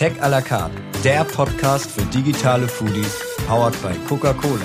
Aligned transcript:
Tech 0.00 0.14
à 0.22 0.30
la 0.30 0.40
carte, 0.40 0.72
der 1.04 1.24
Podcast 1.24 1.90
für 1.90 2.00
digitale 2.06 2.66
Foodies, 2.66 3.18
powered 3.46 3.74
by 3.82 3.94
Coca-Cola. 4.08 4.64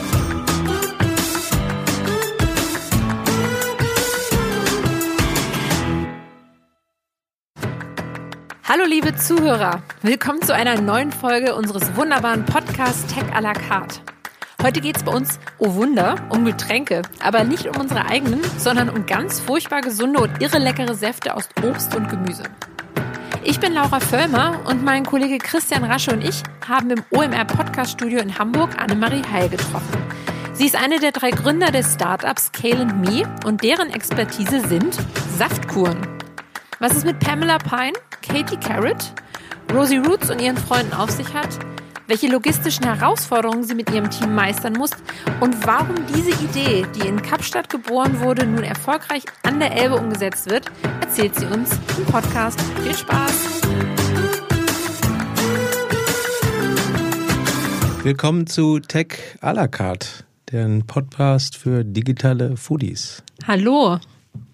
Hallo 8.63 8.86
liebe 8.88 9.13
Zuhörer, 9.18 9.82
willkommen 10.04 10.42
zu 10.42 10.56
einer 10.56 10.80
neuen 10.80 11.12
Folge 11.12 11.54
unseres 11.54 11.94
wunderbaren 11.98 12.46
Podcasts 12.46 13.14
Tech 13.14 13.26
à 13.36 13.42
la 13.42 13.52
carte. 13.52 14.00
Heute 14.64 14.80
geht 14.80 14.96
es 14.96 15.04
bei 15.04 15.12
uns, 15.12 15.38
oh 15.60 15.74
Wunder, 15.74 16.16
um 16.30 16.46
Getränke. 16.46 17.02
Aber 17.22 17.44
nicht 17.44 17.68
um 17.68 17.76
unsere 17.82 18.06
eigenen, 18.06 18.40
sondern 18.58 18.90
um 18.90 19.06
ganz 19.06 19.42
furchtbar 19.42 19.82
gesunde 19.82 20.22
und 20.22 20.42
irre 20.42 20.60
leckere 20.60 20.96
Säfte 20.96 21.36
aus 21.36 21.50
Obst 21.62 21.94
und 21.94 22.08
Gemüse. 22.08 22.44
Ich 23.48 23.59
bin 23.59 23.73
Laura 23.73 24.00
Völlmer 24.00 24.59
und 24.66 24.84
mein 24.84 25.05
Kollege 25.05 25.38
Christian 25.38 25.84
Rasche 25.84 26.11
und 26.11 26.23
ich 26.23 26.42
haben 26.68 26.89
im 26.89 27.04
OMR 27.11 27.46
Podcast 27.46 27.92
Studio 27.92 28.20
in 28.20 28.39
Hamburg 28.39 28.75
Annemarie 28.82 29.21
Heil 29.32 29.50
getroffen. 29.50 30.04
Sie 30.54 30.65
ist 30.65 30.75
eine 30.75 31.00
der 31.00 31.11
drei 31.11 31.29
Gründer 31.29 31.68
des 31.68 31.93
Startups 31.93 32.51
Kale 32.51 32.87
Me 32.87 33.31
und 33.45 33.61
deren 33.61 33.91
Expertise 33.91 34.67
sind 34.67 34.97
Saftkuren. 35.37 35.99
Was 36.79 36.95
es 36.95 37.05
mit 37.05 37.20
Pamela 37.20 37.59
Pine, 37.59 37.93
Katie 38.27 38.57
Carrot, 38.57 39.13
Rosie 39.71 39.98
Roots 39.98 40.31
und 40.31 40.41
ihren 40.41 40.57
Freunden 40.57 40.93
auf 40.93 41.12
sich 41.12 41.31
hat, 41.35 41.59
welche 42.07 42.27
logistischen 42.27 42.85
Herausforderungen 42.85 43.63
sie 43.63 43.73
mit 43.73 43.89
ihrem 43.91 44.09
Team 44.09 44.35
meistern 44.35 44.73
muss 44.73 44.91
und 45.39 45.65
warum 45.65 45.95
diese 46.15 46.31
Idee, 46.43 46.85
die 46.95 47.07
in 47.07 47.21
Kapstadt 47.21 47.69
geboren 47.69 48.19
wurde, 48.19 48.45
nun 48.45 48.63
erfolgreich 48.63 49.23
an 49.43 49.59
der 49.59 49.75
Elbe 49.75 49.95
umgesetzt 49.95 50.49
wird, 50.49 50.65
erzählt 51.01 51.35
sie 51.35 51.45
uns 51.45 51.71
im 51.97 52.05
Podcast. 52.05 52.61
Viel 52.83 52.95
Spaß! 52.95 53.61
Willkommen 58.03 58.45
zu 58.45 58.79
Tech 58.79 59.17
à 59.41 59.53
la 59.53 59.67
carte, 59.67 60.07
der 60.51 60.67
Podcast 60.85 61.57
für 61.57 61.84
digitale 61.84 62.55
Foodies. 62.55 63.23
Hallo. 63.47 63.97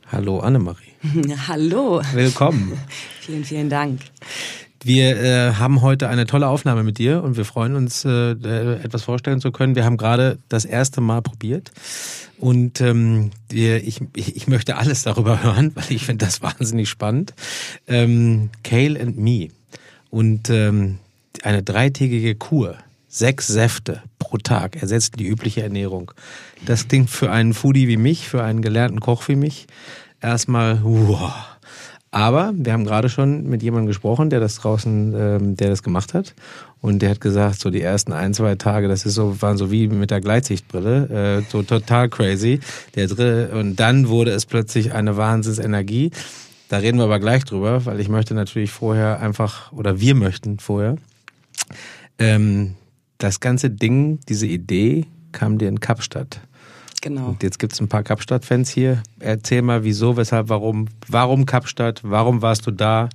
Hallo 0.09 0.39
Annemarie. 0.39 0.93
Hallo. 1.47 2.01
Willkommen. 2.13 2.79
vielen, 3.19 3.43
vielen 3.43 3.69
Dank. 3.69 3.99
Wir 4.83 5.21
äh, 5.21 5.53
haben 5.53 5.81
heute 5.81 6.09
eine 6.09 6.25
tolle 6.25 6.47
Aufnahme 6.47 6.83
mit 6.83 6.97
dir 6.97 7.23
und 7.23 7.37
wir 7.37 7.45
freuen 7.45 7.75
uns, 7.75 8.03
äh, 8.03 8.31
etwas 8.31 9.03
vorstellen 9.03 9.39
zu 9.39 9.51
können. 9.51 9.75
Wir 9.75 9.85
haben 9.85 9.97
gerade 9.97 10.39
das 10.49 10.65
erste 10.65 11.01
Mal 11.01 11.21
probiert 11.21 11.71
und 12.39 12.81
ähm, 12.81 13.29
wir, 13.47 13.83
ich, 13.83 14.01
ich 14.15 14.47
möchte 14.47 14.77
alles 14.77 15.03
darüber 15.03 15.43
hören, 15.43 15.71
weil 15.75 15.91
ich 15.91 16.05
finde 16.05 16.25
das 16.25 16.41
wahnsinnig 16.41 16.89
spannend. 16.89 17.33
Ähm, 17.87 18.49
Kale 18.63 18.99
and 18.99 19.19
Me 19.19 19.49
und 20.09 20.49
ähm, 20.49 20.97
eine 21.43 21.61
dreitägige 21.61 22.33
Kur, 22.33 22.75
sechs 23.07 23.45
Säfte 23.45 24.01
pro 24.17 24.37
Tag 24.37 24.81
ersetzen 24.81 25.17
die 25.17 25.27
übliche 25.27 25.61
Ernährung. 25.61 26.11
Das 26.65 26.87
klingt 26.87 27.11
für 27.11 27.31
einen 27.31 27.53
Foodie 27.53 27.87
wie 27.87 27.97
mich, 27.97 28.27
für 28.27 28.43
einen 28.43 28.63
gelernten 28.63 28.99
Koch 28.99 29.27
wie 29.27 29.35
mich 29.35 29.67
erstmal 30.21 30.79
wow 30.83 31.33
aber 32.11 32.51
wir 32.53 32.73
haben 32.73 32.83
gerade 32.83 33.07
schon 33.07 33.47
mit 33.47 33.63
jemandem 33.63 33.87
gesprochen, 33.87 34.29
der 34.29 34.41
das 34.41 34.55
draußen, 34.55 35.13
ähm, 35.15 35.55
der 35.55 35.69
das 35.69 35.81
gemacht 35.81 36.13
hat. 36.13 36.35
Und 36.81 37.01
der 37.01 37.11
hat 37.11 37.21
gesagt, 37.21 37.61
so 37.61 37.69
die 37.69 37.81
ersten 37.81 38.11
ein, 38.11 38.33
zwei 38.33 38.55
Tage, 38.55 38.89
das 38.89 39.05
ist 39.05 39.13
so, 39.13 39.41
waren 39.41 39.57
so 39.57 39.71
wie 39.71 39.87
mit 39.87 40.11
der 40.11 40.19
Gleitsichtbrille, 40.19 41.39
äh, 41.39 41.49
so 41.49 41.63
total 41.63 42.09
crazy. 42.09 42.59
Der 42.95 43.07
dritte, 43.07 43.51
und 43.53 43.77
dann 43.77 44.09
wurde 44.09 44.31
es 44.31 44.45
plötzlich 44.45 44.93
eine 44.93 45.15
Wahnsinnsenergie. 45.15 46.11
Da 46.67 46.77
reden 46.77 46.97
wir 46.97 47.05
aber 47.05 47.19
gleich 47.19 47.45
drüber, 47.45 47.85
weil 47.85 48.01
ich 48.01 48.09
möchte 48.09 48.33
natürlich 48.33 48.71
vorher 48.71 49.21
einfach, 49.21 49.71
oder 49.71 50.01
wir 50.01 50.15
möchten 50.15 50.59
vorher, 50.59 50.97
ähm, 52.19 52.75
das 53.19 53.39
ganze 53.39 53.69
Ding, 53.69 54.19
diese 54.27 54.47
Idee 54.47 55.05
kam 55.31 55.57
dir 55.57 55.69
in 55.69 55.79
Kapstadt. 55.79 56.41
Genau. 57.01 57.29
Und 57.29 57.43
jetzt 57.43 57.57
gibt 57.57 57.73
es 57.73 57.81
ein 57.81 57.87
paar 57.87 58.03
Kapstadt-Fans 58.03 58.69
hier. 58.69 59.01
Erzähl 59.19 59.63
mal, 59.63 59.83
wieso, 59.83 60.17
weshalb, 60.17 60.49
warum. 60.49 60.87
Warum 61.07 61.45
Kapstadt? 61.45 62.01
Warum 62.03 62.41
warst 62.41 62.67
du 62.67 62.71
da? 62.71 63.09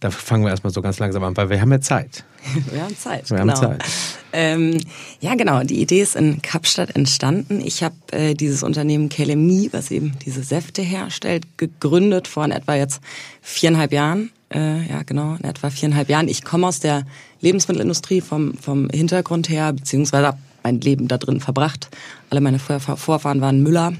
Da 0.00 0.10
fangen 0.10 0.44
wir 0.44 0.50
erstmal 0.50 0.72
so 0.72 0.80
ganz 0.80 0.98
langsam 0.98 1.24
an, 1.24 1.36
weil 1.36 1.50
wir 1.50 1.60
haben 1.60 1.72
ja 1.72 1.80
Zeit. 1.80 2.24
Wir 2.72 2.82
haben 2.82 2.96
Zeit. 2.96 3.28
Wir 3.30 3.38
genau. 3.38 3.52
haben 3.60 3.80
Zeit. 3.80 3.84
Ähm, 4.32 4.78
ja, 5.20 5.34
genau. 5.34 5.64
Die 5.64 5.82
Idee 5.82 6.00
ist 6.00 6.14
in 6.14 6.40
Kapstadt 6.40 6.94
entstanden. 6.94 7.60
Ich 7.60 7.82
habe 7.82 7.96
äh, 8.12 8.34
dieses 8.34 8.62
Unternehmen 8.62 9.08
Kelemi, 9.08 9.68
was 9.72 9.90
eben 9.90 10.14
diese 10.24 10.44
Säfte 10.44 10.80
herstellt, 10.80 11.58
gegründet 11.58 12.28
vor 12.28 12.44
in 12.44 12.52
etwa 12.52 12.76
jetzt 12.76 13.00
viereinhalb 13.42 13.92
Jahren. 13.92 14.30
Äh, 14.54 14.88
ja, 14.88 15.02
genau, 15.02 15.34
in 15.34 15.44
etwa 15.44 15.68
viereinhalb 15.68 16.08
Jahren. 16.08 16.28
Ich 16.28 16.44
komme 16.44 16.68
aus 16.68 16.78
der 16.78 17.04
Lebensmittelindustrie 17.40 18.20
vom, 18.20 18.54
vom 18.54 18.88
Hintergrund 18.88 19.48
her, 19.48 19.72
beziehungsweise 19.72 20.28
habe 20.28 20.38
mein 20.62 20.80
Leben 20.80 21.08
da 21.08 21.18
drin 21.18 21.40
verbracht. 21.40 21.88
Alle 22.30 22.40
meine 22.40 22.58
Vorfahren 22.58 23.40
waren 23.40 23.62
Müller. 23.62 23.92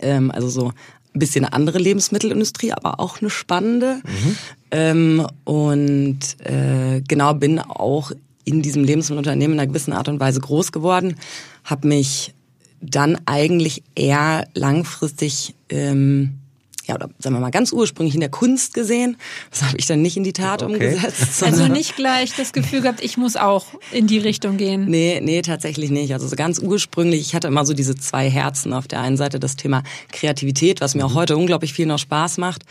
Ähm, 0.00 0.30
also 0.30 0.48
so 0.48 0.68
ein 0.68 1.18
bisschen 1.18 1.44
eine 1.44 1.54
andere 1.54 1.78
Lebensmittelindustrie, 1.78 2.72
aber 2.72 3.00
auch 3.00 3.20
eine 3.20 3.30
spannende. 3.30 4.00
Mhm. 4.04 4.36
Ähm, 4.70 5.26
und 5.44 6.20
äh, 6.40 7.00
genau 7.06 7.34
bin 7.34 7.58
auch 7.58 8.12
in 8.44 8.62
diesem 8.62 8.84
Lebensmittelunternehmen 8.84 9.54
in 9.54 9.60
einer 9.60 9.68
gewissen 9.68 9.92
Art 9.92 10.08
und 10.08 10.20
Weise 10.20 10.40
groß 10.40 10.72
geworden, 10.72 11.16
habe 11.64 11.88
mich 11.88 12.34
dann 12.80 13.18
eigentlich 13.24 13.82
eher 13.94 14.46
langfristig 14.54 15.54
ähm, 15.70 16.40
ja, 16.86 16.96
oder 16.96 17.08
sagen 17.18 17.34
wir 17.36 17.40
mal 17.40 17.50
ganz 17.50 17.72
ursprünglich 17.72 18.14
in 18.14 18.20
der 18.20 18.30
Kunst 18.30 18.74
gesehen. 18.74 19.16
Das 19.50 19.62
habe 19.62 19.76
ich 19.78 19.86
dann 19.86 20.02
nicht 20.02 20.16
in 20.16 20.24
die 20.24 20.32
Tat 20.32 20.62
okay. 20.62 20.72
umgesetzt. 20.72 21.42
Also 21.42 21.66
nicht 21.68 21.96
gleich 21.96 22.34
das 22.36 22.52
Gefühl 22.52 22.82
gehabt, 22.82 23.02
ich 23.02 23.16
muss 23.16 23.36
auch 23.36 23.66
in 23.92 24.06
die 24.06 24.18
Richtung 24.18 24.56
gehen. 24.56 24.86
Nee, 24.86 25.20
nee, 25.22 25.42
tatsächlich 25.42 25.90
nicht. 25.90 26.12
Also 26.12 26.28
so 26.28 26.36
ganz 26.36 26.58
ursprünglich, 26.58 27.20
ich 27.20 27.34
hatte 27.34 27.48
immer 27.48 27.64
so 27.64 27.72
diese 27.72 27.94
zwei 27.94 28.28
Herzen. 28.28 28.72
Auf 28.72 28.86
der 28.86 29.00
einen 29.00 29.16
Seite 29.16 29.40
das 29.40 29.56
Thema 29.56 29.82
Kreativität, 30.12 30.80
was 30.80 30.94
mir 30.94 31.06
auch 31.06 31.10
mhm. 31.10 31.14
heute 31.14 31.36
unglaublich 31.36 31.72
viel 31.72 31.86
noch 31.86 31.98
Spaß 31.98 32.38
macht. 32.38 32.64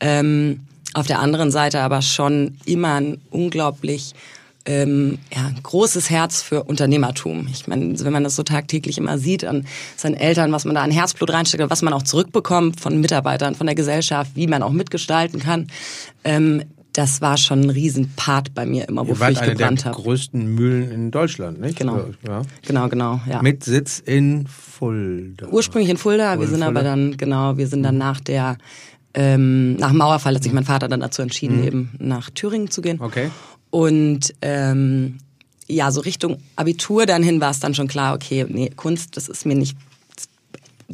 Ähm, 0.00 0.60
auf 0.92 1.06
der 1.06 1.18
anderen 1.20 1.50
Seite 1.50 1.80
aber 1.80 2.02
schon 2.02 2.56
immer 2.66 2.94
ein 2.94 3.20
unglaublich 3.30 4.14
ähm, 4.66 5.18
ja, 5.34 5.50
großes 5.62 6.10
Herz 6.10 6.42
für 6.42 6.64
Unternehmertum. 6.64 7.46
Ich 7.50 7.66
meine, 7.66 7.98
wenn 8.02 8.12
man 8.12 8.24
das 8.24 8.36
so 8.36 8.42
tagtäglich 8.42 8.98
immer 8.98 9.18
sieht 9.18 9.44
an 9.44 9.66
seinen 9.96 10.14
Eltern, 10.14 10.52
was 10.52 10.64
man 10.64 10.74
da 10.74 10.82
an 10.82 10.90
Herzblut 10.90 11.30
reinsteckt, 11.30 11.68
was 11.68 11.82
man 11.82 11.92
auch 11.92 12.02
zurückbekommt 12.02 12.80
von 12.80 13.00
Mitarbeitern, 13.00 13.54
von 13.54 13.66
der 13.66 13.76
Gesellschaft, 13.76 14.32
wie 14.34 14.46
man 14.46 14.62
auch 14.62 14.72
mitgestalten 14.72 15.40
kann, 15.40 15.68
ähm, 16.24 16.62
das 16.94 17.20
war 17.20 17.36
schon 17.36 17.62
ein 17.62 17.70
Riesenpart 17.70 18.54
bei 18.54 18.64
mir 18.64 18.88
immer, 18.88 19.06
wofür 19.08 19.28
ich 19.28 19.40
gebrannt 19.40 19.84
habe. 19.84 19.96
der 19.96 20.04
größten 20.04 20.46
Mühlen 20.54 20.92
in 20.92 21.10
Deutschland, 21.10 21.60
nicht? 21.60 21.76
Genau. 21.76 22.06
Ja. 22.26 22.42
Genau, 22.66 22.88
genau, 22.88 23.20
ja. 23.28 23.42
Mit 23.42 23.64
Sitz 23.64 23.98
in 23.98 24.46
Fulda. 24.46 25.48
Ursprünglich 25.48 25.90
in 25.90 25.96
Fulda, 25.96 26.38
wir 26.38 26.46
sind 26.46 26.62
Fulda. 26.62 26.68
aber 26.68 26.82
dann, 26.84 27.16
genau, 27.16 27.56
wir 27.56 27.66
sind 27.66 27.82
dann 27.82 27.98
nach 27.98 28.20
der 28.20 28.58
ähm, 29.16 29.76
nach 29.76 29.90
dem 29.90 29.98
Mauerfall 29.98 30.34
hat 30.34 30.42
sich 30.42 30.52
mein 30.52 30.64
Vater 30.64 30.88
dann 30.88 31.00
dazu 31.00 31.22
entschieden, 31.22 31.58
mhm. 31.58 31.66
eben 31.66 31.92
nach 31.98 32.30
Thüringen 32.30 32.70
zu 32.70 32.82
gehen. 32.82 33.00
Okay. 33.00 33.30
Und 33.74 34.34
ähm, 34.40 35.18
ja, 35.66 35.90
so 35.90 36.00
Richtung 36.00 36.40
Abitur 36.54 37.06
dann 37.06 37.24
hin 37.24 37.40
war 37.40 37.50
es 37.50 37.58
dann 37.58 37.74
schon 37.74 37.88
klar, 37.88 38.14
okay, 38.14 38.46
nee, 38.48 38.70
Kunst, 38.70 39.16
das 39.16 39.28
ist 39.28 39.46
mir 39.46 39.56
nicht 39.56 39.76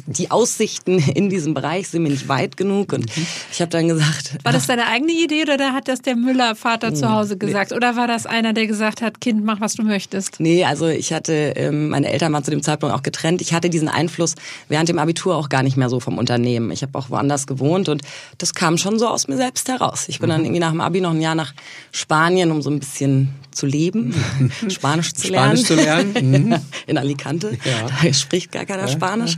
die 0.05 0.31
Aussichten 0.31 0.99
in 0.99 1.29
diesem 1.29 1.53
Bereich 1.53 1.89
sind 1.89 2.03
mir 2.03 2.09
nicht 2.09 2.27
weit 2.27 2.57
genug 2.57 2.93
und 2.93 3.05
ich 3.51 3.61
habe 3.61 3.69
dann 3.69 3.87
gesagt. 3.87 4.37
War 4.43 4.51
das 4.51 4.67
deine 4.67 4.87
eigene 4.87 5.11
Idee 5.11 5.43
oder 5.43 5.73
hat 5.73 5.87
das 5.87 6.01
der 6.01 6.15
Müller-Vater 6.15 6.93
zu 6.93 7.11
Hause 7.11 7.37
gesagt? 7.37 7.71
Oder 7.71 7.95
war 7.95 8.07
das 8.07 8.25
einer, 8.25 8.53
der 8.53 8.67
gesagt 8.67 9.01
hat, 9.01 9.21
Kind, 9.21 9.43
mach, 9.43 9.61
was 9.61 9.75
du 9.75 9.83
möchtest? 9.83 10.39
Nee, 10.39 10.65
also 10.65 10.87
ich 10.87 11.13
hatte, 11.13 11.33
ähm, 11.55 11.89
meine 11.89 12.11
Eltern 12.11 12.33
waren 12.33 12.43
zu 12.43 12.51
dem 12.51 12.63
Zeitpunkt 12.63 12.95
auch 12.95 13.03
getrennt. 13.03 13.41
Ich 13.41 13.53
hatte 13.53 13.69
diesen 13.69 13.89
Einfluss 13.89 14.35
während 14.69 14.89
dem 14.89 14.99
Abitur 14.99 15.35
auch 15.35 15.49
gar 15.49 15.63
nicht 15.63 15.77
mehr 15.77 15.89
so 15.89 15.99
vom 15.99 16.17
Unternehmen. 16.17 16.71
Ich 16.71 16.81
habe 16.83 16.97
auch 16.97 17.09
woanders 17.09 17.47
gewohnt 17.47 17.89
und 17.89 18.01
das 18.37 18.53
kam 18.53 18.77
schon 18.77 18.99
so 18.99 19.07
aus 19.07 19.27
mir 19.27 19.37
selbst 19.37 19.67
heraus. 19.69 20.05
Ich 20.07 20.19
bin 20.19 20.29
dann 20.29 20.39
mhm. 20.39 20.45
irgendwie 20.45 20.59
nach 20.59 20.71
dem 20.71 20.81
Abi 20.81 21.01
noch 21.01 21.11
ein 21.11 21.21
Jahr 21.21 21.35
nach 21.35 21.53
Spanien, 21.91 22.51
um 22.51 22.61
so 22.61 22.69
ein 22.69 22.79
bisschen 22.79 23.29
zu 23.51 23.65
leben, 23.65 24.13
Spanisch 24.69 25.13
zu 25.13 25.27
lernen. 25.27 25.57
Spanisch 25.57 25.67
zu 25.67 25.75
lernen. 25.75 26.13
Mhm. 26.13 26.55
In 26.87 26.97
Alicante. 26.97 27.57
Ja. 27.65 27.87
Da 28.03 28.13
spricht 28.13 28.51
gar 28.51 28.65
keiner 28.65 28.83
ja. 28.83 28.87
Spanisch. 28.87 29.37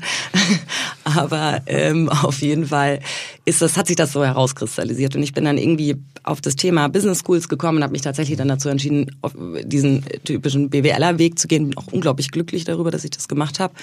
Aber 1.03 1.61
ähm, 1.65 2.09
auf 2.09 2.41
jeden 2.41 2.67
Fall 2.67 2.99
ist 3.45 3.61
das, 3.61 3.77
hat 3.77 3.87
sich 3.87 3.95
das 3.95 4.11
so 4.11 4.23
herauskristallisiert. 4.23 5.15
Und 5.15 5.23
ich 5.23 5.33
bin 5.33 5.45
dann 5.45 5.57
irgendwie 5.57 5.95
auf 6.23 6.41
das 6.41 6.55
Thema 6.55 6.87
Business 6.87 7.19
Schools 7.19 7.49
gekommen 7.49 7.77
und 7.77 7.83
habe 7.83 7.91
mich 7.91 8.01
tatsächlich 8.01 8.37
dann 8.37 8.47
dazu 8.47 8.69
entschieden, 8.69 9.07
diesen 9.65 10.03
typischen 10.23 10.69
BWLer-Weg 10.69 11.37
zu 11.37 11.47
gehen. 11.47 11.69
Bin 11.69 11.77
auch 11.77 11.87
unglaublich 11.87 12.31
glücklich 12.31 12.63
darüber, 12.63 12.91
dass 12.91 13.03
ich 13.03 13.11
das 13.11 13.27
gemacht 13.27 13.59
habe. 13.59 13.73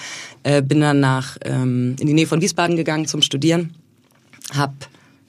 Äh, 0.43 0.61
bin 0.61 0.81
dann 0.81 0.99
nach 0.99 1.37
ähm, 1.43 1.95
in 1.99 2.07
die 2.07 2.13
Nähe 2.13 2.27
von 2.27 2.41
Wiesbaden 2.41 2.75
gegangen 2.75 3.05
zum 3.05 3.21
Studieren. 3.21 3.73
Hab 4.53 4.73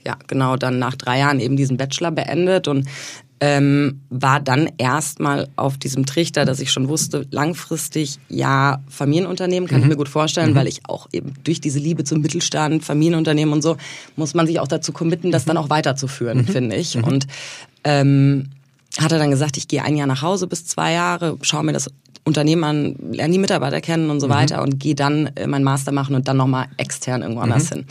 ja, 0.05 0.17
genau 0.27 0.57
dann 0.57 0.79
nach 0.79 0.97
drei 0.97 1.21
Jahren 1.21 1.41
eben 1.41 1.57
diesen 1.57 1.77
Bachelor 1.77 2.11
beendet 2.11 2.69
und 2.69 2.89
ähm, 3.45 4.03
war 4.09 4.39
dann 4.39 4.71
erstmal 4.79 5.49
auf 5.57 5.77
diesem 5.77 6.07
Trichter, 6.07 6.45
dass 6.45 6.61
ich 6.61 6.71
schon 6.71 6.89
wusste, 6.89 7.27
langfristig 7.33 8.21
ja, 8.29 8.81
Familienunternehmen 8.89 9.69
kann 9.69 9.79
mhm. 9.79 9.87
ich 9.87 9.89
mir 9.89 9.97
gut 9.97 10.09
vorstellen, 10.09 10.53
mhm. 10.53 10.55
weil 10.55 10.69
ich 10.69 10.83
auch 10.87 11.09
eben 11.11 11.35
durch 11.43 11.61
diese 11.61 11.81
Liebe 11.81 12.05
zum 12.05 12.21
Mittelstand, 12.21 12.85
Familienunternehmen 12.85 13.53
und 13.53 13.63
so, 13.63 13.79
muss 14.15 14.35
man 14.35 14.47
sich 14.47 14.61
auch 14.61 14.69
dazu 14.69 14.93
committen, 14.93 15.33
das 15.33 15.45
dann 15.45 15.57
auch 15.57 15.71
weiterzuführen, 15.71 16.39
mhm. 16.39 16.47
finde 16.47 16.77
ich. 16.77 16.95
Mhm. 16.95 17.03
Und 17.03 17.27
ähm, 17.83 18.51
hat 18.97 19.11
er 19.11 19.19
dann 19.19 19.31
gesagt, 19.31 19.57
ich 19.57 19.67
gehe 19.67 19.83
ein 19.83 19.97
Jahr 19.97 20.07
nach 20.07 20.23
Hause 20.23 20.47
bis 20.47 20.65
zwei 20.65 20.93
Jahre, 20.93 21.37
schaue 21.43 21.65
mir 21.65 21.73
das 21.73 21.91
Unternehmen 22.23 22.63
an, 22.63 22.95
lerne 23.11 23.33
die 23.33 23.41
Mitarbeiter 23.41 23.81
kennen 23.81 24.11
und 24.11 24.21
so 24.21 24.29
mhm. 24.29 24.33
weiter 24.33 24.63
und 24.63 24.79
gehe 24.79 24.95
dann 24.95 25.33
äh, 25.35 25.49
mein 25.49 25.65
Master 25.65 25.91
machen 25.91 26.15
und 26.15 26.29
dann 26.29 26.37
nochmal 26.37 26.67
extern 26.77 27.23
irgendwo 27.23 27.41
anders 27.41 27.71
mhm. 27.71 27.75
hin. 27.75 27.87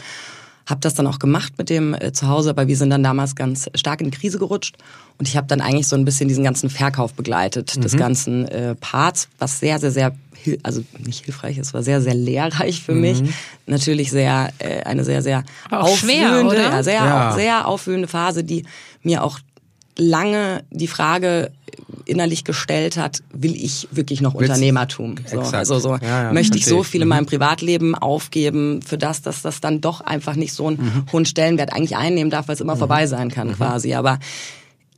Hab 0.66 0.82
das 0.82 0.94
dann 0.94 1.08
auch 1.08 1.20
gemacht 1.20 1.54
mit 1.58 1.70
dem 1.70 1.94
äh, 1.94 2.12
zu 2.14 2.28
Hause, 2.28 2.52
aber 2.52 2.68
wir 2.68 2.78
sind 2.78 2.90
dann 2.90 3.04
damals 3.04 3.36
ganz 3.36 3.70
stark 3.76 4.02
in 4.02 4.12
die 4.12 4.18
Krise 4.18 4.40
gerutscht 4.40 4.78
und 5.18 5.28
ich 5.28 5.38
habe 5.38 5.48
dann 5.48 5.62
eigentlich 5.62 5.88
so 5.88 5.96
ein 5.96 6.06
bisschen 6.06 6.28
diesen 6.28 6.44
ganzen 6.44 6.70
Verkauf 6.70 7.14
begleitet, 7.14 7.76
mhm. 7.76 7.82
des 7.82 7.98
ganzen 7.98 8.48
äh, 8.48 8.76
Parts, 8.76 9.28
was 9.40 9.60
sehr, 9.60 9.80
sehr, 9.80 9.92
sehr 9.92 10.16
also 10.64 10.84
nicht 10.98 11.26
hilfreich, 11.26 11.58
es 11.58 11.74
war 11.74 11.84
sehr, 11.84 12.02
sehr 12.02 12.16
lehrreich 12.16 12.82
für 12.82 12.94
mhm. 12.94 13.02
mich. 13.02 13.24
Natürlich 13.68 14.12
sehr, 14.12 14.52
äh, 14.60 14.82
eine 14.84 15.04
sehr, 15.04 15.22
sehr 15.22 15.44
aufwühlende, 15.70 16.56
schwer, 16.56 16.72
ja, 16.72 16.84
sehr, 16.84 16.94
ja. 16.94 17.32
sehr 17.34 17.68
aufwühlende 17.68 18.08
Phase, 18.08 18.44
die 18.44 18.66
mir 19.04 19.24
auch 19.24 19.40
lange 19.98 20.64
die 20.72 20.88
Frage 20.88 21.52
innerlich 22.06 22.44
gestellt 22.44 22.98
hat, 22.98 23.22
will 23.34 23.56
ich 23.56 23.88
wirklich 23.92 24.22
noch 24.22 24.34
Willst, 24.34 24.50
Unternehmertum? 24.50 25.16
So, 25.26 25.40
also 25.40 25.80
so 25.80 25.96
ja, 25.98 26.24
ja, 26.24 26.34
möchte 26.34 26.58
ich 26.58 26.66
so 26.66 26.84
viel 26.84 27.02
in 27.02 27.08
meinem 27.08 27.24
mhm. 27.24 27.28
Privatleben 27.28 27.96
aufgeben 27.96 28.82
für 28.82 28.98
das, 28.98 29.22
dass 29.22 29.42
das 29.42 29.62
dann 29.62 29.82
doch 29.82 30.02
einfach 30.02 30.36
nicht 30.36 30.54
so 30.54 30.68
einen 30.68 30.78
mhm. 30.78 31.12
hohen 31.12 31.26
Stellenwert 31.26 31.74
eigentlich 31.74 31.96
einnehmen 31.96 32.30
darf, 32.30 32.48
weil 32.48 32.56
es 32.56 32.62
immer 32.62 32.76
mhm. 32.76 32.80
vorbei 32.80 33.08
sein 33.08 33.30
kann 33.30 33.50
mhm. 33.50 33.56
quasi. 33.56 33.94
Aber 33.94 34.20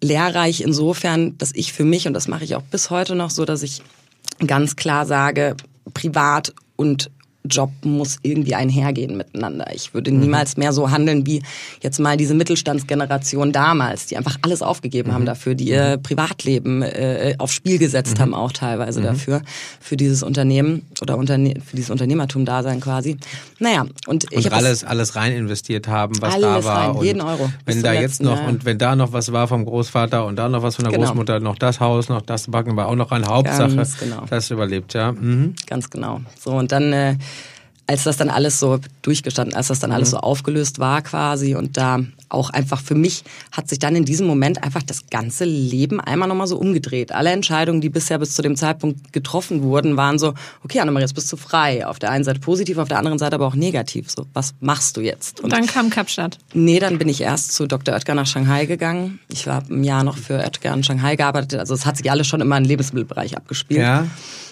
lehrreich 0.01 0.61
insofern, 0.61 1.37
dass 1.37 1.51
ich 1.53 1.73
für 1.73 1.85
mich, 1.85 2.07
und 2.07 2.13
das 2.13 2.27
mache 2.27 2.43
ich 2.43 2.55
auch 2.55 2.63
bis 2.63 2.89
heute 2.89 3.15
noch 3.15 3.29
so, 3.29 3.45
dass 3.45 3.63
ich 3.63 3.81
ganz 4.45 4.75
klar 4.75 5.05
sage, 5.05 5.55
privat 5.93 6.53
und 6.75 7.09
Job 7.45 7.71
muss 7.83 8.17
irgendwie 8.21 8.55
einhergehen 8.55 9.17
miteinander. 9.17 9.67
Ich 9.73 9.93
würde 9.93 10.11
mhm. 10.11 10.21
niemals 10.21 10.55
mehr 10.55 10.71
so 10.71 10.91
handeln 10.91 11.25
wie 11.25 11.43
jetzt 11.81 11.99
mal 11.99 12.15
diese 12.15 12.33
Mittelstandsgeneration 12.33 13.51
damals, 13.51 14.05
die 14.05 14.17
einfach 14.17 14.37
alles 14.41 14.61
aufgegeben 14.61 15.09
mhm. 15.09 15.13
haben 15.13 15.25
dafür, 15.25 15.55
die 15.55 15.69
ihr 15.69 15.97
mhm. 15.97 16.03
Privatleben 16.03 16.81
äh, 16.81 17.35
aufs 17.37 17.53
Spiel 17.53 17.77
gesetzt 17.79 18.17
mhm. 18.17 18.21
haben, 18.21 18.33
auch 18.33 18.51
teilweise 18.51 19.01
mhm. 19.01 19.05
dafür, 19.05 19.41
für 19.79 19.97
dieses 19.97 20.23
Unternehmen 20.23 20.83
oder 21.01 21.17
Unterne 21.17 21.55
für 21.65 21.75
dieses 21.75 21.89
Unternehmertum-Dasein 21.89 22.79
quasi. 22.79 23.17
Naja, 23.59 23.85
und, 24.07 24.25
ich 24.31 24.45
und 24.45 24.53
alles, 24.53 24.83
alles 24.83 25.15
rein 25.15 25.33
investiert 25.33 25.87
haben, 25.87 26.21
was 26.21 26.39
da 26.39 26.63
war. 26.63 26.95
Rein, 26.95 27.03
jeden 27.03 27.21
Euro. 27.21 27.51
Wenn 27.65 27.81
da 27.83 27.93
jetzt 27.93 28.21
noch 28.21 28.37
ja. 28.37 28.47
und 28.47 28.65
wenn 28.65 28.77
da 28.77 28.95
noch 28.95 29.11
was 29.11 29.31
war 29.33 29.47
vom 29.47 29.65
Großvater 29.65 30.25
und 30.25 30.37
da 30.37 30.47
noch 30.47 30.63
was 30.63 30.77
von 30.77 30.85
der 30.85 30.93
genau. 30.93 31.07
Großmutter, 31.07 31.39
noch 31.41 31.57
das 31.57 31.79
Haus, 31.79 32.07
noch 32.07 32.21
das 32.21 32.47
Backen 32.47 32.75
war 32.77 32.87
auch 32.87 32.95
noch 32.95 33.11
eine 33.11 33.27
Hauptsache, 33.27 33.75
Ganz 33.75 33.97
genau. 33.97 34.23
das 34.29 34.49
überlebt, 34.49 34.93
ja. 34.93 35.11
Mhm. 35.11 35.55
Ganz 35.67 35.89
genau. 35.89 36.21
So 36.39 36.51
und 36.51 36.71
dann 36.71 36.93
äh, 36.93 37.15
als 37.87 38.03
das 38.03 38.17
dann 38.17 38.29
alles 38.29 38.59
so 38.59 38.79
durchgestanden, 39.03 39.55
als 39.55 39.67
das 39.67 39.79
dann 39.79 39.91
alles 39.91 40.09
mhm. 40.09 40.11
so 40.11 40.17
aufgelöst 40.17 40.79
war 40.79 41.01
quasi 41.01 41.55
und 41.55 41.77
da 41.77 41.99
auch 42.29 42.49
einfach 42.49 42.81
für 42.81 42.95
mich 42.95 43.23
hat 43.51 43.69
sich 43.69 43.79
dann 43.79 43.95
in 43.95 44.05
diesem 44.05 44.25
Moment 44.25 44.63
einfach 44.63 44.81
das 44.81 45.07
ganze 45.09 45.45
Leben 45.45 45.99
einmal 45.99 46.27
nochmal 46.27 46.47
so 46.47 46.57
umgedreht. 46.57 47.11
Alle 47.11 47.31
Entscheidungen, 47.31 47.81
die 47.81 47.89
bisher 47.89 48.17
bis 48.17 48.33
zu 48.33 48.41
dem 48.41 48.55
Zeitpunkt 48.55 49.13
getroffen 49.13 49.61
wurden, 49.61 49.97
waren 49.97 50.17
so, 50.17 50.33
okay 50.63 50.79
Annemarie, 50.79 51.03
jetzt 51.03 51.13
bist 51.13 51.31
du 51.31 51.37
frei. 51.37 51.85
Auf 51.85 51.99
der 51.99 52.09
einen 52.09 52.23
Seite 52.23 52.39
positiv, 52.39 52.77
auf 52.77 52.87
der 52.87 52.97
anderen 52.97 53.19
Seite 53.19 53.35
aber 53.35 53.45
auch 53.45 53.55
negativ. 53.55 54.09
So, 54.09 54.25
was 54.33 54.55
machst 54.59 54.97
du 54.97 55.01
jetzt? 55.01 55.39
Und, 55.39 55.45
und 55.45 55.53
dann 55.53 55.67
kam 55.67 55.89
Kapstadt. 55.89 56.39
Nee, 56.53 56.79
dann 56.79 56.97
bin 56.97 57.09
ich 57.09 57.21
erst 57.21 57.53
zu 57.53 57.67
Dr. 57.67 57.93
Oetker 57.93 58.15
nach 58.15 58.27
Shanghai 58.27 58.65
gegangen. 58.65 59.19
Ich 59.29 59.45
war 59.45 59.63
ein 59.69 59.83
Jahr 59.83 60.03
noch 60.03 60.17
für 60.17 60.39
Oetker 60.39 60.73
in 60.73 60.83
Shanghai 60.83 61.15
gearbeitet. 61.15 61.59
Also 61.59 61.73
es 61.73 61.85
hat 61.85 61.97
sich 61.97 62.09
alles 62.09 62.25
schon 62.27 62.41
immer 62.41 62.57
im 62.57 62.63
Lebensmittelbereich 62.63 63.37
abgespielt. 63.37 63.81
Ja. 63.81 64.07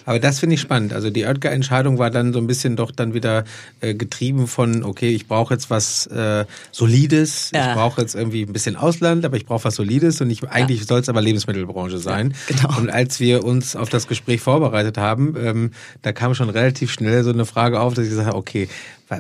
Aber 0.06 0.20
das 0.20 0.40
finde 0.40 0.56
ich 0.56 0.62
spannend. 0.62 0.94
Also 0.94 1.10
die 1.10 1.26
Oetker-Entscheidung 1.26 1.98
war 1.98 2.10
dann 2.10 2.34
so 2.34 2.40
ein 2.40 2.48
bisschen 2.48 2.76
doch 2.76 2.92
dann 2.92 3.14
wieder 3.14 3.44
äh, 3.82 3.94
getrieben 3.94 4.41
von, 4.48 4.84
okay, 4.84 5.10
ich 5.10 5.28
brauche 5.28 5.54
jetzt 5.54 5.70
was 5.70 6.08
äh, 6.08 6.46
Solides, 6.72 7.52
ja. 7.54 7.70
ich 7.70 7.74
brauche 7.76 8.02
jetzt 8.02 8.16
irgendwie 8.16 8.44
ein 8.44 8.54
bisschen 8.54 8.76
Ausland, 8.76 9.26
aber 9.26 9.38
ich 9.38 9.46
brauche 9.46 9.64
was 9.66 9.76
Solides 9.76 10.22
und 10.22 10.30
ich, 10.30 10.48
eigentlich 10.50 10.82
ja. 10.82 10.86
soll 10.86 11.00
es 11.00 11.10
aber 11.10 11.22
Lebensmittelbranche 11.22 11.98
sein. 11.98 12.34
Ja, 12.50 12.56
genau. 12.56 12.78
Und 12.78 12.90
als 12.90 13.20
wir 13.20 13.44
uns 13.44 13.76
auf 13.76 13.90
das 13.90 14.08
Gespräch 14.08 14.42
vorbereitet 14.42 14.98
haben, 14.98 15.36
ähm, 15.38 15.72
da 16.02 16.12
kam 16.12 16.36
schon 16.36 16.50
relativ 16.50 16.92
schnell 16.92 17.24
so 17.24 17.32
eine 17.32 17.46
Frage 17.46 17.80
auf, 17.80 17.94
dass 17.94 18.06
ich 18.06 18.10
gesagt 18.10 18.28
habe, 18.28 18.38
okay, 18.38 18.68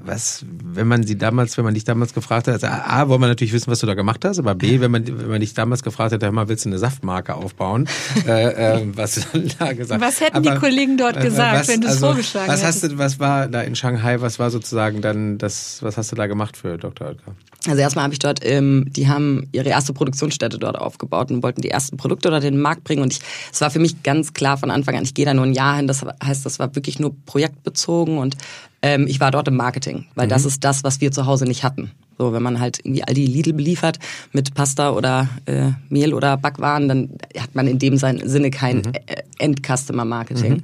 was, 0.05 0.45
wenn 0.47 0.87
man 0.87 1.03
sie 1.03 1.17
damals, 1.17 1.57
wenn 1.57 1.65
man 1.65 1.73
dich 1.73 1.83
damals 1.83 2.13
gefragt 2.13 2.47
hat, 2.47 2.53
also 2.53 2.67
A, 2.67 3.09
wollen 3.09 3.21
wir 3.21 3.27
natürlich 3.27 3.53
wissen, 3.53 3.69
was 3.69 3.79
du 3.79 3.87
da 3.87 3.93
gemacht 3.93 4.23
hast, 4.23 4.39
aber 4.39 4.55
B, 4.55 4.79
wenn 4.79 4.91
man, 4.91 5.05
wenn 5.05 5.29
man 5.29 5.39
dich 5.39 5.53
damals 5.53 5.83
gefragt 5.83 6.13
hätte, 6.13 6.31
mal, 6.31 6.47
willst 6.47 6.65
du 6.65 6.69
eine 6.69 6.79
Saftmarke 6.79 7.35
aufbauen? 7.35 7.87
äh, 8.27 8.81
äh, 8.81 8.87
was 8.95 9.15
du 9.33 9.41
da 9.59 9.73
gesagt 9.73 10.01
Was 10.01 10.21
hätten 10.21 10.37
aber, 10.37 10.51
die 10.51 10.57
Kollegen 10.57 10.97
dort 10.97 11.17
äh, 11.17 11.21
gesagt, 11.21 11.61
was, 11.61 11.67
wenn 11.67 11.81
du 11.81 11.87
es 11.87 11.93
also, 11.93 12.07
vorgeschlagen 12.07 12.51
was 12.51 12.63
hast 12.63 12.83
du, 12.83 12.97
was 12.97 13.19
war 13.19 13.47
da 13.47 13.61
in 13.61 13.75
Shanghai, 13.75 14.21
was 14.21 14.39
war 14.39 14.49
sozusagen 14.49 15.01
dann 15.01 15.37
das, 15.37 15.83
was 15.83 15.97
hast 15.97 16.11
du 16.11 16.15
da 16.15 16.27
gemacht 16.27 16.57
für 16.57 16.77
Dr. 16.77 17.09
Oetker? 17.09 17.35
Also 17.67 17.79
erstmal 17.79 18.03
habe 18.03 18.13
ich 18.13 18.19
dort, 18.19 18.39
ähm, 18.43 18.85
die 18.89 19.07
haben 19.07 19.47
ihre 19.51 19.69
erste 19.69 19.93
Produktionsstätte 19.93 20.57
dort 20.57 20.77
aufgebaut 20.77 21.29
und 21.29 21.43
wollten 21.43 21.61
die 21.61 21.69
ersten 21.69 21.95
Produkte 21.95 22.31
dort 22.31 22.43
in 22.43 22.55
den 22.55 22.61
Markt 22.61 22.83
bringen. 22.83 23.03
Und 23.03 23.13
ich, 23.13 23.19
es 23.51 23.61
war 23.61 23.69
für 23.69 23.79
mich 23.79 24.01
ganz 24.01 24.33
klar 24.33 24.57
von 24.57 24.71
Anfang 24.71 24.95
an, 24.95 25.03
ich 25.03 25.13
gehe 25.13 25.25
da 25.25 25.33
nur 25.33 25.45
ein 25.45 25.53
Jahr 25.53 25.77
hin. 25.77 25.87
Das 25.87 26.03
heißt, 26.23 26.45
das 26.45 26.57
war 26.57 26.75
wirklich 26.75 26.97
nur 26.97 27.15
projektbezogen 27.25 28.17
und 28.17 28.35
ähm, 28.81 29.05
ich 29.07 29.19
war 29.19 29.29
dort 29.29 29.47
im 29.47 29.57
Marketing, 29.57 30.05
weil 30.15 30.25
mhm. 30.25 30.31
das 30.31 30.45
ist 30.45 30.63
das, 30.63 30.83
was 30.83 31.01
wir 31.01 31.11
zu 31.11 31.27
Hause 31.27 31.45
nicht 31.45 31.63
hatten. 31.63 31.91
So, 32.17 32.33
wenn 32.33 32.41
man 32.41 32.59
halt 32.59 32.79
irgendwie 32.83 33.03
all 33.03 33.13
die 33.13 33.27
Lidl 33.27 33.53
beliefert 33.53 33.99
mit 34.31 34.53
Pasta 34.55 34.91
oder 34.91 35.29
äh, 35.45 35.69
Mehl 35.89 36.13
oder 36.13 36.37
Backwaren, 36.37 36.87
dann 36.87 37.09
hat 37.37 37.53
man 37.53 37.67
in 37.67 37.77
dem 37.77 37.97
Sinne 37.97 38.49
kein 38.49 38.77
mhm. 38.77 38.93
End-Customer-Marketing. 39.37 40.53
Mhm. 40.53 40.63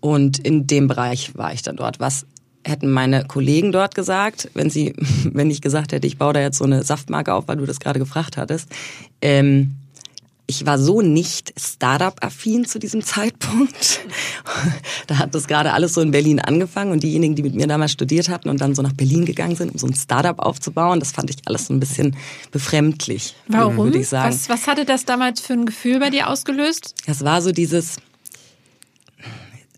Und 0.00 0.38
in 0.38 0.66
dem 0.66 0.86
Bereich 0.86 1.36
war 1.36 1.52
ich 1.52 1.62
dann 1.62 1.76
dort. 1.76 1.98
Was 1.98 2.26
hätten 2.66 2.90
meine 2.90 3.24
Kollegen 3.24 3.72
dort 3.72 3.94
gesagt, 3.94 4.50
wenn 4.54 4.70
sie, 4.70 4.94
wenn 5.24 5.50
ich 5.50 5.60
gesagt 5.60 5.92
hätte, 5.92 6.06
ich 6.06 6.18
baue 6.18 6.32
da 6.32 6.40
jetzt 6.40 6.58
so 6.58 6.64
eine 6.64 6.82
Saftmarke 6.82 7.34
auf, 7.34 7.48
weil 7.48 7.56
du 7.56 7.66
das 7.66 7.80
gerade 7.80 7.98
gefragt 7.98 8.36
hattest. 8.36 8.68
Ähm, 9.22 9.76
ich 10.48 10.64
war 10.64 10.78
so 10.78 11.02
nicht 11.02 11.52
Startup-affin 11.58 12.66
zu 12.66 12.78
diesem 12.78 13.02
Zeitpunkt. 13.02 14.00
da 15.08 15.18
hat 15.18 15.34
das 15.34 15.48
gerade 15.48 15.72
alles 15.72 15.94
so 15.94 16.00
in 16.00 16.12
Berlin 16.12 16.38
angefangen 16.38 16.92
und 16.92 17.02
diejenigen, 17.02 17.34
die 17.34 17.42
mit 17.42 17.54
mir 17.54 17.66
damals 17.66 17.92
studiert 17.92 18.28
hatten 18.28 18.48
und 18.48 18.60
dann 18.60 18.74
so 18.74 18.82
nach 18.82 18.92
Berlin 18.92 19.24
gegangen 19.24 19.56
sind, 19.56 19.72
um 19.72 19.78
so 19.78 19.88
ein 19.88 19.94
Startup 19.94 20.38
aufzubauen, 20.38 21.00
das 21.00 21.10
fand 21.10 21.30
ich 21.30 21.36
alles 21.46 21.66
so 21.66 21.74
ein 21.74 21.80
bisschen 21.80 22.16
befremdlich. 22.52 23.34
Warum? 23.48 23.76
Würde 23.76 23.98
ich 23.98 24.08
sagen. 24.08 24.32
Was, 24.32 24.48
was 24.48 24.68
hatte 24.68 24.84
das 24.84 25.04
damals 25.04 25.40
für 25.40 25.54
ein 25.54 25.66
Gefühl 25.66 25.98
bei 25.98 26.10
dir 26.10 26.28
ausgelöst? 26.30 26.94
Das 27.06 27.24
war 27.24 27.42
so 27.42 27.50
dieses, 27.50 27.96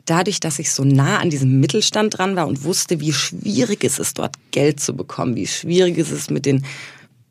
dadurch, 0.09 0.41
dass 0.41 0.59
ich 0.59 0.73
so 0.73 0.85
nah 0.85 1.19
an 1.19 1.31
diesem 1.31 1.61
Mittelstand 1.61 2.19
dran 2.19 2.37
war 2.37 2.49
und 2.49 2.65
wusste, 2.65 3.01
wie 3.01 3.13
schwierig 3.13 3.85
es 3.85 3.99
ist, 3.99 4.19
dort 4.19 4.37
Geld 4.51 4.81
zu 4.81 4.95
bekommen, 4.95 5.37
wie 5.37 5.47
schwierig 5.47 5.99
es 5.99 6.11
ist, 6.11 6.31
mit 6.31 6.47
den 6.47 6.65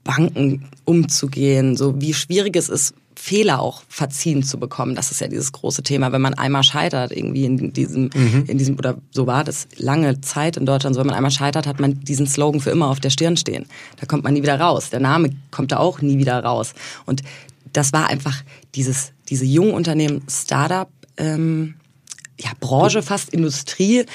Banken 0.04 0.70
umzugehen, 0.86 1.76
so 1.76 2.00
wie 2.00 2.14
schwierig 2.14 2.56
es 2.56 2.70
ist, 2.70 2.94
Fehler 3.16 3.60
auch 3.60 3.84
verziehen 3.90 4.44
zu 4.44 4.60
bekommen. 4.60 4.96
Das 4.96 5.12
ist 5.12 5.20
ja 5.20 5.28
dieses 5.28 5.52
große 5.52 5.84
Thema, 5.84 6.12
wenn 6.12 6.22
man 6.22 6.36
einmal 6.36 6.64
scheitert, 6.64 7.12
irgendwie 7.12 7.46
in 7.46 7.74
diesem, 7.74 8.10
mhm. 8.14 8.46
in 8.48 8.58
diesem, 8.58 8.78
oder 8.78 8.98
so 9.12 9.28
war 9.28 9.44
das 9.44 9.68
lange 9.78 10.22
Zeit 10.22 10.56
in 10.56 10.66
Deutschland, 10.66 10.96
so 10.96 11.00
wenn 11.00 11.08
man 11.08 11.16
einmal 11.16 11.32
scheitert, 11.32 11.68
hat 11.68 11.80
man 11.80 12.00
diesen 12.00 12.28
Slogan 12.28 12.62
für 12.62 12.70
immer 12.70 12.88
auf 12.88 13.00
der 13.00 13.10
Stirn 13.10 13.36
stehen. 13.36 13.66
Da 14.00 14.06
kommt 14.06 14.24
man 14.24 14.34
nie 14.34 14.44
wieder 14.44 14.60
raus. 14.60 14.92
Der 14.92 15.00
Name 15.00 15.32
kommt 15.52 15.72
da 15.72 15.78
auch 15.78 16.02
nie 16.02 16.20
wieder 16.20 16.42
raus. 16.42 16.74
Und 17.06 17.24
das 17.74 17.92
war 17.92 18.08
einfach 18.08 18.44
dieses, 18.76 19.12
diese 19.30 19.46
jungen 19.46 19.74
Unternehmen, 19.74 20.22
Startup, 20.30 20.90
ähm, 21.18 21.74
ja, 22.40 22.52
Branche, 22.60 23.02
fast 23.02 23.30
Industrie, 23.30 24.06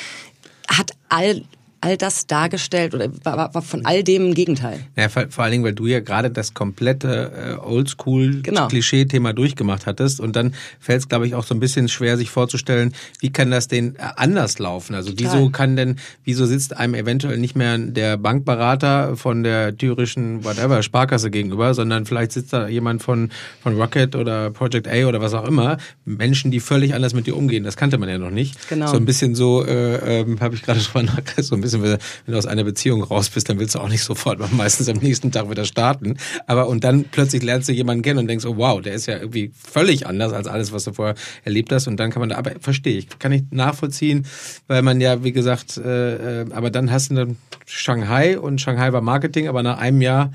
hat 0.69 0.93
all 1.09 1.45
all 1.83 1.97
das 1.97 2.27
dargestellt 2.27 2.95
oder 2.95 3.11
war, 3.25 3.55
war 3.55 3.63
von 3.63 3.85
all 3.85 4.03
dem 4.03 4.31
ein 4.31 4.35
Gegenteil. 4.35 4.81
Ja, 4.97 5.09
vor, 5.09 5.27
vor 5.29 5.45
allen 5.45 5.53
Dingen, 5.53 5.65
weil 5.65 5.75
du 5.75 5.87
ja 5.87 6.01
gerade 6.01 6.31
das 6.31 6.55
komplette 6.55 7.59
äh, 7.61 7.67
Oldschool-Klischee-Thema 7.67 9.31
genau. 9.31 9.37
durchgemacht 9.37 9.87
hattest 9.87 10.21
und 10.21 10.37
dann 10.37 10.55
fällt 10.81 11.01
es, 11.01 11.09
glaube 11.09 11.27
ich, 11.27 11.35
auch 11.35 11.45
so 11.45 11.55
ein 11.55 11.61
bisschen 11.61 11.89
schwer, 11.89 12.17
sich 12.17 12.31
vorzustellen, 12.31 12.95
wie 13.21 13.31
kann 13.31 13.51
das 13.51 13.69
denn 13.69 13.97
äh, 13.97 14.03
anders 14.17 14.59
laufen? 14.59 14.95
Also 14.95 15.11
Total. 15.11 15.33
wieso 15.35 15.51
kann 15.51 15.77
denn, 15.77 15.97
wieso 16.25 16.47
sitzt 16.47 16.77
einem 16.77 16.95
eventuell 16.95 17.39
nicht 17.39 17.57
mehr 17.57 17.77
der 17.77 18.17
Bankberater 18.17 19.17
von 19.17 19.43
der 19.43 19.77
thürischen 19.77 20.45
whatever 20.45 20.83
Sparkasse 20.83 21.31
gegenüber, 21.31 21.75
sondern 21.75 22.07
vielleicht 22.07 22.33
sitzt 22.33 22.53
da 22.53 22.69
jemand 22.69 23.03
von 23.03 23.31
von 23.61 23.81
Rocket 23.81 24.15
oder 24.17 24.51
Project 24.51 24.89
A 24.89 25.07
oder 25.07 25.21
was 25.21 25.35
auch 25.35 25.47
immer, 25.47 25.79
Menschen, 26.05 26.51
die 26.51 26.61
völlig 26.61 26.95
anders 26.95 27.15
mit 27.15 27.27
dir 27.27 27.37
umgehen. 27.37 27.65
Das 27.65 27.77
kannte 27.77 27.99
man 27.99 28.09
ja 28.09 28.19
noch 28.19 28.31
nicht. 28.31 28.69
Genau. 28.69 28.87
So 28.89 28.97
ein 28.97 29.05
bisschen 29.05 29.35
so, 29.35 29.65
äh, 29.65 30.21
äh, 30.21 30.37
habe 30.41 30.55
ich 30.55 30.63
gerade 30.63 30.81
drüber 30.93 31.03
nachgedacht, 31.03 31.45
so 31.45 31.55
ein 31.55 31.61
bisschen 31.61 31.72
bisschen, 31.81 31.99
wenn 32.27 32.33
du 32.33 32.39
aus 32.39 32.47
einer 32.47 32.65
Beziehung 32.65 33.03
raus 33.03 33.31
bist, 33.31 33.49
dann 33.49 33.59
willst 33.59 33.75
du 33.75 33.79
auch 33.79 33.89
nicht 33.89 34.03
sofort 34.03 34.39
meistens 34.53 34.89
am 34.89 34.99
nächsten 34.99 35.33
Tag 35.33 35.51
wieder 35.51 35.65
starten. 35.65 36.17
Aber 36.47 36.69
und 36.69 36.85
dann 36.85 37.05
plötzlich 37.05 37.43
lernst 37.43 37.69
du 37.69 37.73
jemanden 37.73 38.03
kennen 38.03 38.19
und 38.19 38.27
denkst, 38.27 38.45
oh 38.45 38.57
wow, 38.57 38.81
der 38.81 38.95
ist 38.95 39.07
ja 39.07 39.17
irgendwie 39.17 39.53
völlig 39.55 40.07
anders 40.07 40.33
als 40.33 40.47
alles, 40.47 40.73
was 40.73 40.85
du 40.85 40.93
vorher 40.93 41.15
erlebt 41.45 41.73
hast. 41.73 41.87
Und 41.87 41.99
dann 41.99 42.11
kann 42.11 42.21
man 42.21 42.29
da, 42.29 42.37
aber 42.37 42.53
verstehe 42.61 42.99
ich, 42.99 43.19
kann 43.19 43.33
ich 43.33 43.45
nachvollziehen, 43.51 44.27
weil 44.67 44.83
man 44.83 45.01
ja, 45.01 45.25
wie 45.25 45.33
gesagt, 45.33 45.79
äh, 45.79 46.43
äh 46.43 46.47
aber 46.53 46.71
dann 46.71 46.91
hast 46.91 47.11
du 47.11 47.15
dann 47.15 47.37
Shanghai 47.67 48.39
und 48.39 48.61
Shanghai 48.61 48.93
war 48.93 49.01
Marketing, 49.01 49.49
aber 49.49 49.63
nach 49.63 49.79
einem 49.79 50.03
Jahr 50.03 50.33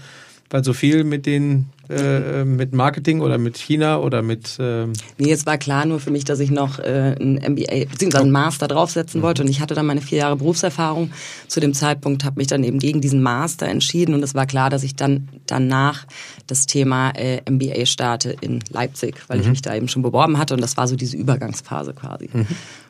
weil 0.50 0.63
so 0.63 0.74
viel 0.74 1.03
mit 1.03 1.25
den 1.25 1.65
äh, 1.89 2.44
mit 2.44 2.74
Marketing 2.74 3.22
oder 3.22 3.38
mit 3.38 3.58
China 3.58 4.00
oder 4.00 4.22
mit. 4.22 4.60
Äh 4.60 4.88
nee, 5.17 5.32
es 5.32 5.46
war 5.46 5.58
klar 5.58 5.86
nur 5.86 6.00
für 6.00 6.12
mich, 6.12 6.25
dass 6.25 6.39
ich 6.39 6.51
noch 6.51 6.79
äh, 6.79 7.15
ein 7.20 7.36
MBA 7.36 7.86
bzw. 7.89 8.17
einen 8.17 8.32
Master 8.32 8.67
draufsetzen 8.67 9.22
wollte 9.22 9.44
und 9.44 9.50
ich 9.50 9.60
hatte 9.62 9.75
dann 9.75 9.86
meine 9.86 10.01
vier 10.01 10.20
Jahre 10.20 10.38
Berufserfahrung. 10.38 11.12
Zu 11.48 11.60
dem 11.60 11.74
Zeitpunkt 11.74 12.24
habe 12.24 12.38
mich 12.38 12.48
dann 12.48 12.63
eben 12.63 12.79
gegen 12.79 13.01
diesen 13.01 13.22
Master 13.22 13.67
entschieden 13.67 14.13
und 14.13 14.24
es 14.24 14.36
war 14.36 14.46
klar, 14.46 14.70
dass 14.70 14.84
ich 14.84 14.96
dann 14.96 15.29
danach 15.46 16.06
das 16.48 16.65
Thema 16.65 17.12
äh, 17.12 17.41
MBA 17.50 17.86
starte 17.86 18.36
in 18.41 18.60
Leipzig, 18.72 19.15
weil 19.27 19.38
mhm. 19.38 19.44
ich 19.44 19.50
mich 19.50 19.62
da 19.62 19.75
eben 19.75 19.88
schon 19.88 20.01
beworben 20.01 20.38
hatte 20.38 20.53
und 20.53 20.62
das 20.62 20.77
war 20.77 20.88
so 20.88 20.96
diese 20.96 21.17
Übergangsphase 21.17 21.94
quasi. 21.94 22.29
Mhm. 22.32 22.48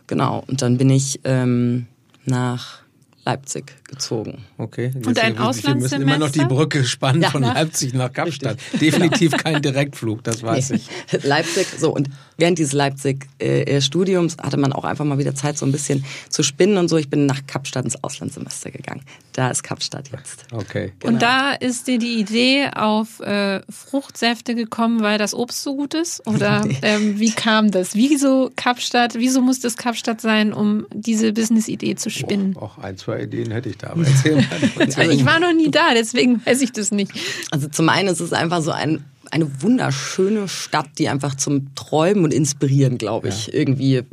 Genau. 0.07 0.43
Und 0.47 0.61
dann 0.61 0.77
bin 0.77 0.89
ich 0.89 1.19
ähm, 1.25 1.87
nach 2.25 2.79
Leipzig 3.25 3.73
gezogen. 3.87 4.45
Okay. 4.57 4.91
Jetzt 4.93 5.07
und 5.07 5.19
ein 5.19 5.37
Auslandssemester? 5.37 5.99
Wir 5.99 5.99
müssen 5.99 6.01
immer 6.01 6.17
noch 6.17 6.31
die 6.31 6.45
Brücke 6.45 6.83
spannen 6.83 7.21
ja, 7.21 7.29
von 7.29 7.43
Leipzig 7.43 7.93
nach 7.93 8.11
Kapstadt. 8.11 8.57
Definitiv 8.79 9.31
genau. 9.31 9.43
kein 9.43 9.61
Direktflug, 9.61 10.23
das 10.23 10.43
weiß 10.43 10.71
nee. 10.71 10.81
ich. 11.11 11.23
Leipzig, 11.23 11.67
so 11.77 11.93
und 11.93 12.09
während 12.37 12.57
dieses 12.59 12.73
Leipzig-Studiums 12.73 14.35
äh, 14.35 14.43
hatte 14.43 14.57
man 14.57 14.73
auch 14.73 14.83
einfach 14.83 15.05
mal 15.05 15.17
wieder 15.17 15.35
Zeit, 15.35 15.57
so 15.57 15.65
ein 15.65 15.71
bisschen 15.71 16.05
zu 16.29 16.43
spinnen 16.43 16.77
und 16.77 16.89
so. 16.89 16.97
Ich 16.97 17.09
bin 17.09 17.25
nach 17.25 17.45
Kapstadt 17.47 17.85
ins 17.85 18.03
Auslandssemester 18.03 18.71
gegangen. 18.71 19.01
Da 19.33 19.49
ist 19.49 19.63
Kapstadt 19.63 20.09
jetzt. 20.11 20.45
Okay. 20.51 20.93
Genau. 20.99 21.13
Und 21.13 21.21
da 21.21 21.53
ist 21.53 21.87
dir 21.87 21.99
die 21.99 22.19
Idee 22.19 22.69
auf 22.75 23.19
äh, 23.19 23.61
Fruchtsäfte 23.69 24.55
gekommen, 24.55 25.01
weil 25.01 25.17
das 25.17 25.33
Obst 25.33 25.63
so 25.63 25.75
gut 25.75 25.93
ist? 25.93 26.25
Oder 26.27 26.65
nee. 26.65 26.77
ähm, 26.81 27.19
wie 27.19 27.31
kam 27.31 27.71
das? 27.71 27.95
Wieso 27.95 28.51
Kapstadt? 28.55 29.15
Wieso 29.15 29.41
musste 29.41 29.67
es 29.67 29.77
Kapstadt 29.77 30.21
sein, 30.21 30.53
um 30.53 30.85
diese 30.93 31.33
Business-Idee 31.33 31.95
zu 31.95 32.09
spinnen? 32.09 32.55
Oh, 32.55 32.63
auch 32.63 32.77
ein, 32.77 32.97
zwei 32.97 33.21
Ideen 33.21 33.51
hätte 33.51 33.69
ich 33.69 33.76
da, 33.77 33.91
aber 33.91 34.05
erzähl 34.05 34.35
mal. 34.35 34.45
Also 34.97 35.11
ich 35.11 35.25
war 35.25 35.39
noch 35.39 35.53
nie 35.53 35.69
da, 35.69 35.93
deswegen 35.93 36.45
weiß 36.45 36.61
ich 36.61 36.71
das 36.71 36.91
nicht. 36.91 37.11
Also 37.51 37.67
zum 37.67 37.89
einen 37.89 38.09
ist 38.09 38.19
es 38.19 38.33
einfach 38.33 38.61
so 38.61 38.71
ein 38.71 39.03
eine 39.31 39.61
wunderschöne 39.61 40.47
Stadt, 40.47 40.87
die 40.97 41.09
einfach 41.09 41.35
zum 41.35 41.73
Träumen 41.75 42.23
und 42.23 42.33
Inspirieren, 42.33 42.97
glaube 42.97 43.29
ich, 43.29 43.47
ja. 43.47 43.53
irgendwie 43.53 43.95
äh, 43.97 44.03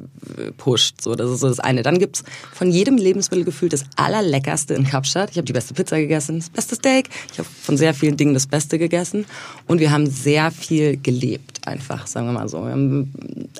pusht. 0.56 1.00
So, 1.00 1.14
das 1.14 1.30
ist 1.30 1.40
so 1.40 1.48
das 1.48 1.60
eine. 1.60 1.82
Dann 1.82 1.98
gibt's 1.98 2.24
von 2.52 2.70
jedem 2.70 2.96
Lebensmittel 2.96 3.44
gefühlt 3.44 3.72
das 3.72 3.84
allerleckerste 3.96 4.74
in 4.74 4.84
Kapstadt. 4.84 5.30
Ich 5.30 5.36
habe 5.36 5.46
die 5.46 5.52
beste 5.52 5.74
Pizza 5.74 5.98
gegessen, 5.98 6.38
das 6.38 6.50
beste 6.50 6.74
Steak. 6.76 7.10
Ich 7.32 7.38
habe 7.38 7.48
von 7.48 7.76
sehr 7.76 7.94
vielen 7.94 8.16
Dingen 8.16 8.34
das 8.34 8.46
Beste 8.46 8.78
gegessen. 8.78 9.26
Und 9.66 9.80
wir 9.80 9.90
haben 9.90 10.06
sehr 10.06 10.50
viel 10.50 10.96
gelebt, 10.96 11.53
einfach, 11.66 12.06
sagen 12.06 12.26
wir 12.26 12.32
mal 12.32 12.48
so. 12.48 12.60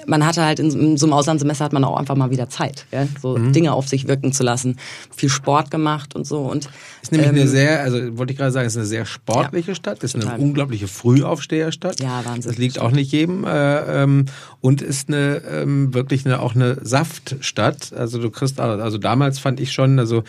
Man 0.07 0.27
hatte 0.27 0.45
halt 0.45 0.59
in 0.59 0.97
so 0.97 1.07
einem 1.07 1.13
Auslandssemester 1.13 1.65
hat 1.65 1.73
man 1.73 1.85
auch 1.85 1.97
einfach 1.97 2.17
mal 2.17 2.31
wieder 2.31 2.49
Zeit, 2.49 2.87
ja? 2.93 3.07
so 3.23 3.37
mhm. 3.37 3.53
Dinge 3.53 3.73
auf 3.73 3.89
sich 3.89 4.09
wirken 4.09 4.33
zu 4.33 4.43
lassen. 4.43 4.77
Viel 5.15 5.29
Sport 5.29 5.71
gemacht 5.71 6.15
und 6.15 6.27
so. 6.27 6.41
Und, 6.41 6.69
ist 7.03 7.13
nämlich 7.13 7.29
ähm, 7.29 7.37
eine 7.37 7.49
sehr, 7.49 7.83
also 7.83 8.19
wollte 8.19 8.33
ich 8.33 8.39
gerade 8.39 8.53
sagen, 8.53 8.67
ist 8.67 8.77
eine 8.77 8.87
sehr 8.87 9.07
sportliche 9.07 9.73
ja, 9.73 9.75
Stadt, 9.75 10.03
ist 10.03 10.13
total. 10.13 10.35
eine 10.35 10.43
unglaubliche 10.43 10.89
Frühaufstehung 10.89 11.45
Aufsteherstadt. 11.45 12.01
Ja, 12.01 12.25
Wahnsinn. 12.25 12.51
Das 12.51 12.59
liegt 12.59 12.79
auch 12.79 12.91
nicht 12.91 13.13
jedem. 13.13 13.45
Äh, 13.45 14.03
ähm, 14.03 14.27
und 14.61 14.83
ist 14.83 15.09
eine 15.09 15.43
ähm, 15.51 15.95
wirklich 15.95 16.25
eine, 16.25 16.41
auch 16.41 16.55
eine 16.55 16.79
Saftstadt. 16.83 17.93
Also 17.93 18.21
du 18.21 18.31
kriegst, 18.31 18.59
also 18.61 18.99
damals 18.99 19.39
fand 19.39 19.61
ich 19.61 19.73
schon, 19.73 19.99
also 19.99 20.25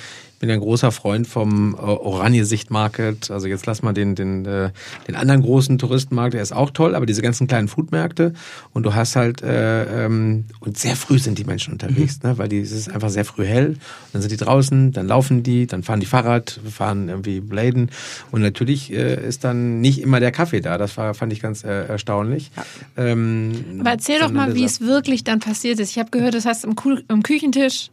bin 0.45 0.51
ja 0.51 0.57
ein 0.57 0.61
großer 0.61 0.91
Freund 0.91 1.25
vom 1.25 1.73
äh, 1.73 1.77
Oranje-Sicht 1.77 2.69
Market. 2.69 3.31
Also 3.31 3.47
jetzt 3.47 3.65
lass 3.65 3.81
mal 3.81 3.93
den, 3.93 4.13
den, 4.13 4.45
äh, 4.45 4.69
den 5.07 5.15
anderen 5.15 5.41
großen 5.41 5.79
Touristenmarkt, 5.79 6.35
der 6.35 6.43
ist 6.43 6.51
auch 6.51 6.69
toll, 6.69 6.93
aber 6.93 7.07
diese 7.07 7.23
ganzen 7.23 7.47
kleinen 7.47 7.67
Foodmärkte 7.67 8.33
und 8.71 8.83
du 8.83 8.93
hast 8.93 9.15
halt, 9.15 9.41
äh, 9.41 10.05
ähm, 10.05 10.45
und 10.59 10.77
sehr 10.77 10.95
früh 10.95 11.17
sind 11.17 11.39
die 11.39 11.45
Menschen 11.45 11.73
unterwegs, 11.73 12.19
mhm. 12.21 12.29
ne? 12.29 12.37
weil 12.37 12.47
die, 12.47 12.59
es 12.59 12.71
ist 12.71 12.91
einfach 12.91 13.09
sehr 13.09 13.25
früh 13.25 13.43
hell. 13.43 13.77
Dann 14.13 14.21
sind 14.21 14.31
die 14.31 14.37
draußen, 14.37 14.91
dann 14.91 15.07
laufen 15.07 15.41
die, 15.41 15.65
dann 15.65 15.81
fahren 15.81 15.99
die 15.99 16.05
Fahrrad, 16.05 16.59
fahren 16.69 17.09
irgendwie 17.09 17.39
Bladen 17.39 17.89
und 18.29 18.41
natürlich 18.41 18.93
äh, 18.93 19.27
ist 19.27 19.43
dann 19.43 19.81
nicht 19.81 19.99
immer 19.99 20.19
der 20.19 20.31
Kaffee 20.31 20.61
da. 20.61 20.77
Das 20.77 20.95
war, 20.95 21.15
fand 21.15 21.33
ich 21.33 21.41
ganz 21.41 21.63
äh, 21.63 21.87
erstaunlich. 21.87 22.51
Ja. 22.55 23.03
Ähm, 23.03 23.79
aber 23.79 23.89
erzähl 23.89 24.19
doch 24.19 24.31
mal, 24.31 24.53
wie 24.53 24.63
es 24.63 24.79
wirklich 24.79 25.23
dann 25.23 25.39
passiert 25.39 25.79
ist. 25.79 25.89
Ich 25.89 25.97
habe 25.97 26.11
gehört, 26.11 26.35
das 26.35 26.45
heißt 26.45 26.65
am, 26.65 26.75
Kuh 26.75 26.99
am 27.07 27.23
Küchentisch 27.23 27.89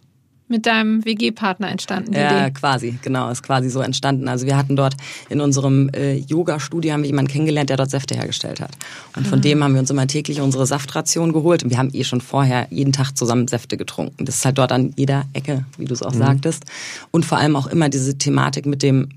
mit 0.53 0.67
deinem 0.67 1.05
WG-Partner 1.05 1.71
entstanden? 1.71 2.13
Ja, 2.13 2.47
Idee? 2.47 2.53
quasi, 2.53 2.99
genau, 3.03 3.31
ist 3.31 3.43
quasi 3.43 3.71
so 3.71 3.81
entstanden. 3.81 4.29
Also 4.29 4.47
wir 4.47 4.57
hatten 4.57 4.77
dort 4.77 4.95
in 5.31 5.41
unserem 5.41 5.89
äh, 5.95 6.15
Yoga-Studio 6.15 6.93
haben 6.93 7.03
wir 7.03 7.09
jemanden 7.09 7.33
kennengelernt, 7.33 7.71
der 7.71 7.79
dort 7.79 7.91
Säfte 7.91 8.15
hergestellt 8.15 8.61
hat. 8.61 8.71
Und 9.17 9.27
von 9.27 9.39
ah. 9.39 9.43
dem 9.43 9.65
haben 9.65 9.73
wir 9.73 9.81
uns 9.81 9.91
immer 9.91 10.07
täglich 10.07 10.41
unsere 10.41 10.67
Saftration 10.67 11.33
geholt. 11.33 11.65
Und 11.65 11.71
wir 11.71 11.79
haben 11.79 11.91
eh 11.93 12.05
schon 12.05 12.21
vorher 12.21 12.69
jeden 12.71 12.93
Tag 12.93 13.17
zusammen 13.17 13.49
Säfte 13.49 13.77
getrunken. 13.77 14.25
Das 14.25 14.37
ist 14.37 14.45
halt 14.45 14.59
dort 14.59 14.71
an 14.71 14.93
jeder 14.97 15.25
Ecke, 15.33 15.65
wie 15.79 15.87
du 15.87 15.95
es 15.95 16.03
auch 16.03 16.13
mhm. 16.13 16.19
sagtest. 16.19 16.65
Und 17.11 17.25
vor 17.25 17.39
allem 17.39 17.57
auch 17.57 17.67
immer 17.67 17.89
diese 17.89 18.19
Thematik 18.19 18.67
mit 18.67 18.83
dem 18.83 19.09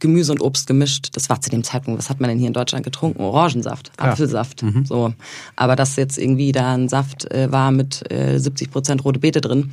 Gemüse 0.00 0.32
und 0.32 0.40
Obst 0.40 0.66
gemischt. 0.66 1.10
Das 1.12 1.28
war 1.28 1.40
zu 1.40 1.50
dem 1.50 1.62
Zeitpunkt, 1.62 1.98
was 1.98 2.10
hat 2.10 2.20
man 2.20 2.28
denn 2.28 2.38
hier 2.38 2.48
in 2.48 2.54
Deutschland 2.54 2.84
getrunken? 2.84 3.22
Orangensaft, 3.22 3.92
ja. 3.98 4.06
Apfelsaft. 4.06 4.62
Mhm. 4.62 4.84
So. 4.84 5.14
Aber 5.54 5.76
dass 5.76 5.94
jetzt 5.96 6.18
irgendwie 6.18 6.50
da 6.52 6.74
ein 6.74 6.88
Saft 6.88 7.30
äh, 7.30 7.52
war 7.52 7.70
mit 7.70 8.10
äh, 8.10 8.38
70 8.38 8.70
Prozent 8.70 9.04
rote 9.04 9.20
Beete 9.20 9.40
drin, 9.40 9.70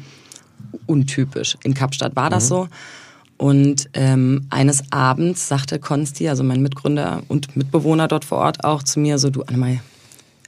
untypisch. 0.88 1.58
In 1.63 1.74
Kapstadt 1.74 2.15
war 2.15 2.29
das 2.29 2.46
mhm. 2.46 2.48
so. 2.48 2.67
Und 3.38 3.89
ähm, 3.94 4.48
eines 4.50 4.91
Abends 4.91 5.48
sagte 5.48 5.77
Konsti, 5.77 6.27
also 6.27 6.44
mein 6.44 6.62
Mitgründer 6.62 7.22
und 7.27 7.56
Mitbewohner 7.56 8.08
dort 8.08 8.25
vor 8.25 8.39
Ort 8.39 8.63
auch 8.63 8.82
zu 8.82 9.00
mir 9.00 9.20
so, 9.20 9.29
du 9.29 9.44
Annemai, 9.44 9.79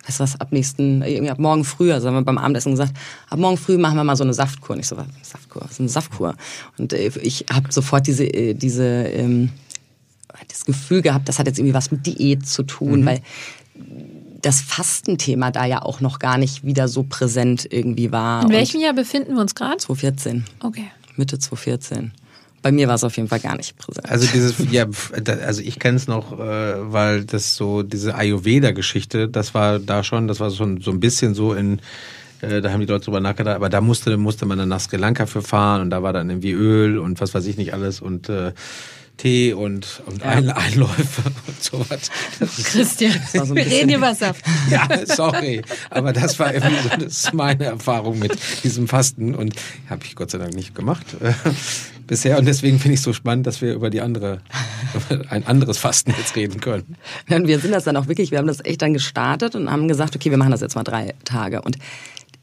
weißt 0.08 0.20
du 0.20 0.24
was, 0.24 0.42
ab 0.42 0.52
nächsten, 0.52 1.04
ab 1.30 1.38
morgen 1.38 1.64
früh, 1.64 1.94
also 1.94 2.08
haben 2.08 2.16
wir 2.16 2.24
beim 2.24 2.40
Abendessen 2.40 2.72
gesagt, 2.72 2.94
ab 3.30 3.38
morgen 3.38 3.58
früh 3.58 3.78
machen 3.78 3.96
wir 3.96 4.04
mal 4.04 4.16
so 4.16 4.24
eine 4.24 4.34
Saftkur. 4.34 4.76
Und 4.76 4.80
ich 4.80 4.88
so, 4.88 4.98
was, 4.98 5.06
Saftkur, 5.22 5.62
was 5.62 5.72
ist 5.72 5.80
eine 5.82 5.90
Saftkur? 5.90 6.36
Und 6.80 6.94
äh, 6.94 7.12
ich 7.22 7.46
habe 7.54 7.72
sofort 7.72 8.08
diese, 8.08 8.26
äh, 8.26 8.56
diese, 8.56 8.84
ähm, 8.84 9.52
das 10.48 10.66
Gefühl 10.66 11.04
gehabt, 11.04 11.30
das 11.30 11.38
hat 11.38 11.46
jetzt 11.46 11.60
irgendwie 11.60 11.76
was 11.76 11.92
mit 11.92 12.08
Diät 12.08 12.48
zu 12.48 12.64
tun, 12.64 13.02
mhm. 13.02 13.06
weil 13.06 13.22
das 14.42 14.62
Fastenthema 14.62 15.52
da 15.52 15.66
ja 15.66 15.82
auch 15.82 16.02
noch 16.02 16.20
gar 16.20 16.38
nicht 16.38 16.64
wieder 16.66 16.88
so 16.88 17.04
präsent 17.04 17.68
irgendwie 17.70 18.12
war. 18.12 18.44
In 18.44 18.50
welchem 18.50 18.82
Jahr 18.82 18.94
befinden 18.94 19.36
wir 19.36 19.42
uns 19.42 19.56
gerade? 19.56 19.78
2014. 19.78 20.46
Okay. 20.62 20.86
Mitte 21.16 21.38
2014. 21.40 22.12
Bei 22.62 22.72
mir 22.72 22.88
war 22.88 22.96
es 22.96 23.04
auf 23.04 23.16
jeden 23.16 23.30
Fall 23.30 23.40
gar 23.40 23.56
nicht 23.56 23.78
präsent. 23.78 24.10
Also 24.10 24.28
dieses, 24.34 24.56
ja, 24.72 24.86
also 25.46 25.62
ich 25.62 25.80
kenne 25.80 25.98
es 25.98 26.08
noch, 26.08 26.34
äh, 26.34 26.92
weil 26.92 27.24
das 27.24 27.56
so 27.56 27.84
diese 27.84 28.16
Ayurveda-Geschichte, 28.16 29.30
das 29.30 29.54
war 29.54 29.80
da 29.80 30.04
schon, 30.04 30.28
das 30.28 30.40
war 30.40 30.52
schon 30.52 30.82
so 30.82 30.92
ein 30.92 31.00
bisschen 31.00 31.34
so 31.36 31.54
in 31.54 31.80
äh, 32.42 32.62
da 32.62 32.72
haben 32.72 32.80
die 32.82 32.86
Leute 32.86 33.06
drüber 33.06 33.20
nachgedacht, 33.20 33.56
aber 33.56 33.70
da 33.70 33.82
musste, 33.82 34.16
musste 34.18 34.46
man 34.46 34.58
dann 34.58 34.70
nach 34.70 34.80
Sri 34.80 34.98
Lanka 34.98 35.26
für 35.26 35.42
fahren 35.42 35.82
und 35.82 35.90
da 35.90 36.04
war 36.04 36.14
dann 36.14 36.30
irgendwie 36.30 36.52
Öl 36.52 36.98
und 36.98 37.20
was 37.22 37.34
weiß 37.34 37.46
ich 37.46 37.58
nicht 37.58 37.74
alles 37.74 38.02
und 38.02 38.30
äh, 38.30 38.54
Tee 39.20 39.52
und, 39.52 40.02
und 40.06 40.22
ja. 40.22 40.30
Ein 40.30 40.50
Einläufe 40.50 41.24
und 41.48 41.62
sowas. 41.64 42.10
Christian, 42.64 43.14
so 43.34 43.54
wir 43.54 43.66
reden 43.66 43.92
über 43.92 44.16
Saft. 44.16 44.46
Ja, 44.70 44.88
sorry, 45.06 45.62
aber 45.90 46.14
das 46.14 46.40
war 46.40 46.54
irgendwie 46.54 46.82
so 46.84 46.90
das 46.90 47.14
ist 47.14 47.34
meine 47.34 47.66
Erfahrung 47.66 48.20
mit 48.20 48.38
diesem 48.64 48.88
Fasten 48.88 49.36
und 49.36 49.56
habe 49.90 50.06
ich 50.06 50.16
Gott 50.16 50.32
sei 50.32 50.38
Dank 50.38 50.54
nicht 50.54 50.74
gemacht 50.74 51.06
äh, 51.22 51.34
bisher 52.08 52.38
und 52.38 52.46
deswegen 52.46 52.80
finde 52.80 52.94
ich 52.94 53.00
es 53.00 53.04
so 53.04 53.14
spannend, 53.14 53.46
dass 53.46 53.62
wir 53.62 53.74
über 53.74 53.90
die 53.90 54.00
andere, 54.00 54.40
über 55.10 55.30
ein 55.32 55.46
anderes 55.46 55.78
Fasten 55.78 56.14
jetzt 56.18 56.36
reden 56.36 56.62
können. 56.62 56.96
Und 57.30 57.48
wir 57.48 57.60
sind 57.60 57.72
das 57.72 57.84
dann 57.84 57.98
auch 57.98 58.08
wirklich, 58.08 58.32
wir 58.32 58.38
haben 58.38 58.48
das 58.48 58.64
echt 58.64 58.82
dann 58.82 58.94
gestartet 58.94 59.56
und 59.56 59.70
haben 59.70 59.88
gesagt, 59.88 60.16
okay, 60.16 60.30
wir 60.30 60.38
machen 60.38 60.52
das 60.52 60.62
jetzt 60.62 60.76
mal 60.76 60.84
drei 60.84 61.14
Tage 61.26 61.62
und 61.62 61.78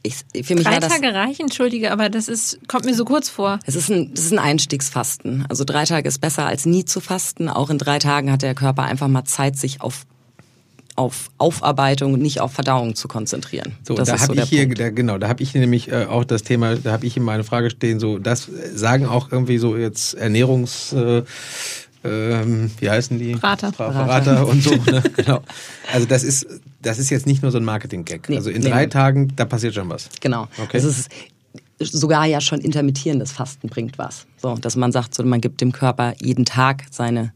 ich, 0.07 0.47
für 0.47 0.55
mich 0.55 0.65
drei 0.65 0.79
Tage 0.79 1.15
reichen, 1.15 1.43
entschuldige, 1.43 1.93
aber 1.93 2.09
das 2.09 2.29
ist, 2.29 2.59
kommt 2.69 2.85
mir 2.85 2.95
so 2.95 3.05
kurz 3.05 3.29
vor. 3.29 3.59
Es 3.67 3.77
ist 3.77 3.91
ein, 3.91 4.13
das 4.15 4.27
ist 4.27 4.33
ein 4.33 4.39
Einstiegsfasten. 4.39 5.47
Also 5.49 5.65
drei 5.65 5.85
Tage 5.85 6.09
ist 6.09 6.21
besser 6.21 6.47
als 6.47 6.67
nie 6.67 6.85
zu 6.85 7.01
fasten. 7.01 7.49
Auch 7.49 7.71
in 7.71 7.79
drei 7.79 7.99
Tagen 7.99 8.31
hat 8.31 8.43
der 8.43 8.55
Körper 8.55 8.85
einfach 8.85 9.09
mal 9.09 9.25
Zeit, 9.25 9.57
sich 9.57 9.81
auf 9.81 10.07
auf 10.99 11.31
Aufarbeitung 11.37 12.15
und 12.15 12.23
nicht 12.23 12.41
auf 12.41 12.55
Verdauung 12.55 12.95
zu 12.95 13.07
konzentrieren. 13.07 13.77
So, 13.83 13.95
das 13.95 14.09
da 14.09 14.19
habe 14.19 14.35
so 14.35 14.43
ich 14.43 14.49
hier, 14.49 14.67
da, 14.67 14.89
genau, 14.89 15.19
da 15.19 15.29
habe 15.29 15.43
ich 15.43 15.53
nämlich 15.53 15.93
äh, 15.93 16.07
auch 16.07 16.25
das 16.25 16.43
Thema, 16.43 16.77
da 16.77 16.91
habe 16.93 17.05
ich 17.05 17.19
in 17.19 17.23
meine 17.23 17.45
Frage 17.45 17.69
stehen, 17.69 18.01
so 18.01 18.19
das 18.19 18.49
sagen 18.75 19.05
auch 19.05 19.31
irgendwie 19.31 19.59
so 19.59 19.77
jetzt 19.77 20.15
Ernährungs 20.15 20.95
äh, 20.95 21.23
ähm, 22.07 22.71
wie 22.79 22.91
heißen 22.91 23.19
die? 23.19 23.33
Berater. 23.33 23.73
Berater 23.73 24.47
und 24.47 24.63
so. 24.63 24.71
Ne? 24.71 25.03
genau. 25.17 25.41
Also 25.93 26.07
das 26.07 26.23
ist, 26.23 26.47
das 26.87 26.99
ist 26.99 27.11
jetzt 27.11 27.27
nicht 27.27 27.43
nur 27.43 27.51
so 27.51 27.59
ein 27.59 27.65
Marketing-Gag. 27.65 28.29
Nee, 28.29 28.37
also 28.37 28.51
in 28.51 28.63
nee. 28.63 28.71
drei 28.71 28.87
Tagen, 28.87 29.33
da 29.37 29.45
passiert 29.45 29.75
schon 29.75 29.89
was. 29.89 30.09
Genau. 30.21 30.49
Okay. 30.59 30.79
Das 30.79 30.85
ist 30.85 31.11
sogar 31.79 32.25
ja 32.27 32.41
schon 32.41 32.61
intermittierendes 32.61 33.33
Fasten 33.33 33.69
bringt 33.69 33.99
was. 33.99 34.27
So, 34.39 34.55
dass 34.55 34.77
man 34.77 34.93
sagt, 34.93 35.15
so, 35.15 35.23
man 35.25 35.41
gibt 35.41 35.61
dem 35.61 35.73
Körper 35.73 36.15
jeden 36.21 36.45
Tag 36.45 36.85
seine 36.91 37.33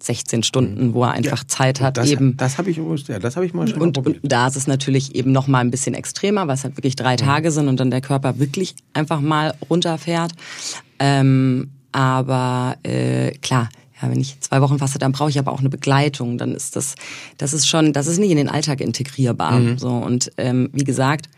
16 0.00 0.44
Stunden, 0.44 0.94
wo 0.94 1.02
er 1.02 1.10
einfach 1.12 1.40
ja, 1.40 1.48
Zeit 1.48 1.80
hat. 1.80 1.96
Das, 1.96 2.10
eben. 2.10 2.36
das 2.36 2.58
habe 2.58 2.70
ich 2.70 2.76
ja, 2.76 3.18
das 3.18 3.34
habe 3.34 3.46
ich 3.46 3.54
mal 3.54 3.66
schon 3.66 3.80
und, 3.80 3.94
probiert. 3.94 4.22
Und 4.22 4.30
da 4.30 4.46
ist 4.46 4.56
es 4.56 4.66
natürlich 4.66 5.14
eben 5.14 5.32
noch 5.32 5.48
mal 5.48 5.58
ein 5.58 5.70
bisschen 5.70 5.94
extremer, 5.94 6.46
weil 6.46 6.54
es 6.54 6.64
halt 6.64 6.76
wirklich 6.76 6.94
drei 6.94 7.14
mhm. 7.14 7.18
Tage 7.18 7.50
sind 7.50 7.68
und 7.68 7.80
dann 7.80 7.90
der 7.90 8.00
Körper 8.00 8.38
wirklich 8.38 8.76
einfach 8.92 9.20
mal 9.20 9.54
runterfährt. 9.68 10.32
Ähm, 11.00 11.70
aber 11.90 12.76
äh, 12.84 13.32
klar, 13.38 13.70
ja, 14.00 14.10
wenn 14.10 14.20
ich 14.20 14.40
zwei 14.40 14.60
Wochen 14.60 14.78
faste, 14.78 14.98
dann 14.98 15.12
brauche 15.12 15.30
ich 15.30 15.38
aber 15.38 15.52
auch 15.52 15.60
eine 15.60 15.70
Begleitung. 15.70 16.38
Dann 16.38 16.54
ist 16.54 16.76
das, 16.76 16.94
das 17.36 17.52
ist 17.52 17.66
schon, 17.68 17.92
das 17.92 18.06
ist 18.06 18.18
nicht 18.18 18.30
in 18.30 18.36
den 18.36 18.48
Alltag 18.48 18.80
integrierbar. 18.80 19.52
Mhm. 19.52 19.78
So 19.78 19.90
und 19.90 20.30
ähm, 20.36 20.70
wie 20.72 20.84
gesagt, 20.84 21.28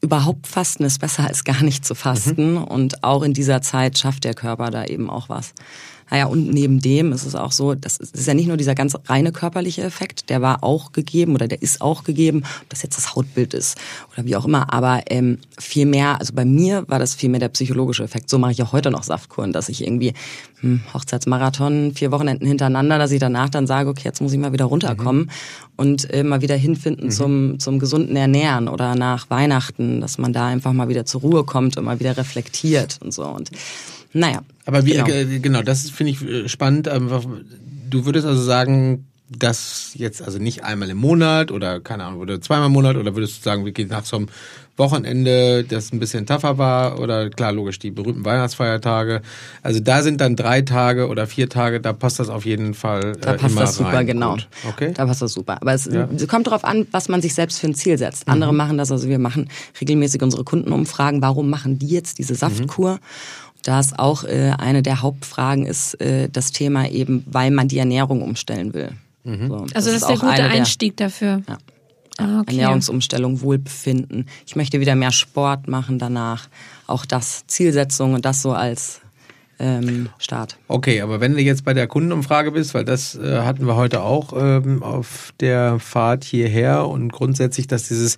überhaupt 0.00 0.46
Fasten 0.46 0.84
ist 0.84 1.00
besser 1.00 1.26
als 1.26 1.44
gar 1.44 1.62
nicht 1.62 1.84
zu 1.84 1.94
fasten. 1.94 2.52
Mhm. 2.52 2.64
Und 2.64 3.02
auch 3.02 3.22
in 3.22 3.32
dieser 3.32 3.62
Zeit 3.62 3.98
schafft 3.98 4.24
der 4.24 4.34
Körper 4.34 4.70
da 4.70 4.84
eben 4.84 5.10
auch 5.10 5.28
was. 5.28 5.54
Naja, 6.10 6.26
und 6.26 6.52
neben 6.52 6.80
dem 6.80 7.12
ist 7.12 7.24
es 7.24 7.34
auch 7.34 7.52
so, 7.52 7.74
das 7.74 7.96
ist 7.96 8.26
ja 8.26 8.34
nicht 8.34 8.46
nur 8.46 8.56
dieser 8.56 8.74
ganz 8.74 8.96
reine 9.06 9.32
körperliche 9.32 9.82
Effekt, 9.82 10.30
der 10.30 10.42
war 10.42 10.62
auch 10.62 10.92
gegeben 10.92 11.34
oder 11.34 11.48
der 11.48 11.62
ist 11.62 11.80
auch 11.80 12.04
gegeben, 12.04 12.44
ob 12.62 12.68
das 12.68 12.82
jetzt 12.82 12.96
das 12.96 13.14
Hautbild 13.14 13.54
ist 13.54 13.78
oder 14.12 14.26
wie 14.26 14.36
auch 14.36 14.44
immer, 14.44 14.72
aber 14.72 15.02
ähm, 15.08 15.38
viel 15.58 15.86
mehr, 15.86 16.20
also 16.20 16.32
bei 16.34 16.44
mir 16.44 16.84
war 16.88 16.98
das 16.98 17.14
viel 17.14 17.28
mehr 17.28 17.40
der 17.40 17.48
psychologische 17.48 18.04
Effekt. 18.04 18.28
So 18.28 18.38
mache 18.38 18.52
ich 18.52 18.62
auch 18.62 18.72
heute 18.72 18.90
noch 18.90 19.02
Saftkuren, 19.02 19.52
dass 19.52 19.68
ich 19.68 19.82
irgendwie 19.82 20.12
hm, 20.60 20.80
Hochzeitsmarathon, 20.92 21.92
vier 21.94 22.10
Wochenenden 22.10 22.46
hintereinander, 22.46 22.98
dass 22.98 23.10
ich 23.10 23.20
danach 23.20 23.48
dann 23.48 23.66
sage, 23.66 23.88
okay, 23.90 24.02
jetzt 24.04 24.20
muss 24.20 24.32
ich 24.32 24.38
mal 24.38 24.52
wieder 24.52 24.66
runterkommen 24.66 25.22
mhm. 25.22 25.28
und 25.76 26.10
äh, 26.12 26.22
mal 26.22 26.42
wieder 26.42 26.56
hinfinden 26.56 27.06
mhm. 27.06 27.10
zum, 27.10 27.58
zum 27.58 27.78
gesunden 27.78 28.16
Ernähren 28.16 28.68
oder 28.68 28.94
nach 28.94 29.30
Weihnachten, 29.30 30.00
dass 30.00 30.18
man 30.18 30.32
da 30.32 30.46
einfach 30.46 30.72
mal 30.72 30.88
wieder 30.88 31.06
zur 31.06 31.22
Ruhe 31.22 31.44
kommt 31.44 31.76
und 31.76 31.84
mal 31.84 32.00
wieder 32.00 32.16
reflektiert 32.16 32.98
und 33.02 33.12
so. 33.12 33.24
Und 33.24 33.50
naja. 34.14 34.42
Aber 34.64 34.86
wie, 34.86 34.92
genau, 34.92 35.08
äh, 35.08 35.38
genau 35.40 35.62
das 35.62 35.90
finde 35.90 36.12
ich 36.12 36.22
äh, 36.22 36.48
spannend. 36.48 36.88
Du 37.90 38.06
würdest 38.06 38.26
also 38.26 38.42
sagen, 38.42 39.06
dass 39.28 39.92
jetzt 39.94 40.22
also 40.22 40.38
nicht 40.38 40.64
einmal 40.64 40.90
im 40.90 40.98
Monat 40.98 41.50
oder 41.50 41.80
keine 41.80 42.04
Ahnung, 42.04 42.20
oder 42.20 42.40
zweimal 42.40 42.66
im 42.66 42.72
Monat 42.72 42.96
oder 42.96 43.14
würdest 43.14 43.38
du 43.38 43.42
sagen, 43.42 43.64
wir 43.64 43.72
gehen 43.72 43.88
nach 43.88 44.04
so 44.04 44.16
einem 44.16 44.28
Wochenende, 44.76 45.64
das 45.64 45.92
ein 45.92 46.00
bisschen 46.00 46.26
tougher 46.26 46.58
war 46.58 46.98
oder 46.98 47.30
klar, 47.30 47.52
logisch, 47.52 47.78
die 47.78 47.90
berühmten 47.90 48.24
Weihnachtsfeiertage. 48.24 49.22
Also 49.62 49.80
da 49.80 50.02
sind 50.02 50.20
dann 50.20 50.34
drei 50.34 50.62
Tage 50.62 51.08
oder 51.08 51.26
vier 51.26 51.48
Tage, 51.48 51.80
da 51.80 51.92
passt 51.92 52.18
das 52.18 52.28
auf 52.28 52.44
jeden 52.44 52.74
Fall 52.74 53.12
äh, 53.12 53.20
Da 53.20 53.34
passt 53.34 53.58
das 53.58 53.76
super, 53.76 53.92
rein. 53.92 54.06
genau. 54.06 54.32
Gut. 54.32 54.48
Okay. 54.68 54.92
Da 54.92 55.06
passt 55.06 55.22
das 55.22 55.32
super. 55.32 55.58
Aber 55.60 55.72
es 55.74 55.86
ja. 55.86 56.08
kommt 56.26 56.48
darauf 56.48 56.64
an, 56.64 56.86
was 56.90 57.08
man 57.08 57.22
sich 57.22 57.34
selbst 57.34 57.60
für 57.60 57.68
ein 57.68 57.74
Ziel 57.74 57.98
setzt. 57.98 58.26
Andere 58.28 58.52
mhm. 58.52 58.58
machen 58.58 58.78
das, 58.78 58.90
also 58.90 59.08
wir 59.08 59.20
machen 59.20 59.48
regelmäßig 59.80 60.22
unsere 60.22 60.44
Kunden 60.44 60.72
umfragen, 60.72 61.22
warum 61.22 61.48
machen 61.50 61.78
die 61.78 61.88
jetzt 61.88 62.18
diese 62.18 62.34
Saftkur? 62.34 62.94
Mhm. 62.94 62.98
Da 63.64 63.80
ist 63.80 63.98
auch 63.98 64.24
äh, 64.24 64.52
eine 64.58 64.82
der 64.82 65.02
Hauptfragen 65.02 65.66
ist 65.66 66.00
äh, 66.00 66.28
das 66.30 66.52
Thema 66.52 66.88
eben, 66.88 67.24
weil 67.26 67.50
man 67.50 67.66
die 67.66 67.78
Ernährung 67.78 68.22
umstellen 68.22 68.74
will. 68.74 68.90
Mhm. 69.24 69.48
So, 69.48 69.66
das 69.66 69.74
also 69.74 69.90
das 69.90 70.02
ist, 70.02 70.08
der 70.08 70.18
gute 70.18 70.44
Einstieg 70.44 70.96
der, 70.96 71.08
dafür. 71.08 71.42
Ja. 71.48 71.58
Ah, 72.18 72.40
okay. 72.40 72.58
Ernährungsumstellung, 72.58 73.40
Wohlbefinden. 73.40 74.26
Ich 74.46 74.54
möchte 74.54 74.78
wieder 74.78 74.94
mehr 74.94 75.10
Sport 75.10 75.66
machen 75.66 75.98
danach. 75.98 76.48
Auch 76.86 77.04
das, 77.06 77.44
Zielsetzung 77.48 78.14
und 78.14 78.24
das 78.24 78.42
so 78.42 78.52
als 78.52 79.00
ähm, 79.58 80.08
Start. 80.18 80.56
Okay, 80.68 81.00
aber 81.00 81.20
wenn 81.20 81.34
du 81.34 81.40
jetzt 81.40 81.64
bei 81.64 81.74
der 81.74 81.86
Kundenumfrage 81.86 82.52
bist, 82.52 82.74
weil 82.74 82.84
das 82.84 83.16
äh, 83.16 83.40
hatten 83.40 83.66
wir 83.66 83.76
heute 83.76 84.02
auch 84.02 84.32
ähm, 84.36 84.82
auf 84.82 85.32
der 85.40 85.78
Fahrt 85.78 86.24
hierher 86.24 86.86
und 86.86 87.12
grundsätzlich, 87.12 87.66
dass 87.66 87.88
dieses 87.88 88.16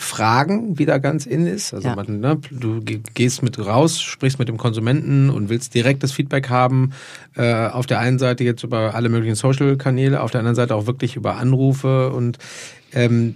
Fragen 0.00 0.78
wieder 0.78 0.98
ganz 0.98 1.26
in 1.26 1.46
ist. 1.46 1.74
Also 1.74 1.88
ja. 1.88 1.94
man, 1.94 2.20
ne, 2.20 2.38
du 2.50 2.80
gehst 2.80 3.42
mit 3.42 3.58
raus, 3.58 4.00
sprichst 4.00 4.38
mit 4.38 4.48
dem 4.48 4.56
Konsumenten 4.56 5.28
und 5.28 5.50
willst 5.50 5.74
direkt 5.74 6.02
das 6.02 6.10
Feedback 6.10 6.48
haben. 6.48 6.92
Äh, 7.36 7.66
auf 7.66 7.84
der 7.84 8.00
einen 8.00 8.18
Seite 8.18 8.42
jetzt 8.42 8.64
über 8.64 8.94
alle 8.94 9.10
möglichen 9.10 9.34
Social-Kanäle, 9.34 10.22
auf 10.22 10.30
der 10.30 10.40
anderen 10.40 10.56
Seite 10.56 10.74
auch 10.74 10.86
wirklich 10.86 11.16
über 11.16 11.36
Anrufe 11.36 12.10
und 12.10 12.38
ähm, 12.92 13.34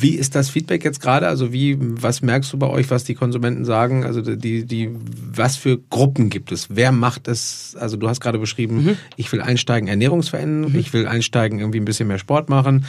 wie 0.00 0.14
ist 0.14 0.36
das 0.36 0.48
Feedback 0.50 0.84
jetzt 0.84 1.00
gerade? 1.00 1.26
Also 1.26 1.52
wie, 1.52 1.76
was 1.80 2.22
merkst 2.22 2.52
du 2.52 2.58
bei 2.58 2.68
euch, 2.68 2.90
was 2.90 3.02
die 3.02 3.14
Konsumenten 3.14 3.64
sagen? 3.64 4.04
Also 4.04 4.22
die, 4.22 4.64
die, 4.64 4.90
was 5.32 5.56
für 5.56 5.78
Gruppen 5.90 6.30
gibt 6.30 6.52
es? 6.52 6.68
Wer 6.70 6.92
macht 6.92 7.26
es? 7.26 7.76
Also 7.78 7.96
du 7.96 8.08
hast 8.08 8.20
gerade 8.20 8.38
beschrieben, 8.38 8.84
mhm. 8.84 8.96
ich 9.16 9.32
will 9.32 9.42
einsteigen, 9.42 9.88
Ernährungsveränderung, 9.88 10.72
mhm. 10.72 10.78
ich 10.78 10.92
will 10.92 11.08
einsteigen, 11.08 11.58
irgendwie 11.58 11.80
ein 11.80 11.84
bisschen 11.84 12.06
mehr 12.06 12.18
Sport 12.18 12.48
machen 12.48 12.86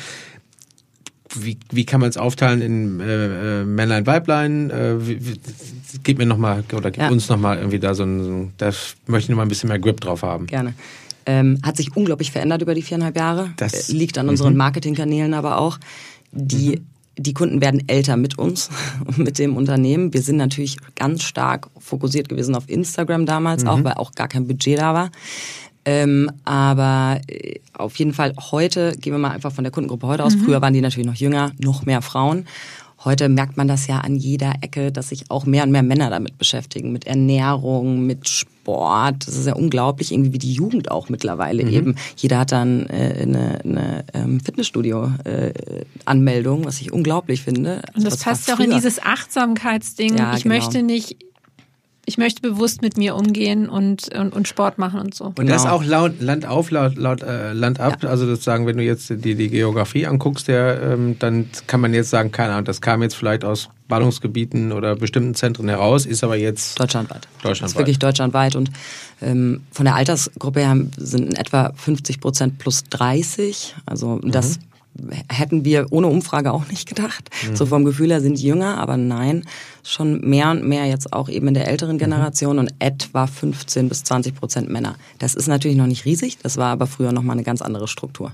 wie, 1.36 1.57
wie 1.71 1.86
kann 1.86 2.01
man 2.01 2.09
es 2.09 2.17
aufteilen 2.17 2.62
in 2.62 3.00
äh, 3.00 3.62
äh, 3.62 3.65
Männlein, 3.65 4.05
Weiblein? 4.05 4.69
Äh, 4.69 5.07
wie, 5.07 5.25
wie, 5.25 5.39
gib 6.03 6.17
mir 6.17 6.25
nochmal 6.25 6.63
oder 6.74 6.91
gib 6.91 7.03
ja. 7.03 7.09
uns 7.09 7.29
nochmal 7.29 7.57
irgendwie 7.57 7.79
da 7.79 7.93
so 7.93 8.03
ein, 8.03 8.53
da 8.57 8.71
möchte 9.07 9.25
ich 9.25 9.29
nochmal 9.29 9.45
ein 9.45 9.50
bisschen 9.50 9.69
mehr 9.69 9.79
Grip 9.79 10.01
drauf 10.01 10.24
haben. 10.24 10.48
Gerne. 10.48 10.74
Ähm, 11.25 11.59
hat 11.63 11.77
sich 11.77 11.95
unglaublich 11.95 12.31
verändert 12.31 12.62
über 12.62 12.74
die 12.74 12.81
viereinhalb 12.81 13.15
Jahre. 13.15 13.51
Das 13.57 13.89
liegt 13.89 14.17
an 14.17 14.29
unseren 14.29 14.53
mhm. 14.53 14.59
Marketingkanälen 14.59 15.33
aber 15.33 15.59
auch. 15.59 15.77
Die 16.31 16.77
mhm 16.77 16.86
die 17.19 17.33
Kunden 17.33 17.62
werden 17.62 17.83
älter 17.88 18.17
mit 18.17 18.38
uns, 18.38 18.69
mit 19.17 19.39
dem 19.39 19.57
Unternehmen. 19.57 20.13
Wir 20.13 20.21
sind 20.21 20.38
natürlich 20.38 20.77
ganz 20.95 21.24
stark 21.24 21.67
fokussiert 21.77 22.29
gewesen 22.29 22.55
auf 22.55 22.69
Instagram 22.69 23.25
damals, 23.25 23.63
mhm. 23.63 23.69
auch 23.69 23.83
weil 23.83 23.93
auch 23.93 24.13
gar 24.13 24.27
kein 24.27 24.48
Budget 24.48 24.79
da 24.79 24.93
war. 24.93 25.12
Ähm, 25.86 26.29
aber 26.45 27.21
äh, 27.27 27.59
auf 27.74 27.98
jeden 27.98 28.13
Fall 28.13 28.33
heute, 28.51 28.95
gehen 28.98 29.13
wir 29.13 29.19
mal 29.19 29.31
einfach 29.31 29.51
von 29.51 29.63
der 29.63 29.71
Kundengruppe 29.71 30.07
heute 30.07 30.24
aus. 30.24 30.36
Mhm. 30.36 30.41
Früher 30.41 30.62
waren 30.62 30.74
die 30.74 30.81
natürlich 30.81 31.07
noch 31.07 31.15
jünger, 31.15 31.51
noch 31.59 31.86
mehr 31.86 32.01
Frauen. 32.01 32.45
Heute 33.05 33.29
merkt 33.29 33.55
man 33.55 33.69
das 33.69 33.88
ja 33.88 34.00
an 34.00 34.17
jeder 34.17 34.55
Ecke, 34.59 34.92
dass 34.92 35.07
sich 35.09 35.31
auch 35.31 35.46
mehr 35.46 35.63
und 35.63 35.72
mehr 35.72 35.83
Männer 35.83 36.09
damit 36.09 36.37
beschäftigen, 36.37 36.92
mit 36.92 37.07
Ernährung, 37.07 38.05
mit 38.05 38.27
Sport. 38.27 39.25
Das 39.25 39.37
ist 39.37 39.48
ja 39.48 39.55
unglaublich, 39.55 40.11
irgendwie 40.11 40.33
wie 40.33 40.37
die 40.37 40.51
Jugend 40.51 40.92
auch 40.92 41.07
mittlerweile 41.07 41.63
mhm. 41.63 41.72
eben. 41.72 41.96
Jeder 42.18 42.39
hat 42.39 42.51
dann 42.51 42.87
äh, 42.87 43.20
eine, 43.22 43.61
eine 43.63 44.03
ähm, 44.13 44.42
Fitnessstudio-Anmeldung, 44.42 46.63
äh, 46.63 46.65
was 46.65 46.81
ich 46.81 46.92
unglaublich 46.92 47.42
finde. 47.42 47.83
Und 47.96 48.05
das, 48.05 48.15
das 48.15 48.24
passt 48.24 48.50
ja 48.50 48.55
auch 48.55 48.59
in 48.59 48.72
dieses 48.72 49.01
Achtsamkeitsding. 49.01 50.18
Ja, 50.18 50.35
ich 50.35 50.44
genau. 50.44 50.55
möchte 50.55 50.83
nicht 50.83 51.15
ich 52.05 52.18
möchte 52.18 52.42
bewusst 52.42 52.81
mit 52.81 52.98
mir 52.98 53.16
umgehen 53.16 53.70
und, 53.70 54.14
und, 54.16 54.33
und 54.33 54.48
Sport 54.48 54.77
machen 54.77 55.00
und 55.00 55.14
so. 55.14 55.25
Und 55.25 55.35
genau. 55.35 55.53
das 55.53 55.66
auch 55.66 55.83
laut, 55.83 56.20
Land 56.20 56.46
auf, 56.46 56.72
laut, 56.72 56.96
laut 56.96 57.22
äh, 57.22 57.53
Land 57.53 57.79
ab. 57.79 58.01
Ja. 58.01 58.09
Also 58.09 58.25
sozusagen, 58.25 58.66
wenn 58.66 58.77
du 58.77 58.83
jetzt 58.83 59.09
die, 59.09 59.35
die 59.35 59.50
Geografie 59.50 60.07
anguckst, 60.07 60.48
der, 60.48 60.81
ähm, 60.81 61.18
dann 61.20 61.50
kann 61.68 61.81
man 61.81 61.94
jetzt 61.94 62.09
sagen, 62.09 62.31
keine 62.31 62.53
Ahnung, 62.53 62.66
das 62.66 62.81
kam 62.81 63.03
jetzt 63.03 63.16
vielleicht 63.16 63.44
aus 63.44 63.70
Ballungsgebieten 63.88 64.72
oder 64.72 64.96
bestimmten 64.96 65.35
Zentren 65.35 65.68
heraus, 65.68 66.05
ist 66.05 66.24
aber 66.24 66.35
jetzt 66.35 66.79
deutschlandweit. 66.79 67.27
Deutschlandweit. 67.44 67.62
Das 67.62 67.72
ist 67.72 67.77
wirklich 67.77 68.00
deutschlandweit 68.00 68.55
und 68.55 68.72
ähm, 69.22 69.62
von 69.72 69.85
der 69.85 69.96
Altersgruppe 69.96 70.62
her 70.62 70.77
sind 70.98 71.29
in 71.29 71.35
etwa 71.35 71.74
50 71.75 72.20
Prozent 72.20 72.57
plus 72.59 72.83
30. 72.85 73.75
Also 73.85 74.20
das 74.24 74.57
mhm 74.57 74.69
hätten 75.29 75.65
wir 75.65 75.87
ohne 75.91 76.07
Umfrage 76.07 76.51
auch 76.51 76.67
nicht 76.67 76.87
gedacht. 76.87 77.29
Mhm. 77.47 77.55
So 77.55 77.65
vom 77.65 77.85
Gefühl 77.85 78.09
her 78.09 78.21
sind 78.21 78.39
die 78.39 78.47
jünger, 78.47 78.77
aber 78.77 78.97
nein, 78.97 79.45
schon 79.83 80.21
mehr 80.21 80.51
und 80.51 80.63
mehr 80.63 80.85
jetzt 80.85 81.13
auch 81.13 81.29
eben 81.29 81.47
in 81.47 81.53
der 81.53 81.67
älteren 81.67 81.95
mhm. 81.95 81.99
Generation 81.99 82.53
mhm. 82.53 82.59
und 82.59 82.73
etwa 82.79 83.27
15 83.27 83.89
bis 83.89 84.03
20 84.03 84.35
Prozent 84.35 84.69
Männer. 84.69 84.95
Das 85.19 85.35
ist 85.35 85.47
natürlich 85.47 85.77
noch 85.77 85.87
nicht 85.87 86.05
riesig, 86.05 86.37
das 86.39 86.57
war 86.57 86.67
aber 86.67 86.87
früher 86.87 87.11
noch 87.11 87.23
mal 87.23 87.33
eine 87.33 87.43
ganz 87.43 87.61
andere 87.61 87.87
Struktur. 87.87 88.33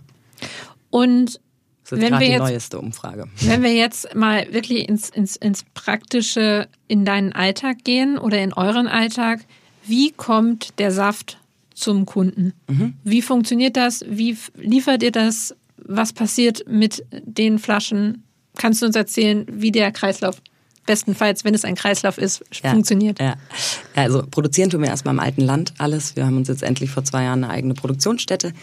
Und 0.90 1.40
das 1.84 2.00
ist 2.00 2.02
wenn 2.02 2.14
wir 2.14 2.20
die 2.20 2.32
jetzt, 2.32 2.40
neueste 2.40 2.80
Umfrage. 2.80 3.26
Wenn 3.42 3.62
wir 3.62 3.74
jetzt 3.74 4.16
mal 4.16 4.52
wirklich 4.52 4.90
ins, 4.90 5.10
ins, 5.10 5.36
ins 5.36 5.64
Praktische 5.76 6.68
in 6.88 7.06
deinen 7.06 7.34
Alltag 7.34 7.84
gehen 7.84 8.18
oder 8.18 8.40
in 8.42 8.54
euren 8.54 8.88
Alltag, 8.88 9.42
wie 9.86 10.12
kommt 10.12 10.80
der 10.80 10.92
Saft 10.92 11.38
zum 11.76 12.08
Kunden? 12.08 12.54
Mhm. 12.68 12.94
Wie 13.04 13.22
funktioniert 13.22 13.78
das? 13.78 14.04
Wie 14.10 14.36
liefert 14.56 15.04
ihr 15.04 15.12
das? 15.12 15.56
Was 15.88 16.14
passiert 16.14 16.66
mit 16.68 17.06
den 17.12 17.60
Flaschen? 17.60 18.24
Kannst 18.58 18.82
du 18.82 18.86
uns 18.86 18.96
erzählen, 18.96 19.46
wie 19.50 19.72
der 19.72 19.92
Kreislauf 19.92 20.42
bestenfalls, 20.86 21.44
wenn 21.44 21.54
es 21.54 21.66
ein 21.66 21.76
Kreislauf 21.76 22.18
ist, 22.18 22.44
ja, 22.64 22.72
funktioniert. 22.72 23.20
Ja. 23.20 23.36
Also 23.96 24.24
produzieren 24.30 24.70
tun 24.70 24.82
wir 24.82 24.90
erstmal 24.90 25.14
im 25.16 25.20
alten 25.20 25.42
Land 25.42 25.74
alles. 25.78 26.16
Wir 26.16 26.26
haben 26.26 26.38
uns 26.38 26.48
jetzt 26.48 26.64
endlich 26.64 26.92
vor 26.92 27.04
zwei 27.04 27.24
Jahren 27.24 27.44
eine 27.44 27.54
eigene 27.54 27.74
Produktionsstätte 27.74 28.54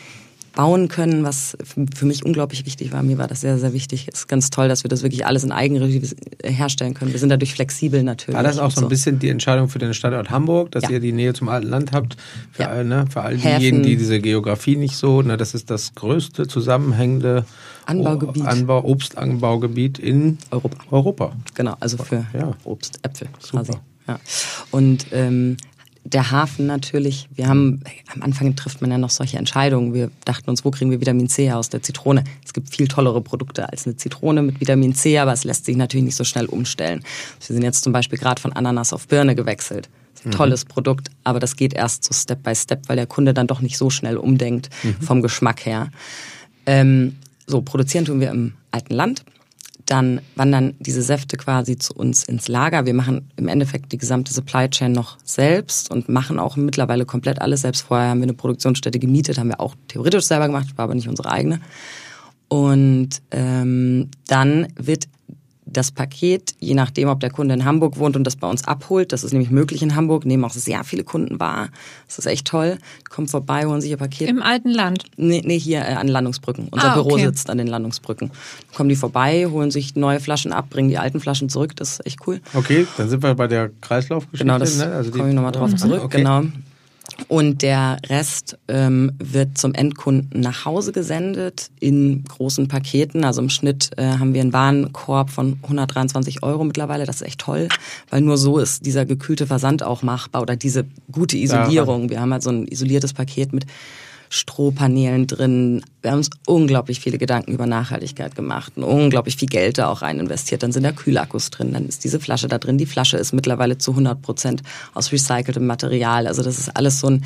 bauen 0.53 0.88
können, 0.88 1.25
was 1.25 1.57
für 1.95 2.07
mich 2.07 2.25
unglaublich 2.25 2.67
wichtig 2.67 2.93
war. 2.93 3.03
Mir 3.03 3.19
war 3.19 3.27
das 3.27 3.41
sehr, 3.41 3.59
sehr 3.59 3.73
wichtig. 3.73 4.09
Es 4.12 4.21
ist 4.21 4.29
ganz 4.29 4.51
toll, 4.51 4.69
dass 4.69 4.85
wir 4.85 4.88
das 4.88 5.03
wirklich 5.03 5.27
alles 5.27 5.45
in 5.45 5.53
Eigenregie 5.53 6.03
herstellen 6.45 6.95
können. 6.95 7.12
Wir 7.12 7.19
sind 7.19 7.31
dadurch 7.31 7.55
flexibel 7.55 8.03
natürlich. 8.03 8.37
War 8.37 8.43
das 8.43 8.59
auch 8.59 8.71
so 8.71 8.83
ein 8.83 8.88
bisschen 8.88 9.19
die 9.19 9.29
Entscheidung 9.29 9.69
für 9.69 9.79
den 9.79 9.95
Standort 9.95 10.31
Hamburg, 10.31 10.71
dass 10.73 10.85
ja. 10.85 10.91
ihr 10.91 11.01
die 11.01 11.12
Nähe 11.12 11.33
zum 11.33 11.49
alten 11.49 11.69
Land 11.69 11.93
habt? 11.93 12.17
Für, 12.53 12.62
ja. 12.62 12.85
ne, 12.85 13.07
für 13.11 13.23
all 13.23 13.37
diejenigen, 13.37 13.83
die 13.83 13.97
diese 13.97 14.21
Geografie 14.21 14.77
nicht 14.77 14.97
so, 14.97 15.23
ne, 15.23 15.37
das 15.37 15.55
ist 15.55 15.71
das 15.71 15.95
größte 15.95 16.47
zusammenhängende 16.47 17.45
Anbaugebiet. 17.87 18.47
Anbau, 18.47 18.85
Obstanbaugebiet 18.85 19.99
in 19.99 20.38
Europa. 20.51 20.77
Europa. 20.91 21.33
Genau, 21.55 21.77
also 21.81 21.97
für 21.99 22.27
ja. 22.33 22.53
Obst, 22.65 22.99
Äpfel 23.03 23.29
Super. 23.38 23.65
quasi. 23.65 23.79
Ja. 24.09 24.19
Und 24.71 25.07
ähm, 25.12 25.57
der 26.05 26.31
Hafen 26.31 26.67
natürlich. 26.67 27.29
Wir 27.35 27.49
haben, 27.49 27.81
am 28.12 28.23
Anfang 28.23 28.57
trifft 28.57 28.81
man 28.81 28.91
ja 28.91 28.99
noch 28.99 29.11
solche 29.11 29.38
Entscheidungen. 29.38 29.95
Wir 29.95 30.11
dachten 30.25 30.51
uns, 30.51 30.65
wo 30.65 30.71
kriegen 30.71 30.91
wir 30.91 31.01
Vitamin 31.01 31.29
C 31.29 31.51
aus 31.53 31.69
der 31.69 31.83
Zitrone? 31.83 32.25
Es 32.45 32.53
gibt 32.53 32.71
viel 32.71 32.88
tollere 32.88 33.21
Produkte 33.21 33.69
als 33.69 33.87
eine 33.87 33.97
Zitrone 33.97 34.43
mit 34.43 34.61
Vitamin 34.61 34.95
C, 34.95 35.19
aber 35.19 35.33
es 35.33 35.45
lässt 35.45 35.65
sich 35.65 35.77
natürlich 35.77 36.05
nicht 36.05 36.17
so 36.17 36.25
schnell 36.25 36.47
umstellen. 36.47 37.05
Wir 37.47 37.55
sind 37.55 37.62
jetzt 37.62 37.85
zum 37.85 37.93
Beispiel 37.93 38.19
gerade 38.19 38.41
von 38.41 38.53
Ananas 38.53 38.93
auf 38.93 39.07
Birne 39.07 39.35
gewechselt. 39.35 39.88
Mhm. 40.25 40.33
Tolles 40.33 40.65
Produkt, 40.65 41.09
aber 41.25 41.41
das 41.41 41.57
geht 41.57 41.73
erst 41.73 42.05
so 42.05 42.12
Step 42.12 42.43
by 42.43 42.55
Step, 42.55 42.88
weil 42.88 42.97
der 42.97 43.07
Kunde 43.07 43.33
dann 43.35 43.47
doch 43.47 43.61
nicht 43.61 43.79
so 43.79 43.91
schnell 43.91 44.17
umdenkt 44.17 44.71
mhm. 44.83 44.97
vom 45.01 45.23
Geschmack 45.23 45.65
her. 45.67 45.91
Ähm, 46.67 47.17
so, 47.47 47.62
produzieren 47.62 48.05
tun 48.05 48.21
wir 48.21 48.31
im 48.31 48.55
alten 48.71 48.95
Land 48.95 49.25
dann 49.92 50.22
wandern 50.37 50.74
diese 50.81 51.02
Säfte 51.02 51.37
quasi 51.37 51.76
zu 51.76 51.92
uns 51.92 52.24
ins 52.24 52.48
Lager. 52.48 52.87
Wir 52.87 52.94
machen 52.94 53.31
im 53.37 53.46
Endeffekt 53.46 53.92
die 53.92 53.98
gesamte 53.98 54.33
Supply 54.33 54.70
Chain 54.70 54.92
noch 54.92 55.18
selbst 55.22 55.90
und 55.90 56.09
machen 56.09 56.38
auch 56.38 56.57
mittlerweile 56.57 57.05
komplett 57.05 57.42
alles 57.42 57.61
selbst. 57.61 57.83
Vorher 57.83 58.09
haben 58.09 58.20
wir 58.20 58.24
eine 58.24 58.33
Produktionsstätte 58.33 58.98
gemietet, 58.98 59.38
haben 59.38 59.50
wir 59.50 59.61
auch 59.61 59.74
theoretisch 59.88 60.24
selber 60.24 60.46
gemacht, 60.46 60.68
war 60.76 60.85
aber 60.85 60.94
nicht 60.94 61.09
unsere 61.09 61.31
eigene. 61.31 61.61
Und 62.48 63.11
ähm, 63.33 64.09
dann 64.28 64.68
wird 64.76 65.09
das 65.73 65.91
Paket, 65.91 66.55
je 66.59 66.75
nachdem, 66.75 67.09
ob 67.09 67.21
der 67.21 67.31
Kunde 67.31 67.55
in 67.55 67.65
Hamburg 67.65 67.99
wohnt 67.99 68.17
und 68.17 68.25
das 68.25 68.37
bei 68.37 68.49
uns 68.49 68.65
abholt, 68.67 69.13
das 69.13 69.25
ist 69.25 69.33
nämlich 69.33 69.51
möglich 69.51 69.83
in 69.83 69.95
Hamburg, 69.95 70.25
nehmen 70.25 70.45
auch 70.45 70.53
sehr 70.53 70.85
viele 70.85 71.05
Kunden 71.05 71.41
wahr. 71.41 71.69
Das 72.07 72.19
ist 72.19 72.27
echt 72.27 72.47
toll. 72.47 72.79
Kommen 73.11 73.29
vorbei, 73.29 73.67
holen 73.67 73.81
sich 73.81 73.91
ihr 73.91 73.97
Paket. 73.97 74.29
Im 74.29 74.43
alten 74.43 74.71
Land? 74.71 75.05
Nee, 75.17 75.43
nee 75.45 75.59
hier 75.59 75.81
äh, 75.81 75.95
an 75.95 76.09
Landungsbrücken. 76.09 76.69
Unser 76.71 76.93
Ah, 76.93 76.95
Büro 76.95 77.13
okay. 77.15 77.27
sitzt 77.27 77.51
an 77.51 77.59
den 77.59 77.67
Landungsbrücken. 77.67 78.31
Kommen 78.75 78.89
die 78.89 78.97
vorbei, 78.97 79.47
holen 79.51 79.71
sich 79.71 79.97
neue 79.97 80.21
Flaschen 80.21 80.53
ab, 80.53 80.71
bringen 80.71 80.89
die 80.89 80.99
alten 80.99 81.21
Flaschen 81.21 81.49
zurück. 81.49 81.75
Das 81.77 81.93
ist 81.93 82.07
echt 82.07 82.21
cool. 82.27 82.41
Okay, 82.55 82.87
dann 82.97 83.09
sind 83.09 83.23
wir 83.23 83.35
bei 83.35 83.47
der 83.47 83.71
Kreislaufgeschichte. 83.81 84.45
Genau, 84.45 84.59
das 84.59 84.79
ne? 84.79 84.87
Also 84.93 85.11
komme 85.11 85.29
ich 85.29 85.35
nochmal 85.35 85.53
drauf 85.53 85.75
zurück. 85.75 86.03
Okay. 86.05 86.19
Genau. 86.19 86.43
Und 87.29 87.62
der 87.62 87.98
Rest 88.09 88.59
ähm, 88.68 89.12
wird 89.18 89.59
zum 89.59 89.75
Endkunden 89.75 90.40
nach 90.40 90.64
Hause 90.64 90.92
gesendet 90.92 91.70
in 91.81 92.25
großen 92.25 92.68
Paketen. 92.68 93.25
Also 93.25 93.42
im 93.42 93.48
Schnitt 93.48 93.90
äh, 93.96 94.05
haben 94.05 94.35
wir 94.35 94.40
einen 94.40 94.53
Warenkorb 94.53 95.31
von 95.31 95.59
123 95.62 96.42
Euro 96.42 96.64
mittlerweile. 96.64 97.05
Das 97.07 97.16
ist 97.16 97.22
echt 97.22 97.40
toll, 97.40 97.68
weil 98.11 98.20
nur 98.20 98.38
so 98.38 98.59
ist 98.59 98.87
dieser 98.87 99.07
gekühlte 99.07 99.46
Versand 99.46 99.83
auch 99.83 100.03
machbar 100.03 100.42
oder 100.42 100.57
diese 100.57 100.85
gute 101.11 101.37
Isolierung. 101.37 102.11
Wir 102.11 102.20
haben 102.20 102.33
halt 102.33 102.42
so 102.42 102.51
ein 102.51 102.66
isoliertes 102.66 103.12
Paket 103.12 103.53
mit 103.53 103.66
Strohpaneelen 104.33 105.27
drin. 105.27 105.85
Wir 106.01 106.11
haben 106.11 106.18
uns 106.18 106.31
unglaublich 106.47 107.01
viele 107.01 107.18
Gedanken 107.18 107.53
über 107.53 107.66
Nachhaltigkeit 107.66 108.35
gemacht 108.35 108.73
und 108.77 108.85
unglaublich 108.85 109.37
viel 109.37 109.49
Geld 109.49 109.77
da 109.77 109.88
auch 109.88 110.01
rein 110.01 110.18
investiert. 110.18 110.62
Dann 110.62 110.73
sind 110.73 110.85
da 110.85 110.92
Kühlakkus 110.92 111.51
drin, 111.51 111.75
dann 111.75 111.87
ist 111.87 112.03
diese 112.03 112.18
Flasche 112.18 112.49
da 112.49 112.57
drin. 112.57 112.79
Die 112.79 112.87
Flasche 112.87 113.18
ist 113.18 113.33
mittlerweile 113.35 113.77
zu 113.77 113.90
100 113.90 114.23
Prozent 114.23 114.62
aus 114.95 115.12
recyceltem 115.12 115.66
Material. 115.66 116.27
Also 116.27 116.42
das 116.42 116.59
ist 116.59 116.75
alles 116.75 117.01
so 117.01 117.09
ein 117.09 117.25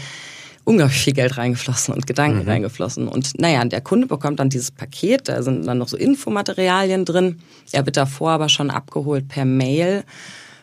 unglaublich 0.64 0.98
viel 1.00 1.12
Geld 1.12 1.36
reingeflossen 1.36 1.94
und 1.94 2.08
Gedanken 2.08 2.42
Mhm. 2.42 2.48
reingeflossen. 2.48 3.06
Und 3.06 3.38
naja, 3.38 3.64
der 3.64 3.82
Kunde 3.82 4.08
bekommt 4.08 4.40
dann 4.40 4.50
dieses 4.50 4.72
Paket, 4.72 5.28
da 5.28 5.40
sind 5.44 5.64
dann 5.64 5.78
noch 5.78 5.86
so 5.86 5.96
Infomaterialien 5.96 7.04
drin. 7.04 7.38
Er 7.70 7.86
wird 7.86 7.96
davor 7.96 8.32
aber 8.32 8.48
schon 8.48 8.70
abgeholt 8.70 9.28
per 9.28 9.44
Mail, 9.44 10.02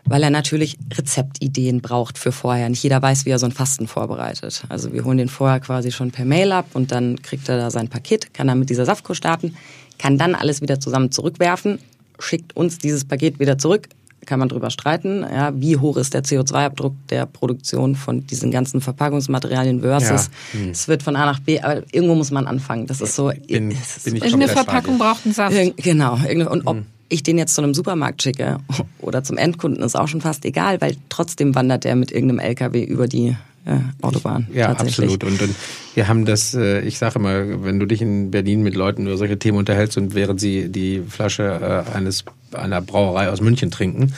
weil 0.06 0.24
er 0.24 0.30
natürlich 0.30 0.78
Rezeptideen 0.94 1.82
braucht 1.82 2.18
für 2.18 2.32
vorher. 2.32 2.68
Nicht 2.70 2.84
jeder 2.84 3.02
weiß, 3.02 3.26
wie 3.26 3.30
er 3.30 3.40
so 3.40 3.46
ein 3.46 3.52
Fasten 3.52 3.88
vorbereitet. 3.88 4.64
Also 4.70 4.92
wir 4.94 5.04
holen 5.06 5.18
den 5.18 5.30
vorher 5.30 5.60
quasi 5.60 5.92
schon 5.92 6.12
per 6.12 6.26
Mail 6.26 6.52
ab 6.52 6.68
und 6.74 6.92
dann 6.92 7.22
kriegt 7.22 7.48
er 7.50 7.58
da 7.58 7.72
sein 7.72 7.88
Paket, 7.88 8.34
kann 8.34 8.48
dann 8.48 8.60
mit 8.60 8.70
dieser 8.70 8.86
Saftkur 8.86 9.16
starten, 9.16 9.56
kann 10.00 10.18
dann 10.18 10.36
alles 10.36 10.62
wieder 10.62 10.80
zusammen 10.80 11.12
zurückwerfen, 11.12 11.80
schickt 12.20 12.56
uns 12.56 12.78
dieses 12.80 13.06
Paket 13.06 13.40
wieder 13.40 13.58
zurück, 13.58 13.88
kann 14.26 14.40
man 14.40 14.48
drüber 14.48 14.70
streiten, 14.70 15.22
ja, 15.24 15.52
wie 15.60 15.76
hoch 15.78 15.98
ist 15.98 16.14
der 16.14 16.24
CO2-Abdruck 16.24 16.96
der 17.10 17.26
Produktion 17.26 17.96
von 17.96 18.26
diesen 18.26 18.52
ganzen 18.52 18.80
Verpackungsmaterialien 18.80 19.82
versus 19.82 20.30
Ja. 20.54 20.60
Hm. 20.60 20.70
es 20.70 20.88
wird 20.88 21.04
von 21.04 21.16
A 21.18 21.26
nach 21.26 21.40
B, 21.40 21.60
aber 21.60 21.84
irgendwo 21.92 22.16
muss 22.16 22.32
man 22.32 22.48
anfangen. 22.48 22.88
Das 22.88 23.02
ist 23.02 23.16
so. 23.16 23.28
Bin, 23.48 23.70
bin 23.70 23.72
ich 23.72 24.06
Irgendeine 24.24 24.48
Verpackung 24.48 24.98
braucht 24.98 25.26
einen 25.26 25.34
Saft. 25.34 25.54
Irgend- 25.56 25.78
Genau. 25.78 26.14
Und 26.50 26.66
Hm. 26.70 26.86
Ich 27.14 27.24
den 27.24 27.38
jetzt 27.38 27.56
zu 27.56 27.62
einem 27.62 27.74
Supermarkt 27.74 28.24
schicke 28.24 28.58
oder 29.00 29.24
zum 29.24 29.38
Endkunden, 29.38 29.84
ist 29.84 29.96
auch 29.96 30.08
schon 30.08 30.22
fast 30.22 30.46
egal, 30.46 30.82
weil 30.82 30.96
trotzdem 31.10 31.56
wandert 31.56 31.84
der 31.84 31.96
mit 31.96 32.12
irgendeinem 32.12 32.40
LKW 32.40 32.84
über 32.84 33.08
die 33.08 33.36
äh, 33.66 33.78
Autobahn. 34.02 34.48
Ja, 34.54 34.74
tatsächlich. 34.74 35.14
absolut. 35.14 35.24
Und, 35.24 35.42
und 35.42 35.56
wir 35.94 36.08
haben 36.08 36.26
das, 36.26 36.54
äh, 36.54 36.82
ich 36.82 36.98
sage 36.98 37.20
immer, 37.20 37.64
wenn 37.64 37.80
du 37.80 37.86
dich 37.86 38.02
in 38.02 38.32
Berlin 38.32 38.62
mit 38.62 38.76
Leuten 38.76 39.06
über 39.06 39.16
solche 39.16 39.40
Themen 39.40 39.58
unterhältst 39.58 39.98
und 39.98 40.16
während 40.16 40.40
sie 40.40 40.70
die 40.70 41.02
Flasche 41.08 41.86
äh, 41.92 41.96
eines 41.96 42.26
einer 42.52 42.82
Brauerei 42.82 43.30
aus 43.30 43.42
München 43.42 43.72
trinken, 43.72 44.14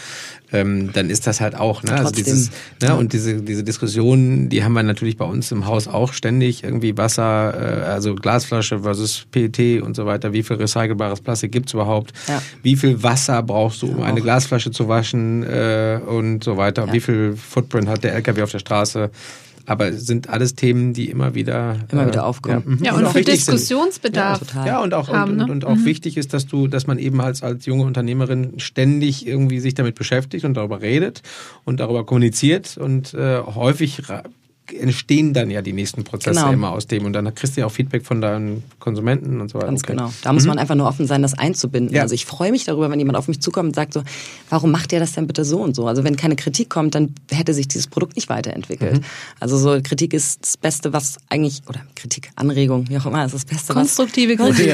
ähm, 0.56 0.92
dann 0.94 1.10
ist 1.10 1.28
das 1.28 1.42
halt 1.42 1.56
auch, 1.56 1.84
ne? 1.84 1.94
Also 1.94 2.12
dieses, 2.12 2.52
ne? 2.82 2.96
Und 2.96 3.14
diese, 3.14 3.42
diese 3.42 3.64
Diskussion, 3.64 4.50
die 4.50 4.64
haben 4.64 4.74
wir 4.74 4.84
natürlich 4.84 5.18
bei 5.18 5.26
uns 5.26 5.52
im 5.52 5.66
Haus 5.66 5.88
auch 5.88 6.14
ständig. 6.14 6.64
Irgendwie 6.64 6.98
Wasser, 6.98 7.54
äh, 7.54 7.84
also 7.84 8.16
Glasflasche 8.16 8.80
versus 8.80 9.26
PET 9.32 9.82
und 9.82 9.96
so 9.96 10.06
weiter. 10.06 10.34
Wie 10.34 10.44
viel 10.44 10.56
recycelbares 10.56 11.22
Plastik 11.22 11.52
gibt's 11.52 11.74
überhaupt? 11.74 12.14
Ja. 12.28 12.42
Wie 12.64 12.76
viel 12.76 13.04
Wasser 13.04 13.44
brauchst 13.44 13.82
du, 13.82 13.88
um 13.88 14.04
eine 14.04 14.22
Glasflasche 14.22 14.72
zu 14.72 14.88
waschen 14.88 15.44
äh, 15.44 16.00
und 16.06 16.44
so 16.44 16.58
weiter? 16.58 16.88
Ja. 16.88 16.94
Wie 16.94 17.02
viel 17.02 17.36
Footprint 17.36 17.88
hat 17.88 18.04
der 18.04 18.14
LKW 18.14 18.44
auf 18.44 18.52
der 18.52 18.60
Straße? 18.60 19.12
Aber 19.66 19.90
es 19.90 20.06
sind 20.06 20.30
alles 20.30 20.56
Themen, 20.56 20.94
die 20.94 21.10
immer 21.10 21.36
wieder 21.36 21.78
Immer 21.92 22.08
wieder 22.08 22.26
aufkommen. 22.26 22.64
Ja, 22.66 22.72
mhm. 22.72 22.84
Ja, 22.84 22.92
Und 22.94 23.00
und 23.00 23.06
auch 23.06 23.12
für 23.12 23.20
wichtig 23.20 23.46
sind. 23.46 23.54
Diskussionsbedarf. 23.54 24.40
Ja, 24.42 24.46
total. 24.46 24.68
Ja, 24.68 24.82
und 24.82 24.94
auch, 24.94 25.10
haben, 25.10 25.32
und, 25.32 25.38
ne? 25.38 25.44
und, 25.44 25.52
und 25.52 25.66
auch 25.66 25.86
wichtig 25.86 26.18
ist, 26.18 26.34
dass 26.34 26.48
du, 26.48 26.68
dass 26.68 26.88
man 26.88 27.00
eben 27.00 27.22
als, 27.22 27.44
als 27.44 27.66
junge 27.66 27.84
Unternehmerin 27.84 28.60
ständig 28.60 29.28
irgendwie 29.28 29.60
sich 29.60 29.74
damit 29.74 29.96
beschäftigt 29.96 30.46
und 30.46 30.56
darüber 30.56 30.82
redet 30.82 31.22
und 31.64 31.80
darüber 31.80 32.06
kommuniziert 32.06 32.78
und 32.78 33.14
äh, 33.14 33.40
häufig 33.40 34.02
entstehen 34.74 35.34
dann 35.34 35.52
ja 35.52 35.62
die 35.62 35.74
nächsten 35.74 36.04
Prozesse 36.04 36.40
Genau. 36.40 36.52
immer 36.54 36.72
aus 36.72 36.88
dem 36.88 37.06
und 37.06 37.14
dann 37.14 37.34
kriegst 37.36 37.56
du 37.56 37.62
ja 37.62 37.68
auch 37.68 37.72
Feedback 37.72 38.06
von 38.06 38.22
deinen 38.22 38.64
Konsumenten 38.80 39.40
und 39.42 39.50
so 39.50 39.56
weiter. 39.60 39.68
Ganz 39.68 39.84
Okay. 39.84 39.94
genau. 39.94 40.12
Da 40.24 40.34
muss 40.34 40.46
man 40.46 40.58
einfach 40.58 40.76
nur 40.76 40.88
offen 40.88 41.06
sein, 41.08 41.22
das 41.22 41.34
einzubinden. 41.38 41.96
Ja. 41.96 42.02
Also 42.02 42.16
ich 42.16 42.26
freue 42.26 42.52
mich 42.52 42.64
darüber, 42.66 42.90
wenn 42.90 43.00
jemand 43.00 43.18
auf 43.18 43.28
mich 43.28 43.40
zukommt 43.42 43.68
und 43.70 43.76
sagt 43.76 43.94
so, 43.94 44.02
warum 44.50 44.72
macht 44.72 44.92
ihr 44.94 45.00
das 45.00 45.14
denn 45.14 45.28
bitte 45.28 45.46
so 45.46 45.62
und 45.62 45.76
so? 45.76 45.88
Also 45.88 46.04
wenn 46.04 46.16
keine 46.16 46.36
Kritik 46.36 46.70
kommt, 46.70 46.96
dann 46.96 47.14
hätte 47.32 47.54
sich 47.54 47.68
dieses 47.68 47.88
Produkt 47.88 48.16
nicht 48.16 48.30
weiterentwickelt. 48.30 49.02
Also 49.40 49.58
so 49.58 49.80
Kritik 49.84 50.14
ist 50.14 50.42
das 50.42 50.58
Beste, 50.58 50.94
was 50.94 51.18
eigentlich, 51.30 51.62
oder 51.68 51.82
Kritik, 51.96 52.32
Anregung, 52.36 52.90
wie 52.90 52.98
auch 52.98 53.06
immer, 53.06 53.24
ist 53.26 53.36
das 53.36 53.46
Beste, 53.46 53.70
was 53.70 53.76
Konstruktive 53.76 54.36
Kritik. 54.38 54.74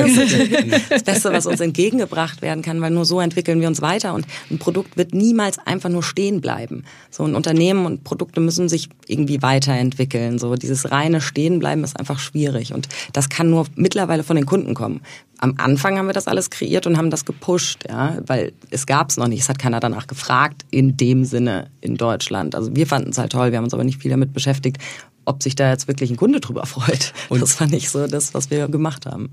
das 0.90 1.04
Beste, 1.04 1.34
was 1.34 1.46
uns 1.46 1.60
entgegengebracht 1.60 2.42
werden 2.42 2.62
kann, 2.64 2.80
weil 2.82 2.92
nur 2.92 3.06
so 3.06 3.20
entwickeln 3.20 3.60
wir 3.60 3.68
uns 3.68 3.82
weiter 3.82 4.14
und 4.14 4.26
ein 4.50 4.58
Produkt 4.58 4.96
wird 4.96 5.14
niemals 5.14 5.60
einfach 5.60 5.90
nur 5.90 6.04
stehen 6.04 6.40
bleiben. 6.40 6.84
So 7.10 7.24
ein 7.26 7.36
Unternehmen 7.36 7.86
und 7.86 8.04
Produkte 8.06 8.40
müssen 8.40 8.70
sich 8.70 8.88
irgendwie 9.08 9.42
weiterentwickeln. 9.42 9.81
So 9.90 10.56
dieses 10.56 10.92
reine 10.92 11.22
Stehenbleiben 11.22 11.84
ist 11.84 12.00
einfach 12.00 12.20
schwierig 12.20 12.74
und 12.74 12.88
das 13.14 13.30
kann 13.30 13.50
nur 13.50 13.66
mittlerweile 13.76 14.24
von 14.24 14.36
den 14.36 14.46
Kunden 14.46 14.74
kommen. 14.74 15.02
Am 15.40 15.56
Anfang 15.58 15.98
haben 15.98 16.06
wir 16.06 16.14
das 16.14 16.28
alles 16.28 16.52
kreiert 16.52 16.86
und 16.86 16.98
haben 16.98 17.10
das 17.10 17.26
gepusht, 17.26 17.86
ja, 17.90 18.18
weil 18.28 18.54
es 18.70 18.86
gab 18.86 19.10
es 19.10 19.18
noch 19.18 19.28
nicht. 19.28 19.42
Es 19.42 19.50
hat 19.50 19.58
keiner 19.58 19.80
danach 19.80 20.06
gefragt 20.06 20.66
in 20.70 20.98
dem 20.98 21.26
Sinne 21.26 21.72
in 21.82 21.96
Deutschland. 21.96 22.54
Also 22.54 22.76
wir 22.76 22.86
fanden 22.86 23.10
es 23.10 23.18
halt 23.18 23.32
toll, 23.32 23.52
wir 23.52 23.58
haben 23.58 23.64
uns 23.66 23.74
aber 23.74 23.84
nicht 23.84 24.02
viel 24.02 24.12
damit 24.12 24.34
beschäftigt, 24.34 24.78
ob 25.26 25.42
sich 25.42 25.56
da 25.56 25.70
jetzt 25.72 25.88
wirklich 25.88 26.12
ein 26.12 26.18
Kunde 26.18 26.40
drüber 26.42 26.66
freut. 26.66 27.14
Und- 27.30 27.42
das 27.42 27.60
war 27.60 27.68
nicht 27.68 27.90
so 27.90 28.06
das, 28.06 28.34
was 28.34 28.52
wir 28.52 28.68
gemacht 28.68 29.06
haben. 29.08 29.32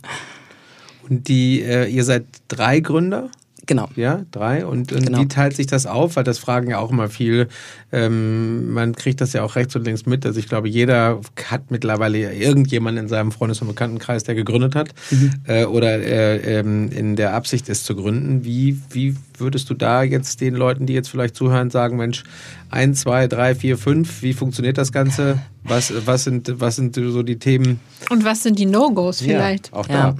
Und 1.09 1.29
die, 1.29 1.63
äh, 1.63 1.87
ihr 1.89 2.05
seid 2.05 2.25
drei 2.49 2.81
Gründer? 2.81 3.31
Genau. 3.69 3.89
Ja, 3.97 4.23
drei. 4.31 4.65
Und, 4.67 4.93
und 4.93 5.05
Genau. 5.07 5.21
wie 5.21 5.29
teilt 5.29 5.55
sich 5.55 5.67
das 5.67 5.85
auf? 5.87 6.17
Weil 6.17 6.25
das 6.25 6.39
fragen 6.39 6.71
ja 6.71 6.79
auch 6.79 6.91
immer 6.91 7.09
viel. 7.09 7.49
Ähm, 7.93 8.73
man 8.73 8.95
kriegt 8.97 9.21
das 9.21 9.35
ja 9.35 9.43
auch 9.45 9.57
rechts 9.57 9.77
und 9.77 9.85
links 9.85 10.07
mit. 10.07 10.25
Also 10.27 10.41
ich 10.41 10.49
glaube, 10.49 10.69
jeder 10.69 11.21
hat 11.51 11.71
mittlerweile 11.71 12.33
irgendjemanden 12.35 13.05
in 13.05 13.09
seinem 13.09 13.31
Freundes- 13.31 13.61
und 13.61 13.69
Bekanntenkreis, 13.69 14.25
der 14.25 14.35
gegründet 14.35 14.75
hat 14.75 14.89
Mhm. 15.11 15.31
äh, 15.47 15.65
oder 15.67 15.99
äh, 16.01 16.59
ähm, 16.61 16.91
in 16.91 17.15
der 17.15 17.35
Absicht 17.35 17.69
ist 17.69 17.85
zu 17.85 17.95
gründen. 17.95 18.43
Wie, 18.45 18.81
wie 18.91 19.15
würdest 19.41 19.71
du 19.71 19.75
da 19.75 20.03
jetzt 20.03 20.41
den 20.41 20.55
Leuten, 20.55 20.87
die 20.87 20.93
jetzt 20.93 21.09
vielleicht 21.09 21.37
zuhören, 21.37 21.71
sagen, 21.71 21.97
Mensch, 21.97 22.25
eins, 22.71 23.01
zwei, 23.01 23.27
drei, 23.27 23.55
vier, 23.55 23.79
fünf, 23.79 24.23
wie 24.23 24.33
funktioniert 24.33 24.79
das 24.79 24.93
Ganze? 24.93 25.39
Was, 25.65 25.93
was, 26.07 26.25
sind, 26.25 26.61
was 26.61 26.77
sind 26.77 26.95
so 26.95 27.23
die 27.23 27.39
Themen? 27.39 27.81
Und 28.11 28.25
was 28.25 28.43
sind 28.43 28.59
die 28.59 28.65
No-Gos 28.67 29.21
vielleicht? 29.21 29.69
Ja, 29.69 29.75
auch 29.75 29.89
Ja. 29.89 29.95
da. 29.95 30.17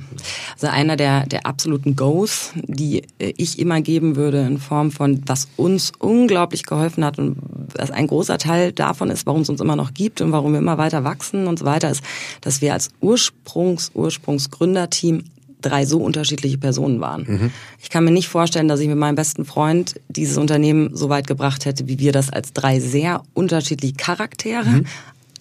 Also 0.55 0.67
einer 0.67 0.97
der, 0.97 1.25
der 1.27 1.47
absoluten 1.47 1.97
Goes, 1.97 2.53
die 2.67 3.03
äh, 3.19 3.33
ich 3.37 3.59
immer 3.59 3.81
geben 3.81 4.17
würde 4.17 4.41
in 4.41 4.59
Form 4.59 4.91
von, 4.91 5.23
was 5.27 5.49
uns 5.57 5.93
unglaublich 5.99 6.65
geholfen 6.65 7.05
hat 7.05 7.19
und 7.19 7.37
was 7.77 7.91
ein 7.91 8.07
großer 8.07 8.39
Teil 8.39 8.73
davon 8.73 9.11
ist, 9.11 9.27
warum 9.27 9.43
es 9.43 9.49
uns 9.49 9.61
immer 9.61 9.77
noch 9.77 9.95
gibt 9.95 10.21
und 10.21 10.33
warum 10.33 10.53
wir 10.53 10.59
immer 10.59 10.77
weiter 10.79 11.05
wachsen 11.05 11.47
und 11.47 11.59
so 11.59 11.65
weiter, 11.65 11.91
ist, 11.91 12.03
dass 12.43 12.61
wir 12.61 12.75
als 12.75 12.91
Ursprungs, 13.01 13.91
Ursprungsgründerteam 13.95 15.25
drei 15.61 15.85
so 15.87 15.99
unterschiedliche 15.99 16.59
Personen 16.59 17.01
waren. 17.01 17.51
Ich 17.83 17.91
kann 17.91 18.05
mir 18.05 18.11
nicht 18.11 18.29
vorstellen, 18.29 18.69
dass 18.69 18.81
ich 18.81 18.89
mit 18.89 18.99
meinem 18.99 19.15
besten 19.17 19.45
Freund 19.45 20.01
dieses 20.09 20.37
Unternehmen 20.39 20.91
so 20.95 21.09
weit 21.09 21.27
gebracht 21.27 21.65
hätte, 21.65 21.89
wie 21.89 21.99
wir 21.99 22.13
das 22.13 22.31
als 22.31 22.53
drei 22.53 22.81
sehr 22.81 23.23
unterschiedliche 23.35 23.95
Charaktere, 23.95 24.83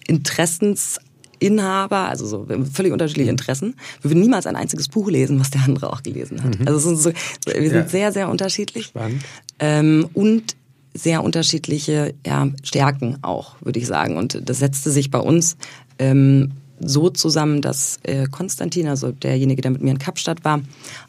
Interessensinhaber, 0.06 2.08
also 2.08 2.26
so 2.26 2.46
völlig 2.72 2.92
unterschiedliche 2.92 3.30
Interessen. 3.30 3.74
Wir 4.02 4.10
würden 4.10 4.20
niemals 4.20 4.46
ein 4.46 4.56
einziges 4.56 4.88
Buch 4.88 5.08
lesen, 5.10 5.38
was 5.40 5.50
der 5.50 5.62
andere 5.62 5.92
auch 5.92 6.02
gelesen 6.02 6.42
hat. 6.42 6.56
Also 6.66 6.76
es 6.78 6.84
sind 6.84 6.96
so, 6.96 7.10
wir 7.52 7.70
sind 7.70 7.78
Ja. 7.78 7.88
sehr, 7.88 8.12
sehr 8.12 8.28
unterschiedlich. 8.28 8.86
Spannend. 8.86 9.22
Ähm, 9.58 10.08
und 10.14 10.56
sehr 10.94 11.22
unterschiedliche 11.22 12.14
ja, 12.26 12.48
Stärken 12.64 13.18
auch, 13.22 13.56
würde 13.60 13.78
ich 13.78 13.86
sagen. 13.86 14.16
Und 14.16 14.40
das 14.48 14.58
setzte 14.58 14.90
sich 14.90 15.10
bei 15.10 15.18
uns 15.20 15.56
ähm, 15.98 16.52
so 16.80 17.10
zusammen, 17.10 17.60
dass 17.60 17.98
äh, 18.02 18.26
Konstantin, 18.26 18.88
also 18.88 19.12
derjenige, 19.12 19.62
der 19.62 19.70
mit 19.70 19.82
mir 19.82 19.90
in 19.90 19.98
Kapstadt 19.98 20.44
war, 20.44 20.60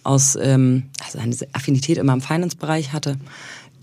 aus 0.04 0.38
ähm, 0.42 0.84
also 1.04 1.20
eine 1.20 1.36
Affinität 1.54 1.98
immer 1.98 2.14
im 2.14 2.22
Finance-Bereich 2.22 2.94
hatte. 2.94 3.18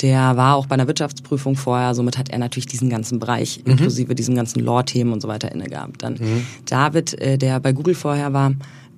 Der 0.02 0.36
war 0.36 0.56
auch 0.56 0.66
bei 0.66 0.74
einer 0.74 0.86
Wirtschaftsprüfung 0.86 1.56
vorher, 1.56 1.94
somit 1.94 2.18
hat 2.18 2.28
er 2.28 2.38
natürlich 2.38 2.66
diesen 2.66 2.90
ganzen 2.90 3.18
Bereich, 3.18 3.62
inklusive 3.64 4.14
diesen 4.14 4.34
ganzen 4.34 4.60
Law-Themen 4.60 5.12
und 5.12 5.22
so 5.22 5.28
weiter 5.28 5.50
inne 5.52 5.64
gehabt. 5.64 6.02
Dann 6.02 6.18
David, 6.66 7.14
äh, 7.14 7.38
der 7.38 7.60
bei 7.60 7.72
Google 7.72 7.94
vorher 7.94 8.34
war, 8.34 8.52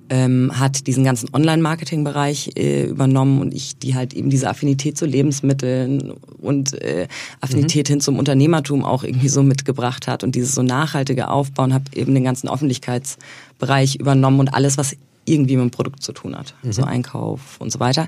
ähm, 0.09 0.51
hat 0.53 0.87
diesen 0.87 1.03
ganzen 1.03 1.29
Online-Marketing-Bereich 1.33 2.51
äh, 2.55 2.83
übernommen 2.85 3.41
und 3.41 3.53
ich, 3.53 3.77
die 3.77 3.95
halt 3.95 4.13
eben 4.13 4.29
diese 4.29 4.49
Affinität 4.49 4.97
zu 4.97 5.05
Lebensmitteln 5.05 6.13
und 6.41 6.73
äh, 6.81 7.07
Affinität 7.41 7.87
hin 7.87 8.01
zum 8.01 8.17
Unternehmertum 8.17 8.83
auch 8.83 9.03
irgendwie 9.03 9.29
so 9.29 9.43
mitgebracht 9.43 10.07
hat 10.07 10.23
und 10.23 10.35
dieses 10.35 10.55
so 10.55 10.63
nachhaltige 10.63 11.29
Aufbauen, 11.29 11.73
habe 11.73 11.85
eben 11.95 12.13
den 12.13 12.23
ganzen 12.23 12.49
Öffentlichkeitsbereich 12.49 13.95
übernommen 13.95 14.39
und 14.39 14.53
alles, 14.53 14.77
was 14.77 14.95
irgendwie 15.25 15.55
mit 15.55 15.65
dem 15.65 15.71
Produkt 15.71 16.01
zu 16.01 16.11
tun 16.11 16.35
hat. 16.35 16.55
Mhm. 16.63 16.71
So 16.71 16.83
Einkauf 16.83 17.57
und 17.59 17.71
so 17.71 17.79
weiter. 17.79 18.07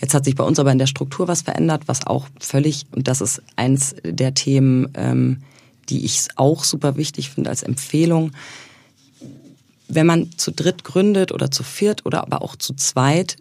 Jetzt 0.00 0.14
hat 0.14 0.24
sich 0.24 0.34
bei 0.34 0.44
uns 0.44 0.58
aber 0.58 0.72
in 0.72 0.78
der 0.78 0.86
Struktur 0.86 1.28
was 1.28 1.42
verändert, 1.42 1.82
was 1.86 2.06
auch 2.06 2.26
völlig, 2.40 2.86
und 2.92 3.08
das 3.08 3.20
ist 3.20 3.42
eins 3.56 3.94
der 4.04 4.34
Themen, 4.34 4.88
ähm, 4.94 5.38
die 5.88 6.04
ich 6.04 6.28
auch 6.36 6.64
super 6.64 6.96
wichtig 6.96 7.30
finde 7.30 7.50
als 7.50 7.62
Empfehlung. 7.62 8.32
Wenn 9.94 10.06
man 10.06 10.30
zu 10.38 10.52
dritt 10.52 10.84
gründet 10.84 11.32
oder 11.32 11.50
zu 11.50 11.62
viert 11.62 12.06
oder 12.06 12.22
aber 12.22 12.40
auch 12.40 12.56
zu 12.56 12.72
zweit, 12.72 13.36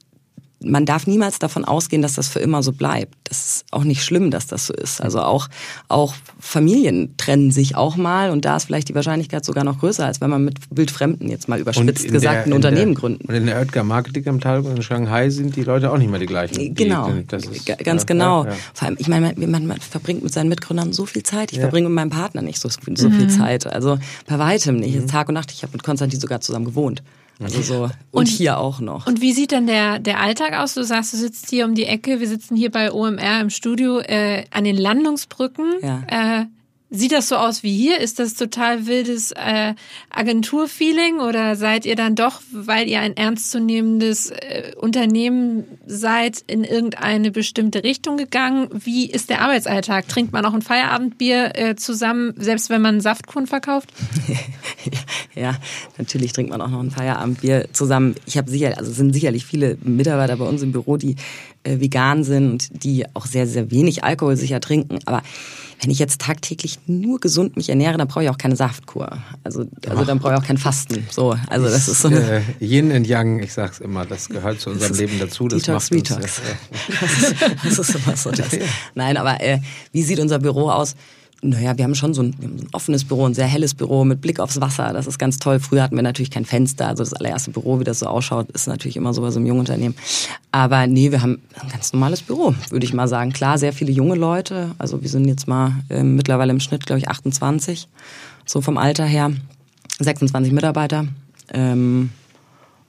man 0.63 0.85
darf 0.85 1.07
niemals 1.07 1.39
davon 1.39 1.65
ausgehen, 1.65 2.01
dass 2.01 2.13
das 2.13 2.27
für 2.27 2.39
immer 2.39 2.63
so 2.63 2.71
bleibt. 2.71 3.15
Das 3.23 3.45
ist 3.45 3.65
auch 3.71 3.83
nicht 3.83 4.03
schlimm, 4.03 4.31
dass 4.31 4.47
das 4.47 4.67
so 4.67 4.73
ist. 4.73 5.01
Also 5.01 5.21
auch, 5.21 5.47
auch 5.87 6.13
Familien 6.39 7.15
trennen 7.17 7.51
sich 7.51 7.75
auch 7.75 7.95
mal 7.95 8.29
und 8.29 8.45
da 8.45 8.57
ist 8.57 8.65
vielleicht 8.65 8.89
die 8.89 8.95
Wahrscheinlichkeit 8.95 9.45
sogar 9.45 9.63
noch 9.63 9.79
größer, 9.79 10.05
als 10.05 10.21
wenn 10.21 10.29
man 10.29 10.45
mit 10.45 10.59
Wildfremden 10.69 11.29
jetzt 11.29 11.47
mal 11.47 11.59
überspitzt 11.59 12.07
gesagt 12.07 12.47
ein 12.47 12.53
Unternehmen 12.53 12.93
der, 12.93 13.01
gründet. 13.01 13.27
Und 13.27 13.35
in 13.35 13.45
der 13.45 13.59
Oetker 13.59 13.83
Marketingabteilung 13.83 14.75
in 14.75 14.83
Shanghai 14.83 15.29
sind 15.29 15.55
die 15.55 15.63
Leute 15.63 15.91
auch 15.91 15.97
nicht 15.97 16.09
mehr 16.09 16.19
die 16.19 16.25
gleichen. 16.25 16.75
Genau, 16.75 17.09
die, 17.09 17.35
ist, 17.35 17.65
ganz 17.83 18.03
ja, 18.03 18.05
genau. 18.05 18.43
Ja, 18.43 18.51
ja. 18.51 18.57
Vor 18.73 18.87
allem, 18.87 18.97
ich 18.99 19.07
meine, 19.07 19.33
man, 19.35 19.67
man, 19.67 19.79
verbringt 19.79 20.23
mit 20.23 20.33
seinen 20.33 20.49
Mitgründern 20.49 20.93
so 20.93 21.05
viel 21.05 21.23
Zeit. 21.23 21.51
Ich 21.51 21.59
verbringe 21.59 21.89
mit 21.89 21.95
meinem 21.95 22.09
Partner 22.09 22.41
nicht 22.41 22.59
so, 22.59 22.69
so 22.69 23.09
viel 23.09 23.25
mhm. 23.25 23.29
Zeit. 23.29 23.65
Also 23.65 23.97
bei 24.27 24.37
weitem 24.37 24.77
nicht. 24.77 24.95
Mhm. 24.95 25.07
Tag 25.07 25.27
und 25.27 25.35
Nacht. 25.35 25.51
Ich 25.51 25.63
habe 25.63 25.73
mit 25.73 25.83
Konstantin 25.83 26.19
sogar 26.19 26.41
zusammen 26.41 26.65
gewohnt. 26.65 27.01
Also 27.41 27.61
so 27.61 27.83
und, 27.83 27.91
und, 28.11 28.27
hier 28.27 28.59
auch 28.59 28.79
noch. 28.79 29.07
Und 29.07 29.21
wie 29.21 29.33
sieht 29.33 29.51
denn 29.51 29.67
der, 29.67 29.99
der 29.99 30.19
Alltag 30.19 30.53
aus? 30.53 30.73
Du 30.73 30.83
sagst, 30.83 31.13
du 31.13 31.17
sitzt 31.17 31.49
hier 31.49 31.65
um 31.65 31.73
die 31.73 31.85
Ecke, 31.85 32.19
wir 32.19 32.27
sitzen 32.27 32.55
hier 32.55 32.71
bei 32.71 32.91
OMR 32.91 33.41
im 33.41 33.49
Studio 33.49 33.99
äh, 33.99 34.45
an 34.51 34.63
den 34.63 34.77
Landungsbrücken. 34.77 35.73
Ja. 35.81 36.03
Äh, 36.07 36.45
Sieht 36.93 37.13
das 37.13 37.29
so 37.29 37.37
aus 37.37 37.63
wie 37.63 37.73
hier? 37.73 38.01
Ist 38.01 38.19
das 38.19 38.33
total 38.33 38.85
wildes 38.85 39.31
äh, 39.31 39.75
Agenturfeeling 40.09 41.21
oder 41.21 41.55
seid 41.55 41.85
ihr 41.85 41.95
dann 41.95 42.15
doch, 42.15 42.41
weil 42.51 42.89
ihr 42.89 42.99
ein 42.99 43.15
ernstzunehmendes 43.15 44.31
äh, 44.31 44.73
Unternehmen 44.75 45.63
seid, 45.85 46.43
in 46.47 46.65
irgendeine 46.65 47.31
bestimmte 47.31 47.85
Richtung 47.85 48.17
gegangen? 48.17 48.67
Wie 48.73 49.09
ist 49.09 49.29
der 49.29 49.39
Arbeitsalltag? 49.39 50.09
Trinkt 50.09 50.33
man 50.33 50.45
auch 50.45 50.53
ein 50.53 50.61
Feierabendbier 50.61 51.51
äh, 51.55 51.75
zusammen, 51.77 52.33
selbst 52.35 52.69
wenn 52.69 52.81
man 52.81 52.99
Saftkuchen 52.99 53.47
verkauft? 53.47 53.87
ja, 55.33 55.55
natürlich 55.97 56.33
trinkt 56.33 56.51
man 56.51 56.59
auch 56.59 56.69
noch 56.69 56.81
ein 56.81 56.91
Feierabendbier 56.91 57.69
zusammen. 57.71 58.15
Ich 58.25 58.37
habe 58.37 58.51
sicher, 58.51 58.77
also 58.77 58.91
es 58.91 58.97
sind 58.97 59.13
sicherlich 59.13 59.45
viele 59.45 59.77
Mitarbeiter 59.81 60.35
bei 60.35 60.45
uns 60.45 60.61
im 60.61 60.73
Büro, 60.73 60.97
die 60.97 61.15
äh, 61.63 61.79
vegan 61.79 62.25
sind 62.25 62.51
und 62.51 62.83
die 62.83 63.05
auch 63.13 63.27
sehr, 63.27 63.47
sehr 63.47 63.71
wenig 63.71 64.03
Alkohol 64.03 64.35
sicher 64.35 64.59
trinken. 64.59 64.99
Aber 65.05 65.23
wenn 65.81 65.89
ich 65.89 65.97
jetzt 65.97 66.21
tagtäglich 66.21 66.77
nur 66.85 67.19
gesund 67.19 67.57
mich 67.57 67.69
ernähre, 67.69 67.97
dann 67.97 68.07
brauche 68.07 68.23
ich 68.23 68.29
auch 68.29 68.37
keine 68.37 68.55
Saftkur. 68.55 69.17
Also, 69.43 69.65
also 69.89 70.05
dann 70.05 70.19
brauche 70.19 70.33
ich 70.33 70.39
auch 70.39 70.45
kein 70.45 70.57
Fasten. 70.57 71.07
So, 71.09 71.35
also 71.49 71.65
das 71.65 71.87
ist 71.87 72.01
so 72.01 72.07
eine 72.07 72.43
äh, 72.59 72.63
Yin 72.63 72.91
und 72.91 73.07
Yang, 73.07 73.39
ich 73.39 73.53
sag's 73.53 73.79
immer, 73.79 74.05
das 74.05 74.29
gehört 74.29 74.59
zu 74.59 74.69
unserem 74.69 74.95
Leben 74.95 75.19
dazu. 75.19 75.47
Das 75.47 75.63
Detox, 75.63 75.91
macht 75.91 76.09
Detox. 76.09 76.23
Uns, 76.23 76.41
ja. 76.47 76.97
das, 77.01 77.17
ist, 77.17 77.35
das 77.63 77.79
ist 77.89 77.95
immer 77.95 78.15
so 78.15 78.31
das. 78.31 78.47
Nein, 78.95 79.17
aber 79.17 79.41
äh, 79.41 79.59
wie 79.91 80.03
sieht 80.03 80.19
unser 80.19 80.37
Büro 80.37 80.69
aus? 80.69 80.95
Naja, 81.43 81.75
wir 81.75 81.83
haben 81.83 81.95
schon 81.95 82.13
so 82.13 82.21
ein, 82.21 82.35
ein, 82.39 82.67
offenes 82.71 83.03
Büro, 83.03 83.25
ein 83.25 83.33
sehr 83.33 83.47
helles 83.47 83.73
Büro 83.73 84.05
mit 84.05 84.21
Blick 84.21 84.39
aufs 84.39 84.61
Wasser. 84.61 84.93
Das 84.93 85.07
ist 85.07 85.17
ganz 85.17 85.39
toll. 85.39 85.59
Früher 85.59 85.81
hatten 85.81 85.95
wir 85.95 86.03
natürlich 86.03 86.29
kein 86.29 86.45
Fenster. 86.45 86.87
Also 86.87 87.03
das 87.03 87.13
allererste 87.13 87.49
Büro, 87.49 87.79
wie 87.79 87.83
das 87.83 87.99
so 87.99 88.05
ausschaut, 88.05 88.51
ist 88.51 88.67
natürlich 88.67 88.95
immer 88.95 89.13
so 89.13 89.21
bei 89.21 89.31
so 89.31 89.39
einem 89.39 89.47
jungen 89.47 89.61
Unternehmen. 89.61 89.95
Aber 90.51 90.85
nee, 90.85 91.11
wir 91.11 91.23
haben 91.23 91.41
ein 91.59 91.69
ganz 91.69 91.93
normales 91.93 92.21
Büro, 92.21 92.53
würde 92.69 92.85
ich 92.85 92.93
mal 92.93 93.07
sagen. 93.07 93.33
Klar, 93.33 93.57
sehr 93.57 93.73
viele 93.73 93.91
junge 93.91 94.15
Leute. 94.15 94.71
Also 94.77 95.01
wir 95.01 95.09
sind 95.09 95.27
jetzt 95.27 95.47
mal 95.47 95.73
äh, 95.89 96.03
mittlerweile 96.03 96.51
im 96.51 96.59
Schnitt, 96.59 96.85
glaube 96.85 96.99
ich, 96.99 97.09
28. 97.09 97.87
So 98.45 98.61
vom 98.61 98.77
Alter 98.77 99.05
her. 99.05 99.31
26 99.99 100.53
Mitarbeiter. 100.53 101.07
Ähm, 101.53 102.11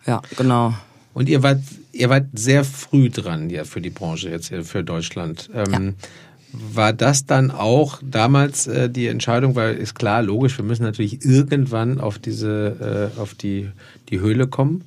ja, 0.07 0.21
genau. 0.37 0.75
Und 1.15 1.29
ihr 1.29 1.43
wart, 1.43 1.61
ihr 1.93 2.09
wart 2.09 2.27
sehr 2.35 2.65
früh 2.65 3.11
dran, 3.11 3.51
ja, 3.51 3.65
für 3.65 3.81
die 3.81 3.91
Branche 3.91 4.31
jetzt 4.31 4.53
für 4.63 4.83
Deutschland. 4.83 5.51
Ähm, 5.55 5.73
ja. 5.73 6.09
War 6.53 6.93
das 6.93 7.25
dann 7.25 7.51
auch 7.51 8.01
damals 8.05 8.67
äh, 8.67 8.91
die 8.91 9.07
Entscheidung, 9.07 9.57
weil 9.57 9.77
ist 9.77 9.95
klar, 9.95 10.23
logisch, 10.23 10.59
wir 10.59 10.65
müssen 10.65 10.83
natürlich 10.83 11.25
irgendwann 11.25 11.99
auf 11.99 12.19
diese, 12.19 13.11
äh, 13.17 13.21
auf 13.21 13.35
die, 13.35 13.71
die 14.11 14.21
Höhle 14.21 14.47
kommen. 14.47 14.85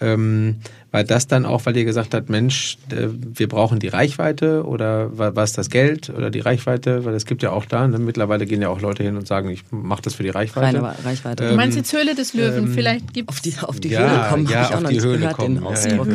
Ähm, 0.00 0.56
war 0.92 1.04
das 1.04 1.26
dann 1.26 1.46
auch, 1.46 1.64
weil 1.64 1.76
ihr 1.76 1.86
gesagt 1.86 2.12
habt, 2.12 2.28
Mensch, 2.28 2.76
äh, 2.90 3.08
wir 3.08 3.48
brauchen 3.48 3.78
die 3.78 3.88
Reichweite 3.88 4.64
oder 4.64 5.16
war 5.16 5.36
es 5.42 5.54
das 5.54 5.70
Geld 5.70 6.10
oder 6.10 6.30
die 6.30 6.40
Reichweite? 6.40 7.06
Weil 7.06 7.14
es 7.14 7.24
gibt 7.24 7.42
ja 7.42 7.50
auch 7.50 7.64
da, 7.64 7.88
ne? 7.88 7.98
mittlerweile 7.98 8.44
gehen 8.44 8.60
ja 8.60 8.68
auch 8.68 8.80
Leute 8.80 9.02
hin 9.02 9.16
und 9.16 9.26
sagen, 9.26 9.48
ich 9.48 9.64
mache 9.70 10.02
das 10.02 10.14
für 10.14 10.22
die 10.22 10.28
Reichweite. 10.28 10.82
Reine 10.82 10.94
Reichweite. 11.02 11.44
Ähm, 11.44 11.50
du 11.50 11.56
meinst 11.56 11.78
jetzt 11.78 11.92
Höhle 11.94 12.14
des 12.14 12.34
Löwen, 12.34 12.64
ähm, 12.66 12.74
vielleicht 12.74 13.14
gibt 13.14 13.30
Auf 13.30 13.40
die, 13.40 13.54
auf 13.62 13.80
die 13.80 13.88
ja, 13.88 14.00
Höhle 14.00 14.28
kommen, 14.28 14.46
ja, 14.46 14.56
habe 14.56 14.64
ich 14.64 14.70
auch 14.70 14.74
auf 14.74 14.82
noch 14.82 14.88
die 14.90 14.94
nicht 14.96 15.04
Höhle 15.04 15.18
gehört, 15.18 15.36
kommen. 15.36 15.54
den 15.54 15.64
Ausdruck. 15.64 16.08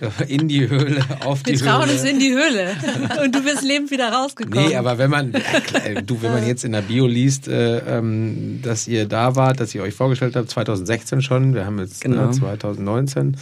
Ja, 0.00 0.24
in 0.28 0.48
die 0.48 0.68
Höhle, 0.68 1.04
auf 1.24 1.42
die 1.42 1.52
wir 1.52 1.58
Höhle. 1.58 1.64
Wir 1.64 1.72
trauen 1.72 1.90
uns 1.90 2.04
in 2.04 2.18
die 2.20 2.32
Höhle 2.32 3.24
und 3.24 3.34
du 3.34 3.42
bist 3.42 3.64
lebend 3.64 3.90
wieder 3.90 4.12
rausgekommen. 4.12 4.68
Nee, 4.68 4.76
aber 4.76 4.98
wenn 4.98 5.10
man, 5.10 5.34
äh, 5.34 6.02
du, 6.04 6.22
wenn 6.22 6.32
man 6.32 6.46
jetzt 6.46 6.64
in 6.64 6.70
der 6.70 6.82
Bio 6.82 7.08
liest, 7.08 7.48
äh, 7.48 7.78
ähm, 7.78 8.60
dass 8.62 8.86
ihr 8.86 9.06
da 9.06 9.34
wart, 9.34 9.58
dass 9.58 9.74
ihr 9.74 9.82
euch 9.82 9.94
vorgestellt 9.94 10.36
habt, 10.36 10.48
2016 10.48 11.22
schon, 11.22 11.54
wir 11.54 11.66
haben 11.66 11.80
jetzt 11.80 12.02
genau. 12.02 12.26
ne, 12.26 12.34
2019, 12.74 13.36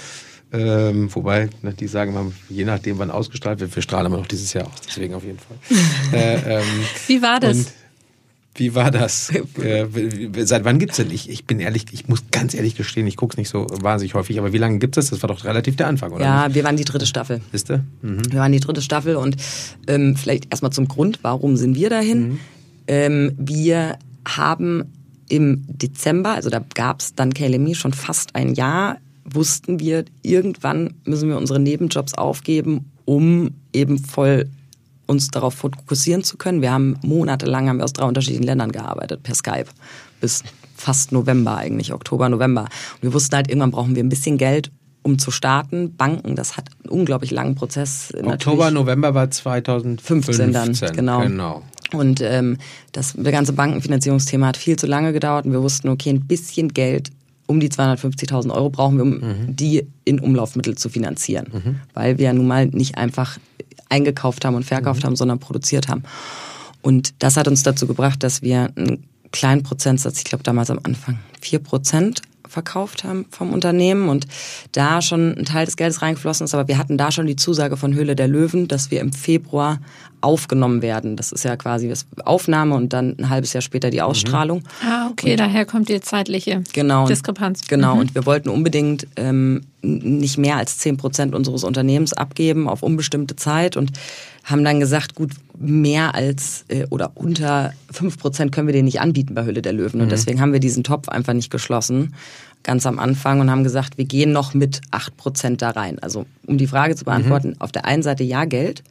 ähm, 0.52 1.14
wobei, 1.14 1.50
ne, 1.62 1.74
die 1.74 1.88
sagen 1.88 2.12
immer, 2.12 2.32
je 2.48 2.64
nachdem, 2.64 2.98
wann 2.98 3.10
ausgestrahlt 3.10 3.60
wird, 3.60 3.74
wir 3.74 3.82
strahlen 3.82 4.06
immer 4.06 4.18
noch 4.18 4.26
dieses 4.26 4.52
Jahr 4.52 4.66
aus, 4.66 4.80
deswegen 4.86 5.14
auf 5.14 5.24
jeden 5.24 5.38
Fall. 5.38 5.56
äh, 6.12 6.60
ähm, 6.60 6.64
wie 7.08 7.20
war 7.20 7.40
das? 7.40 7.72
Wie 8.58 8.74
war 8.74 8.90
das? 8.90 9.30
äh, 9.62 9.86
seit 10.44 10.64
wann 10.64 10.78
gibt's 10.78 10.96
denn? 10.96 11.10
Ich, 11.10 11.28
ich 11.28 11.44
bin 11.46 11.60
ehrlich, 11.60 11.86
ich 11.92 12.08
muss 12.08 12.24
ganz 12.30 12.54
ehrlich 12.54 12.74
gestehen, 12.74 13.06
ich 13.06 13.16
gucke 13.16 13.34
es 13.34 13.38
nicht 13.38 13.48
so 13.48 13.66
wahnsinnig 13.70 14.14
häufig, 14.14 14.38
aber 14.38 14.52
wie 14.52 14.58
lange 14.58 14.78
gibt 14.78 14.96
es? 14.96 15.10
Das 15.10 15.22
war 15.22 15.28
doch 15.28 15.44
relativ 15.44 15.76
der 15.76 15.88
Anfang, 15.88 16.12
oder? 16.12 16.24
Ja, 16.24 16.54
wir 16.54 16.64
waren 16.64 16.76
die 16.76 16.84
dritte 16.84 17.06
Staffel. 17.06 17.40
Wisst 17.52 17.70
ihr? 17.70 17.84
Mhm. 18.02 18.32
Wir 18.32 18.40
waren 18.40 18.52
die 18.52 18.60
dritte 18.60 18.82
Staffel 18.82 19.16
und 19.16 19.36
ähm, 19.86 20.16
vielleicht 20.16 20.50
erstmal 20.50 20.72
zum 20.72 20.88
Grund, 20.88 21.18
warum 21.22 21.56
sind 21.56 21.76
wir 21.76 21.90
dahin? 21.90 22.28
Mhm. 22.28 22.38
Ähm, 22.86 23.32
wir 23.36 23.98
haben 24.26 24.84
im 25.28 25.64
Dezember, 25.66 26.30
also 26.30 26.50
da 26.50 26.64
gab's 26.74 27.14
dann 27.14 27.34
KLMI 27.34 27.74
schon 27.74 27.92
fast 27.92 28.34
ein 28.34 28.54
Jahr, 28.54 28.98
wussten 29.28 29.80
wir, 29.80 30.04
irgendwann 30.22 30.94
müssen 31.04 31.28
wir 31.28 31.36
unsere 31.36 31.58
Nebenjobs 31.58 32.14
aufgeben, 32.14 32.90
um 33.04 33.50
eben 33.72 33.98
voll 33.98 34.48
uns 35.06 35.28
darauf 35.28 35.54
fokussieren 35.54 36.24
zu 36.24 36.36
können. 36.36 36.62
Wir 36.62 36.72
haben 36.72 36.98
monatelang 37.02 37.68
haben 37.68 37.78
wir 37.78 37.84
aus 37.84 37.92
drei 37.92 38.06
unterschiedlichen 38.06 38.44
Ländern 38.44 38.72
gearbeitet 38.72 39.22
per 39.22 39.34
Skype 39.34 39.66
bis 40.20 40.42
fast 40.74 41.12
November 41.12 41.56
eigentlich, 41.56 41.92
Oktober, 41.92 42.28
November. 42.28 42.62
Und 42.62 43.02
wir 43.02 43.12
wussten 43.12 43.36
halt, 43.36 43.48
irgendwann 43.48 43.70
brauchen 43.70 43.94
wir 43.94 44.02
ein 44.02 44.08
bisschen 44.08 44.38
Geld, 44.38 44.70
um 45.02 45.18
zu 45.18 45.30
starten. 45.30 45.96
Banken, 45.96 46.36
das 46.36 46.56
hat 46.56 46.68
einen 46.82 46.90
unglaublich 47.00 47.30
langen 47.30 47.54
Prozess. 47.54 48.12
Oktober, 48.22 48.70
November 48.70 49.14
war 49.14 49.30
2015 49.30 50.52
dann, 50.52 50.72
genau. 50.94 51.20
genau. 51.20 51.62
Und 51.92 52.20
ähm, 52.20 52.58
das, 52.92 53.14
das 53.16 53.32
ganze 53.32 53.52
Bankenfinanzierungsthema 53.52 54.48
hat 54.48 54.56
viel 54.56 54.76
zu 54.76 54.86
lange 54.86 55.12
gedauert 55.12 55.46
und 55.46 55.52
wir 55.52 55.62
wussten, 55.62 55.88
okay, 55.88 56.10
ein 56.10 56.26
bisschen 56.26 56.74
Geld 56.74 57.10
um 57.46 57.60
die 57.60 57.68
250.000 57.68 58.50
Euro 58.50 58.70
brauchen 58.70 58.96
wir, 58.96 59.04
um 59.04 59.10
mhm. 59.10 59.56
die 59.56 59.86
in 60.04 60.20
Umlaufmittel 60.20 60.76
zu 60.76 60.88
finanzieren. 60.88 61.46
Mhm. 61.52 61.80
Weil 61.94 62.18
wir 62.18 62.26
ja 62.26 62.32
nun 62.32 62.46
mal 62.46 62.66
nicht 62.66 62.98
einfach 62.98 63.38
eingekauft 63.88 64.44
haben 64.44 64.54
und 64.54 64.64
verkauft 64.64 65.02
mhm. 65.02 65.06
haben, 65.06 65.16
sondern 65.16 65.38
produziert 65.38 65.88
haben. 65.88 66.02
Und 66.82 67.14
das 67.20 67.36
hat 67.36 67.48
uns 67.48 67.62
dazu 67.62 67.86
gebracht, 67.86 68.22
dass 68.22 68.42
wir 68.42 68.70
einen 68.76 69.04
kleinen 69.32 69.62
Prozentsatz, 69.62 70.18
ich 70.18 70.24
glaube 70.24 70.44
damals 70.44 70.70
am 70.70 70.80
Anfang 70.82 71.18
vier 71.40 71.58
Prozent 71.58 72.22
verkauft 72.48 73.04
haben 73.04 73.26
vom 73.30 73.52
Unternehmen 73.52 74.08
und 74.08 74.26
da 74.72 75.02
schon 75.02 75.36
ein 75.36 75.44
Teil 75.44 75.66
des 75.66 75.76
Geldes 75.76 76.02
reingeflossen 76.02 76.44
ist, 76.44 76.54
aber 76.54 76.68
wir 76.68 76.78
hatten 76.78 76.98
da 76.98 77.10
schon 77.10 77.26
die 77.26 77.36
Zusage 77.36 77.76
von 77.76 77.94
Höhle 77.94 78.16
der 78.16 78.28
Löwen, 78.28 78.68
dass 78.68 78.90
wir 78.90 79.00
im 79.00 79.12
Februar 79.12 79.80
aufgenommen 80.20 80.82
werden. 80.82 81.16
Das 81.16 81.32
ist 81.32 81.44
ja 81.44 81.56
quasi 81.56 81.88
das 81.88 82.06
Aufnahme 82.24 82.74
und 82.74 82.92
dann 82.92 83.16
ein 83.18 83.30
halbes 83.30 83.52
Jahr 83.52 83.60
später 83.60 83.90
die 83.90 84.02
Ausstrahlung. 84.02 84.58
Mhm. 84.58 84.88
Ah, 84.88 85.08
okay, 85.10 85.32
und 85.32 85.40
daher 85.40 85.66
kommt 85.66 85.88
die 85.88 86.00
zeitliche 86.00 86.62
genau, 86.72 87.06
Diskrepanz. 87.06 87.60
Genau, 87.68 87.94
mhm. 87.94 88.00
und 88.00 88.14
wir 88.14 88.26
wollten 88.26 88.48
unbedingt 88.48 89.06
ähm, 89.16 89.62
nicht 89.82 90.38
mehr 90.38 90.56
als 90.56 90.78
zehn 90.78 90.96
Prozent 90.96 91.34
unseres 91.34 91.64
Unternehmens 91.64 92.12
abgeben 92.12 92.68
auf 92.68 92.82
unbestimmte 92.82 93.36
Zeit 93.36 93.76
und 93.76 93.92
haben 94.44 94.64
dann 94.64 94.80
gesagt, 94.80 95.14
gut, 95.14 95.32
mehr 95.58 96.14
als 96.14 96.64
äh, 96.68 96.86
oder 96.90 97.12
unter 97.14 97.72
fünf 97.90 98.18
Prozent 98.18 98.52
können 98.52 98.66
wir 98.66 98.72
den 98.72 98.84
nicht 98.84 99.00
anbieten 99.00 99.34
bei 99.34 99.44
Hülle 99.44 99.62
der 99.62 99.72
Löwen. 99.72 100.00
Und 100.00 100.06
mhm. 100.06 100.10
deswegen 100.10 100.40
haben 100.40 100.52
wir 100.52 100.60
diesen 100.60 100.84
Topf 100.84 101.08
einfach 101.08 101.32
nicht 101.32 101.50
geschlossen, 101.50 102.14
ganz 102.62 102.86
am 102.86 102.98
Anfang, 102.98 103.40
und 103.40 103.50
haben 103.50 103.64
gesagt, 103.64 103.98
wir 103.98 104.04
gehen 104.04 104.32
noch 104.32 104.54
mit 104.54 104.80
acht 104.90 105.16
Prozent 105.16 105.62
da 105.62 105.70
rein. 105.70 105.98
Also 106.00 106.26
um 106.46 106.58
die 106.58 106.66
Frage 106.66 106.96
zu 106.96 107.04
beantworten, 107.04 107.50
mhm. 107.50 107.60
auf 107.60 107.72
der 107.72 107.84
einen 107.84 108.02
Seite 108.02 108.24
ja 108.24 108.44
Geld, 108.44 108.82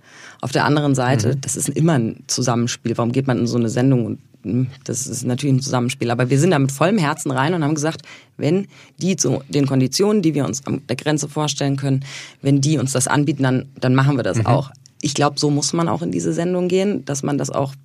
auf 0.41 0.51
der 0.51 0.65
anderen 0.65 0.95
Seite, 0.95 1.35
mhm. 1.35 1.41
das 1.41 1.55
ist 1.55 1.69
immer 1.69 1.93
ein 1.93 2.23
Zusammenspiel. 2.27 2.97
Warum 2.97 3.11
geht 3.11 3.27
man 3.27 3.39
in 3.39 3.47
so 3.47 3.57
eine 3.57 3.69
Sendung 3.69 4.05
und 4.05 4.19
hm, 4.45 4.67
das 4.83 5.07
ist 5.07 5.25
natürlich 5.25 5.55
ein 5.55 5.61
Zusammenspiel. 5.61 6.11
Aber 6.11 6.29
wir 6.29 6.39
sind 6.39 6.51
da 6.51 6.59
mit 6.59 6.71
vollem 6.71 6.99
Herzen 6.99 7.31
rein 7.31 7.53
und 7.55 7.63
haben 7.63 7.73
gesagt, 7.73 8.03
wenn 8.37 8.67
die 9.01 9.15
zu 9.15 9.41
den 9.49 9.65
Konditionen, 9.65 10.21
die 10.21 10.35
wir 10.35 10.45
uns 10.45 10.65
an 10.67 10.83
der 10.87 10.95
Grenze 10.95 11.27
vorstellen 11.27 11.77
können, 11.77 12.05
wenn 12.43 12.61
die 12.61 12.77
uns 12.77 12.91
das 12.91 13.07
anbieten, 13.07 13.41
dann, 13.41 13.65
dann 13.79 13.95
machen 13.95 14.17
wir 14.17 14.23
das 14.23 14.37
mhm. 14.37 14.45
auch 14.45 14.71
ich 15.05 15.13
glaube, 15.13 15.39
so 15.39 15.51
muss 15.51 15.71
man 15.71 15.87
auch 15.87 16.01
in 16.01 16.11
diese 16.11 16.33
Sendung 16.33 16.67
gehen, 16.67 17.05
dass 17.05 17.21
man 17.21 17.37
das 17.37 17.51
auch. 17.51 17.75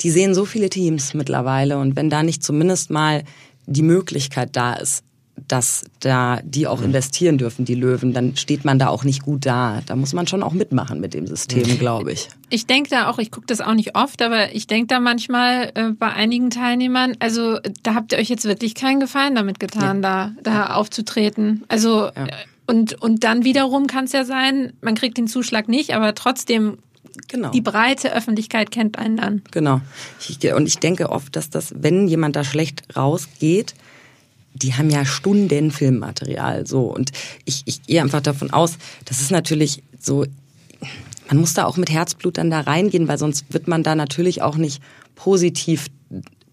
Die 0.00 0.10
sehen 0.10 0.34
so 0.34 0.44
viele 0.44 0.68
Teams 0.68 1.14
mittlerweile 1.14 1.78
und 1.78 1.94
wenn 1.94 2.10
da 2.10 2.24
nicht 2.24 2.42
zumindest 2.42 2.90
mal 2.90 3.22
die 3.66 3.82
Möglichkeit 3.82 4.56
da 4.56 4.72
ist, 4.72 5.04
dass 5.46 5.84
da 6.00 6.40
die 6.42 6.66
auch 6.66 6.82
investieren 6.82 7.38
dürfen, 7.38 7.64
die 7.64 7.76
Löwen, 7.76 8.12
dann 8.12 8.36
steht 8.36 8.64
man 8.64 8.78
da 8.78 8.88
auch 8.88 9.04
nicht 9.04 9.22
gut 9.22 9.46
da. 9.46 9.82
Da 9.86 9.94
muss 9.94 10.12
man 10.12 10.26
schon 10.26 10.42
auch 10.42 10.52
mitmachen 10.52 11.00
mit 11.00 11.14
dem 11.14 11.26
System, 11.28 11.78
glaube 11.78 12.12
ich. 12.12 12.28
Ich 12.50 12.66
denke 12.66 12.90
da 12.90 13.08
auch, 13.08 13.18
ich 13.18 13.30
gucke 13.30 13.46
das 13.46 13.60
auch 13.60 13.74
nicht 13.74 13.94
oft, 13.94 14.20
aber 14.20 14.52
ich 14.54 14.66
denke 14.66 14.88
da 14.88 14.98
manchmal 14.98 15.70
äh, 15.74 15.90
bei 15.90 16.08
einigen 16.08 16.50
Teilnehmern, 16.50 17.16
also 17.20 17.58
da 17.84 17.94
habt 17.94 18.12
ihr 18.12 18.18
euch 18.18 18.28
jetzt 18.28 18.44
wirklich 18.44 18.74
keinen 18.74 18.98
Gefallen 18.98 19.36
damit 19.36 19.60
getan, 19.60 20.02
ja. 20.02 20.32
da, 20.42 20.66
da 20.66 20.74
aufzutreten. 20.74 21.64
Also 21.68 22.06
ja. 22.06 22.26
Und, 22.70 22.94
und 23.02 23.24
dann 23.24 23.42
wiederum 23.44 23.88
kann 23.88 24.04
es 24.04 24.12
ja 24.12 24.24
sein, 24.24 24.74
man 24.80 24.94
kriegt 24.94 25.18
den 25.18 25.26
Zuschlag 25.26 25.68
nicht, 25.68 25.92
aber 25.92 26.14
trotzdem 26.14 26.78
Genau. 27.26 27.50
Die 27.50 27.60
breite 27.60 28.14
Öffentlichkeit 28.14 28.70
kennt 28.70 28.96
einen 28.96 29.16
dann. 29.16 29.42
Genau. 29.50 29.80
Ich, 30.28 30.52
und 30.52 30.66
ich 30.66 30.78
denke 30.78 31.10
oft, 31.10 31.34
dass 31.34 31.50
das, 31.50 31.74
wenn 31.76 32.06
jemand 32.06 32.36
da 32.36 32.44
schlecht 32.44 32.84
rausgeht, 32.96 33.74
die 34.54 34.74
haben 34.74 34.90
ja 34.90 35.04
Stunden 35.04 35.72
Filmmaterial. 35.72 36.68
So. 36.68 36.82
Und 36.82 37.10
ich, 37.44 37.62
ich 37.66 37.82
gehe 37.82 38.00
einfach 38.00 38.20
davon 38.20 38.52
aus, 38.52 38.78
das 39.06 39.20
ist 39.20 39.32
natürlich 39.32 39.82
so, 39.98 40.24
man 41.28 41.38
muss 41.38 41.54
da 41.54 41.66
auch 41.66 41.76
mit 41.76 41.90
Herzblut 41.90 42.38
dann 42.38 42.50
da 42.50 42.60
reingehen, 42.60 43.08
weil 43.08 43.18
sonst 43.18 43.52
wird 43.52 43.66
man 43.66 43.82
da 43.82 43.96
natürlich 43.96 44.42
auch 44.42 44.56
nicht 44.56 44.80
positiv 45.16 45.88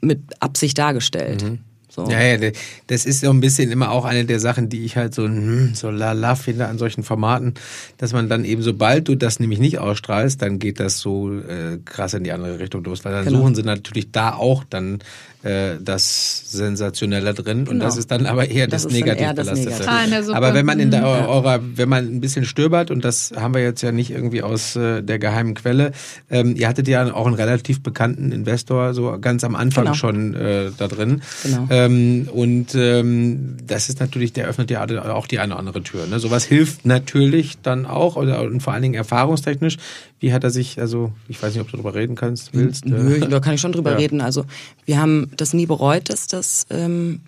mit 0.02 0.22
Absicht 0.42 0.80
dargestellt. 0.80 1.44
Mhm. 1.44 1.60
So. 1.98 2.06
Ja, 2.12 2.22
ja, 2.22 2.52
das 2.86 3.08
ist 3.08 3.22
so 3.22 3.32
ein 3.32 3.40
bisschen 3.40 3.72
immer 3.72 3.90
auch 3.90 4.06
eine 4.06 4.24
der 4.24 4.40
Sachen, 4.40 4.70
die 4.70 4.86
ich 4.86 4.98
halt 4.98 5.16
so, 5.16 5.24
hm, 5.24 5.74
so 5.74 5.90
la 5.90 6.36
finde 6.36 6.68
an 6.68 6.78
solchen 6.78 7.02
Formaten, 7.02 7.56
dass 7.98 8.14
man 8.14 8.30
dann 8.30 8.46
eben, 8.46 8.62
sobald 8.62 9.08
du 9.08 9.16
das 9.16 9.40
nämlich 9.40 9.58
nicht 9.58 9.80
ausstrahlst, 9.80 10.40
dann 10.44 10.60
geht 10.60 10.80
das 10.80 11.00
so 11.00 11.34
äh, 11.34 11.80
krass 11.84 12.14
in 12.14 12.24
die 12.24 12.32
andere 12.32 12.60
Richtung 12.60 12.84
los, 12.84 13.04
weil 13.04 13.14
dann 13.14 13.26
genau. 13.26 13.40
suchen 13.40 13.56
sie 13.56 13.64
natürlich 13.64 14.12
da 14.12 14.34
auch 14.34 14.64
dann 14.64 15.00
äh, 15.48 15.78
das 15.82 16.52
Sensationelle 16.52 17.34
drin 17.34 17.60
genau. 17.60 17.72
und 17.72 17.80
das 17.80 17.98
ist 17.98 18.12
dann 18.12 18.26
aber 18.26 18.50
eher 18.50 18.68
das, 18.68 18.84
das 18.84 18.92
negativ 18.92 19.34
belastete. 19.34 19.88
Ah, 19.88 20.06
aber 20.34 20.54
wenn 20.54 20.66
man 20.66 20.80
in 20.80 20.92
der, 20.92 21.06
eurer, 21.06 21.62
wenn 21.76 21.90
man 21.90 22.06
ein 22.06 22.22
bisschen 22.22 22.46
stöbert 22.46 22.92
und 22.92 23.06
das 23.06 23.32
haben 23.36 23.54
wir 23.54 23.62
jetzt 23.62 23.82
ja 23.82 23.92
nicht 23.92 24.12
irgendwie 24.12 24.42
aus 24.44 24.76
äh, 24.76 25.02
der 25.02 25.20
geheimen 25.20 25.54
Quelle, 25.54 25.92
ähm, 26.30 26.56
ihr 26.56 26.68
hattet 26.68 26.88
ja 26.88 27.14
auch 27.14 27.26
einen 27.26 27.36
relativ 27.36 27.82
bekannten 27.82 28.32
Investor 28.32 28.94
so 28.94 29.18
ganz 29.20 29.44
am 29.44 29.56
Anfang 29.56 29.86
genau. 29.86 29.96
schon 29.96 30.34
äh, 30.34 30.72
da 30.78 30.88
drin 30.88 31.22
genau. 31.44 31.68
ähm, 31.70 32.28
und 32.32 32.76
ähm, 32.76 33.58
das 33.66 33.90
ist 33.90 34.00
natürlich, 34.00 34.34
der 34.34 34.48
öffnet 34.48 34.70
ja 34.72 34.86
auch 35.14 35.28
die 35.28 35.40
eine 35.40 35.54
oder 35.54 35.60
andere 35.60 35.84
Tür. 35.84 36.08
Ne? 36.08 36.20
Sowas 36.20 36.44
hilft 36.44 36.86
natürlich 36.86 37.58
dann 37.62 37.86
auch 37.86 38.16
oder, 38.16 38.42
und 38.42 38.62
vor 38.62 38.74
allen 38.74 38.84
Dingen 38.84 38.96
erfahrungstechnisch. 38.96 39.78
Wie 40.20 40.34
hat 40.34 40.44
er 40.44 40.50
sich, 40.50 40.80
also 40.80 41.12
ich 41.28 41.42
weiß 41.42 41.54
nicht, 41.54 41.62
ob 41.62 41.68
du 41.68 41.78
darüber 41.78 41.94
reden 41.94 42.16
kannst, 42.16 42.54
willst. 42.54 42.86
Nö, 42.86 43.18
äh, 43.18 43.28
da 43.28 43.40
kann 43.40 43.54
ich 43.54 43.62
schon 43.62 43.72
drüber 43.72 43.92
ja. 43.94 43.98
reden. 43.98 44.20
Also 44.20 44.46
wir 44.86 45.00
haben 45.00 45.30
das 45.38 45.54
nie 45.54 45.68
bereut, 45.68 46.10
dass 46.10 46.26
das, 46.26 46.66
ähm, 46.72 47.22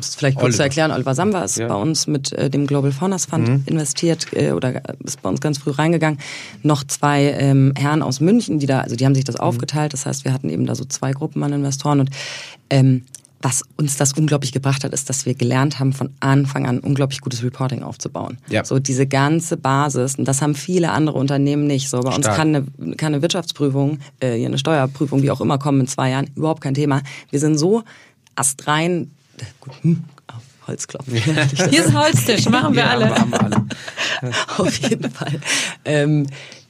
vielleicht 0.00 0.36
kurz 0.36 0.44
Oliver. 0.44 0.56
zu 0.56 0.62
erklären, 0.62 0.90
Oliver 0.90 1.14
Samba 1.14 1.42
ist 1.44 1.56
ja. 1.56 1.68
bei 1.68 1.74
uns 1.74 2.06
mit 2.06 2.32
äh, 2.32 2.50
dem 2.50 2.66
Global 2.66 2.92
Faunus 2.92 3.24
Fund 3.24 3.48
mhm. 3.48 3.62
investiert 3.64 4.26
äh, 4.32 4.52
oder 4.52 4.82
ist 5.02 5.22
bei 5.22 5.30
uns 5.30 5.40
ganz 5.40 5.58
früh 5.58 5.70
reingegangen. 5.70 6.18
Noch 6.62 6.84
zwei 6.84 7.24
ähm, 7.24 7.72
Herren 7.76 8.02
aus 8.02 8.20
München, 8.20 8.58
die 8.58 8.66
da, 8.66 8.80
also 8.80 8.96
die 8.96 9.06
haben 9.06 9.14
sich 9.14 9.24
das 9.24 9.36
mhm. 9.36 9.42
aufgeteilt. 9.42 9.94
Das 9.94 10.04
heißt, 10.04 10.26
wir 10.26 10.34
hatten 10.34 10.50
eben 10.50 10.66
da 10.66 10.74
so 10.74 10.84
zwei 10.84 11.12
Gruppen 11.12 11.42
an 11.42 11.54
Investoren 11.54 12.00
und 12.00 12.10
ähm, 12.68 13.04
was 13.42 13.62
uns 13.76 13.96
das 13.96 14.12
unglaublich 14.12 14.52
gebracht 14.52 14.84
hat, 14.84 14.92
ist, 14.92 15.08
dass 15.08 15.24
wir 15.24 15.34
gelernt 15.34 15.78
haben, 15.78 15.92
von 15.92 16.10
Anfang 16.20 16.66
an 16.66 16.78
unglaublich 16.80 17.22
gutes 17.22 17.42
Reporting 17.42 17.82
aufzubauen. 17.82 18.36
Ja. 18.48 18.64
So 18.64 18.78
diese 18.78 19.06
ganze 19.06 19.56
Basis, 19.56 20.16
und 20.16 20.26
das 20.26 20.42
haben 20.42 20.54
viele 20.54 20.90
andere 20.92 21.16
Unternehmen 21.16 21.66
nicht. 21.66 21.88
So 21.88 22.00
bei 22.00 22.12
Stark. 22.12 22.16
uns 22.16 22.26
kann 22.26 22.48
eine, 22.54 22.96
kann 22.96 23.14
eine 23.14 23.22
Wirtschaftsprüfung, 23.22 23.98
äh, 24.20 24.44
eine 24.44 24.58
Steuerprüfung, 24.58 25.22
wie 25.22 25.30
auch 25.30 25.40
immer, 25.40 25.58
kommen 25.58 25.80
in 25.80 25.86
zwei 25.86 26.10
Jahren, 26.10 26.28
überhaupt 26.34 26.60
kein 26.60 26.74
Thema. 26.74 27.00
Wir 27.30 27.40
sind 27.40 27.56
so 27.56 27.82
astrein, 28.34 29.10
gut, 29.60 29.72
hm, 29.82 30.04
Holzklopfen. 30.66 31.14
Hier 31.70 31.84
ist 31.84 31.94
Holztisch, 31.94 32.48
machen 32.48 32.74
wir 32.74 32.82
ja, 32.82 32.90
alle. 32.90 33.10
Haben 33.10 33.30
wir 33.30 33.42
alle. 33.42 33.66
Auf 34.58 34.76
jeden 34.76 35.10
Fall. 35.10 35.40
Ähm, 35.84 36.26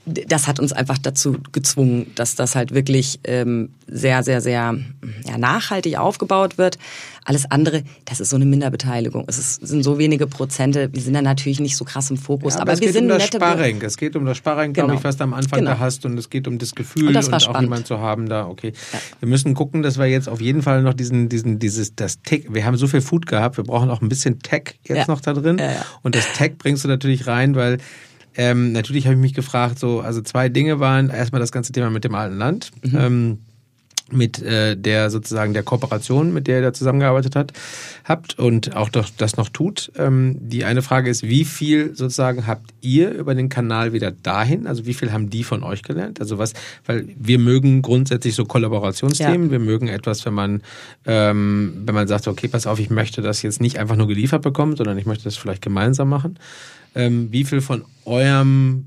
das 0.06 0.48
hat 0.48 0.58
uns 0.58 0.72
einfach 0.72 0.98
dazu 0.98 1.36
gezwungen, 1.52 2.10
dass 2.14 2.34
das 2.34 2.56
halt 2.56 2.72
wirklich 2.72 3.20
ähm, 3.24 3.70
sehr, 3.86 4.22
sehr, 4.22 4.40
sehr 4.40 4.78
ja, 5.26 5.38
nachhaltig 5.38 5.98
aufgebaut 5.98 6.56
wird. 6.56 6.78
Alles 7.24 7.50
andere, 7.50 7.84
das 8.06 8.18
ist 8.18 8.30
so 8.30 8.36
eine 8.36 8.46
Minderbeteiligung. 8.46 9.24
Es 9.28 9.38
ist, 9.38 9.66
sind 9.66 9.82
so 9.82 9.98
wenige 9.98 10.26
Prozente. 10.26 10.88
Wir 10.92 11.02
sind 11.02 11.12
da 11.14 11.22
natürlich 11.22 11.60
nicht 11.60 11.76
so 11.76 11.84
krass 11.84 12.10
im 12.10 12.16
Fokus. 12.16 12.54
Ja, 12.54 12.62
aber, 12.62 12.72
aber 12.72 12.80
wir 12.80 12.92
sind 12.92 13.04
um 13.04 13.18
das 13.18 13.26
Sparring. 13.26 13.82
Es 13.82 13.98
geht 13.98 14.16
um 14.16 14.24
das 14.24 14.38
Sparring, 14.38 14.72
genau. 14.72 14.86
glaube 14.86 15.00
ich, 15.00 15.04
was 15.04 15.18
du 15.18 15.24
am 15.24 15.34
Anfang 15.34 15.60
genau. 15.60 15.72
da 15.72 15.78
hast. 15.78 16.06
Und 16.06 16.18
es 16.18 16.30
geht 16.30 16.48
um 16.48 16.58
das 16.58 16.74
Gefühl 16.74 17.08
und, 17.08 17.12
das 17.12 17.28
und 17.28 17.34
auch 17.34 17.60
jemanden 17.60 17.84
zu 17.84 17.98
haben 17.98 18.28
da. 18.28 18.46
Okay. 18.46 18.72
Ja. 18.92 18.98
Wir 19.20 19.28
müssen 19.28 19.52
gucken, 19.52 19.82
dass 19.82 19.98
wir 19.98 20.06
jetzt 20.06 20.28
auf 20.28 20.40
jeden 20.40 20.62
Fall 20.62 20.82
noch 20.82 20.94
diesen, 20.94 21.28
diesen, 21.28 21.58
dieses, 21.58 21.94
das 21.94 22.22
Tech, 22.22 22.46
wir 22.48 22.64
haben 22.64 22.76
so 22.78 22.86
viel 22.86 23.02
Food 23.02 23.26
gehabt, 23.26 23.58
wir 23.58 23.64
brauchen 23.64 23.90
auch 23.90 24.00
ein 24.00 24.08
bisschen 24.08 24.40
Tech 24.40 24.76
jetzt 24.86 25.08
noch 25.08 25.20
da 25.20 25.34
drin. 25.34 25.60
Und 26.02 26.14
das 26.14 26.32
Tech 26.32 26.52
bringst 26.56 26.84
du 26.84 26.88
natürlich 26.88 27.26
rein, 27.26 27.54
weil 27.54 27.78
ähm, 28.40 28.72
natürlich 28.72 29.04
habe 29.04 29.16
ich 29.16 29.20
mich 29.20 29.34
gefragt, 29.34 29.78
so, 29.78 30.00
also 30.00 30.22
zwei 30.22 30.48
Dinge 30.48 30.80
waren 30.80 31.10
erstmal 31.10 31.40
das 31.40 31.52
ganze 31.52 31.72
Thema 31.72 31.90
mit 31.90 32.04
dem 32.04 32.14
alten 32.14 32.38
Land. 32.38 32.70
Mhm. 32.82 32.96
Ähm, 32.98 33.38
mit 34.12 34.42
äh, 34.42 34.76
der 34.76 35.10
sozusagen 35.10 35.52
der 35.52 35.62
Kooperation, 35.62 36.32
mit 36.32 36.48
der 36.48 36.56
ihr 36.56 36.62
da 36.62 36.72
zusammengearbeitet 36.72 37.36
hat, 37.36 37.52
habt 38.04 38.38
und 38.38 38.74
auch 38.74 38.88
doch 38.88 39.08
das 39.16 39.36
noch 39.36 39.50
tut. 39.50 39.92
Ähm, 39.96 40.36
die 40.40 40.64
eine 40.64 40.80
Frage 40.80 41.10
ist, 41.10 41.22
wie 41.22 41.44
viel 41.44 41.94
sozusagen 41.94 42.46
habt 42.46 42.72
ihr 42.80 43.12
über 43.12 43.36
den 43.36 43.50
Kanal 43.50 43.92
wieder 43.92 44.10
dahin? 44.10 44.66
Also 44.66 44.86
wie 44.86 44.94
viel 44.94 45.12
haben 45.12 45.30
die 45.30 45.44
von 45.44 45.62
euch 45.62 45.82
gelernt? 45.82 46.18
Also 46.18 46.38
was, 46.38 46.54
weil 46.86 47.06
wir 47.16 47.38
mögen 47.38 47.82
grundsätzlich 47.82 48.34
so 48.34 48.46
Kollaborationsthemen. 48.46 49.46
Ja. 49.46 49.52
Wir 49.52 49.60
mögen 49.60 49.86
etwas, 49.86 50.24
wenn 50.24 50.34
man 50.34 50.62
ähm, 51.04 51.82
wenn 51.84 51.94
man 51.94 52.08
sagt, 52.08 52.26
okay, 52.26 52.48
pass 52.48 52.66
auf, 52.66 52.80
ich 52.80 52.90
möchte 52.90 53.22
das 53.22 53.42
jetzt 53.42 53.60
nicht 53.60 53.78
einfach 53.78 53.96
nur 53.96 54.08
geliefert 54.08 54.42
bekommen, 54.42 54.76
sondern 54.76 54.98
ich 54.98 55.06
möchte 55.06 55.24
das 55.24 55.36
vielleicht 55.36 55.62
gemeinsam 55.62 56.08
machen 56.08 56.38
ähm, 56.94 57.28
wie 57.30 57.44
viel 57.44 57.60
von 57.60 57.84
eurem 58.04 58.86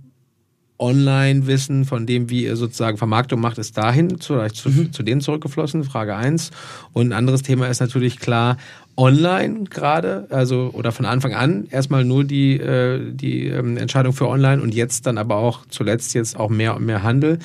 Online-Wissen, 0.79 1.85
von 1.85 2.05
dem, 2.05 2.29
wie 2.29 2.43
ihr 2.43 2.55
sozusagen 2.57 2.97
Vermarktung 2.97 3.39
macht, 3.39 3.57
ist 3.57 3.77
dahin 3.77 4.19
zu, 4.19 4.45
zu, 4.49 4.69
mhm. 4.69 4.91
zu 4.91 5.03
denen 5.03 5.21
zurückgeflossen? 5.21 5.83
Frage 5.83 6.15
eins. 6.15 6.51
Und 6.91 7.09
ein 7.09 7.13
anderes 7.13 7.41
Thema 7.41 7.67
ist 7.67 7.79
natürlich 7.79 8.19
klar, 8.19 8.57
online 8.97 9.63
gerade, 9.69 10.27
also 10.29 10.71
oder 10.73 10.91
von 10.91 11.05
Anfang 11.05 11.33
an 11.33 11.67
erstmal 11.69 12.03
nur 12.03 12.23
die, 12.23 12.59
äh, 12.59 12.99
die 13.11 13.47
ähm, 13.47 13.77
Entscheidung 13.77 14.13
für 14.13 14.27
online 14.27 14.61
und 14.61 14.75
jetzt 14.75 15.07
dann 15.07 15.17
aber 15.17 15.37
auch 15.37 15.65
zuletzt 15.69 16.13
jetzt 16.13 16.37
auch 16.37 16.49
mehr 16.49 16.75
und 16.75 16.85
mehr 16.85 17.01
Handel. 17.01 17.39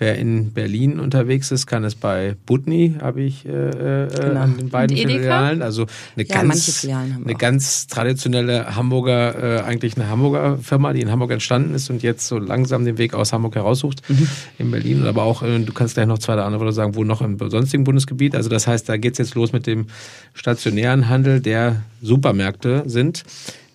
Wer 0.00 0.16
in 0.16 0.52
Berlin 0.54 0.98
unterwegs 0.98 1.50
ist, 1.50 1.66
kann 1.66 1.84
es 1.84 1.94
bei 1.94 2.34
Butni, 2.46 2.96
habe 3.02 3.20
ich 3.20 3.44
äh, 3.44 3.50
äh, 3.50 4.08
genau. 4.08 4.40
an 4.40 4.56
den 4.56 4.70
beiden 4.70 4.96
Filialen. 4.96 5.60
Also 5.60 5.84
eine, 6.16 6.26
ja, 6.26 6.40
ganz, 6.40 6.86
eine 6.86 7.34
ganz 7.34 7.86
traditionelle 7.86 8.74
Hamburger, 8.76 9.58
äh, 9.58 9.60
eigentlich 9.60 9.96
eine 9.96 10.08
Hamburger 10.08 10.56
Firma, 10.56 10.94
die 10.94 11.02
in 11.02 11.10
Hamburg 11.10 11.32
entstanden 11.32 11.74
ist 11.74 11.90
und 11.90 12.02
jetzt 12.02 12.26
so 12.26 12.38
langsam 12.38 12.86
den 12.86 12.96
Weg 12.96 13.12
aus 13.12 13.34
Hamburg 13.34 13.56
heraussucht 13.56 14.00
mhm. 14.08 14.26
in 14.58 14.70
Berlin. 14.70 15.06
Aber 15.06 15.24
auch, 15.24 15.42
äh, 15.42 15.58
du 15.58 15.72
kannst 15.74 15.94
gleich 15.94 16.06
noch 16.06 16.18
zwei 16.18 16.32
oder 16.32 16.46
andere 16.46 16.72
sagen, 16.72 16.94
wo 16.94 17.04
noch 17.04 17.20
im 17.20 17.38
sonstigen 17.50 17.84
Bundesgebiet. 17.84 18.34
Also 18.34 18.48
das 18.48 18.66
heißt, 18.66 18.88
da 18.88 18.96
geht's 18.96 19.18
jetzt 19.18 19.34
los 19.34 19.52
mit 19.52 19.66
dem 19.66 19.88
stationären 20.32 21.10
Handel, 21.10 21.40
der 21.40 21.82
Supermärkte 22.00 22.84
sind. 22.86 23.24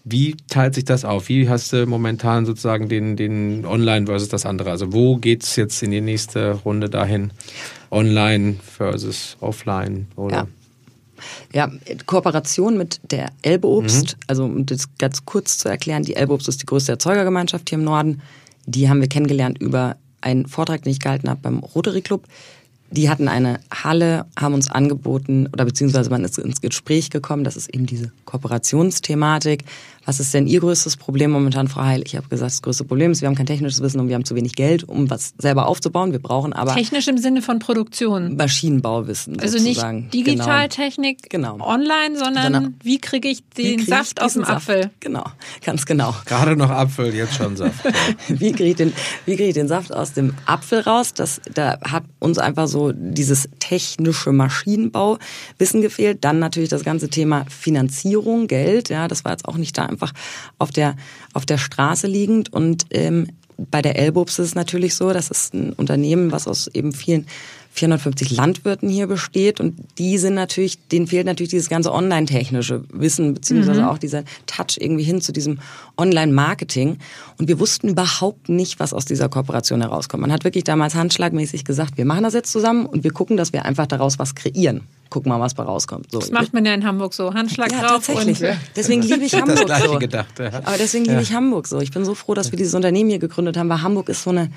Wie 0.07 0.37
teilt 0.49 0.75
sich 0.75 0.85
das 0.85 1.03
auf? 1.03 1.29
Wie 1.29 1.49
hast 1.49 1.73
du 1.73 1.87
momentan 1.87 2.45
sozusagen 2.45 2.87
den, 2.89 3.17
den 3.17 3.65
Online 3.65 4.05
versus 4.05 4.29
das 4.29 4.45
andere? 4.45 4.69
Also 4.69 4.93
wo 4.93 5.17
geht 5.17 5.43
es 5.43 5.55
jetzt 5.55 5.81
in 5.81 5.89
die 5.89 6.01
nächste 6.01 6.51
Runde 6.51 6.91
dahin? 6.91 7.31
Online 7.89 8.55
versus 8.63 9.35
Offline? 9.39 10.05
Oder? 10.15 10.47
Ja. 11.53 11.71
ja 11.71 11.95
Kooperation 12.05 12.77
mit 12.77 12.99
der 13.09 13.31
Elbeobst, 13.41 14.13
mhm. 14.13 14.23
also 14.27 14.45
um 14.45 14.65
das 14.67 14.95
ganz 14.99 15.25
kurz 15.25 15.57
zu 15.57 15.69
erklären, 15.69 16.03
die 16.03 16.15
Elbeobst 16.15 16.47
ist 16.47 16.61
die 16.61 16.67
größte 16.67 16.91
Erzeugergemeinschaft 16.91 17.67
hier 17.69 17.79
im 17.79 17.83
Norden. 17.83 18.21
Die 18.67 18.87
haben 18.87 19.01
wir 19.01 19.09
kennengelernt 19.09 19.57
über 19.59 19.95
einen 20.21 20.45
Vortrag, 20.45 20.83
den 20.83 20.91
ich 20.91 20.99
gehalten 20.99 21.29
habe 21.29 21.39
beim 21.41 21.59
Rotary 21.59 22.01
Club. 22.01 22.25
Die 22.91 23.09
hatten 23.09 23.27
eine 23.27 23.59
Halle, 23.73 24.25
haben 24.39 24.53
uns 24.53 24.69
angeboten, 24.69 25.47
oder 25.51 25.65
beziehungsweise 25.65 26.09
man 26.09 26.23
ist 26.23 26.37
ins 26.37 26.61
Gespräch 26.61 27.09
gekommen, 27.09 27.43
das 27.43 27.55
ist 27.55 27.73
eben 27.73 27.87
diese 27.87 28.11
Kooperationsthematik, 28.25 29.65
was 30.05 30.19
ist 30.19 30.33
denn 30.33 30.45
Ihr 30.45 30.59
größtes 30.59 30.97
Problem 30.97 31.31
momentan, 31.31 31.67
Frau 31.67 31.83
Heil? 31.83 32.03
Ich 32.05 32.15
habe 32.15 32.27
gesagt, 32.27 32.51
das 32.51 32.61
größte 32.61 32.83
Problem 32.83 33.11
ist, 33.11 33.21
wir 33.21 33.27
haben 33.27 33.35
kein 33.35 33.47
technisches 33.47 33.81
Wissen 33.81 33.99
und 33.99 34.07
wir 34.07 34.15
haben 34.15 34.25
zu 34.25 34.35
wenig 34.35 34.53
Geld, 34.53 34.83
um 34.83 35.09
was 35.09 35.33
selber 35.39 35.67
aufzubauen. 35.67 36.11
Wir 36.11 36.19
brauchen 36.19 36.53
aber... 36.53 36.75
Technisch 36.75 37.07
im 37.07 37.17
Sinne 37.17 37.41
von 37.41 37.57
Produktion. 37.57 38.35
Maschinenbauwissen 38.35 39.39
Also 39.39 39.57
sozusagen. 39.57 40.01
nicht 40.01 40.13
Digitaltechnik 40.13 41.29
genau. 41.29 41.59
online, 41.59 42.17
sondern, 42.17 42.43
sondern 42.43 42.75
wie 42.83 42.99
kriege 42.99 43.29
ich 43.29 43.43
den 43.57 43.77
krieg 43.77 43.87
Saft 43.87 44.21
aus 44.21 44.33
dem 44.33 44.43
Apfel? 44.43 44.83
Saft? 44.83 45.01
Genau, 45.01 45.23
ganz 45.63 45.85
genau. 45.85 46.13
Gerade 46.25 46.55
noch 46.55 46.69
Apfel, 46.69 47.13
jetzt 47.15 47.33
schon 47.33 47.57
Saft. 47.57 47.83
wie 48.27 48.51
kriege 48.51 48.69
ich, 48.69 48.75
den, 48.75 48.93
wie 49.25 49.35
krieg 49.35 49.47
ich 49.47 49.53
den 49.55 49.67
Saft 49.67 49.91
aus 49.91 50.13
dem 50.13 50.35
Apfel 50.45 50.81
raus? 50.81 51.13
Das, 51.13 51.41
da 51.51 51.79
hat 51.81 52.03
uns 52.19 52.37
einfach 52.37 52.67
so 52.67 52.91
dieses 52.93 53.49
technische 53.59 54.31
Maschinenbauwissen 54.31 55.81
gefehlt. 55.81 56.23
Dann 56.23 56.37
natürlich 56.37 56.69
das 56.69 56.83
ganze 56.83 57.09
Thema 57.09 57.45
Finanzierung, 57.49 58.47
Geld. 58.47 58.89
Ja, 58.89 59.07
das 59.07 59.25
war 59.25 59.31
jetzt 59.31 59.47
auch 59.47 59.57
nicht 59.57 59.77
da 59.77 59.94
einfach 59.95 60.13
auf 60.57 60.71
der, 60.71 60.95
auf 61.33 61.45
der 61.45 61.57
Straße 61.57 62.07
liegend. 62.07 62.51
Und 62.51 62.85
ähm, 62.91 63.27
bei 63.57 63.81
der 63.81 63.97
Elbobs 63.97 64.37
ist 64.39 64.47
es 64.47 64.55
natürlich 64.55 64.95
so, 64.95 65.13
das 65.13 65.29
ist 65.29 65.53
ein 65.53 65.73
Unternehmen, 65.73 66.31
was 66.31 66.47
aus 66.47 66.67
eben 66.67 66.91
vielen 66.91 67.25
450 67.75 68.31
Landwirten 68.31 68.89
hier 68.89 69.07
besteht 69.07 69.59
und 69.59 69.75
die 69.97 70.17
sind 70.17 70.33
natürlich, 70.33 70.79
denen 70.87 71.07
fehlt 71.07 71.25
natürlich 71.25 71.51
dieses 71.51 71.69
ganze 71.69 71.91
online-technische 71.91 72.83
Wissen 72.91 73.33
beziehungsweise 73.33 73.81
mhm. 73.81 73.87
auch 73.87 73.97
dieser 73.97 74.23
Touch 74.45 74.77
irgendwie 74.79 75.03
hin 75.03 75.21
zu 75.21 75.33
diesem 75.33 75.59
Online-Marketing 75.97 76.97
und 77.37 77.47
wir 77.47 77.59
wussten 77.59 77.89
überhaupt 77.89 78.49
nicht, 78.49 78.79
was 78.79 78.93
aus 78.93 79.05
dieser 79.05 79.27
Kooperation 79.27 79.81
herauskommt. 79.81 80.21
Man 80.21 80.31
hat 80.31 80.45
wirklich 80.45 80.63
damals 80.63 80.95
handschlagmäßig 80.95 81.65
gesagt, 81.65 81.97
wir 81.97 82.05
machen 82.05 82.23
das 82.23 82.33
jetzt 82.33 82.51
zusammen 82.51 82.85
und 82.85 83.03
wir 83.03 83.11
gucken, 83.11 83.35
dass 83.37 83.51
wir 83.51 83.65
einfach 83.65 83.87
daraus 83.87 84.19
was 84.19 84.35
kreieren 84.35 84.81
gucken 85.09 85.29
mal, 85.29 85.39
was 85.39 85.53
bei 85.53 85.63
rauskommt. 85.63 86.11
So. 86.11 86.19
Das 86.19 86.31
macht 86.31 86.53
man 86.53 86.65
ja 86.65 86.73
in 86.73 86.83
Hamburg 86.83 87.13
so. 87.13 87.33
Handschlag 87.33 87.71
ja, 87.71 87.79
drauf. 87.79 88.05
Tatsächlich. 88.05 88.41
Und 88.41 88.57
deswegen 88.75 89.01
liebe 89.01 89.23
ich 89.23 89.33
Hamburg 89.33 89.65
das 89.65 89.83
so. 89.83 89.97
Gedacht, 89.97 90.39
ja. 90.39 90.47
Aber 90.47 90.77
deswegen 90.77 91.05
liebe 91.05 91.21
ich 91.21 91.31
Hamburg 91.33 91.67
so. 91.67 91.79
Ich 91.79 91.91
bin 91.91 92.03
so 92.03 92.15
froh, 92.15 92.33
dass 92.33 92.51
wir 92.51 92.57
dieses 92.57 92.73
Unternehmen 92.73 93.09
hier 93.09 93.19
gegründet 93.19 93.55
haben, 93.55 93.69
weil 93.69 93.81
Hamburg 93.81 94.09
ist 94.09 94.23
so 94.23 94.31
eine, 94.31 94.51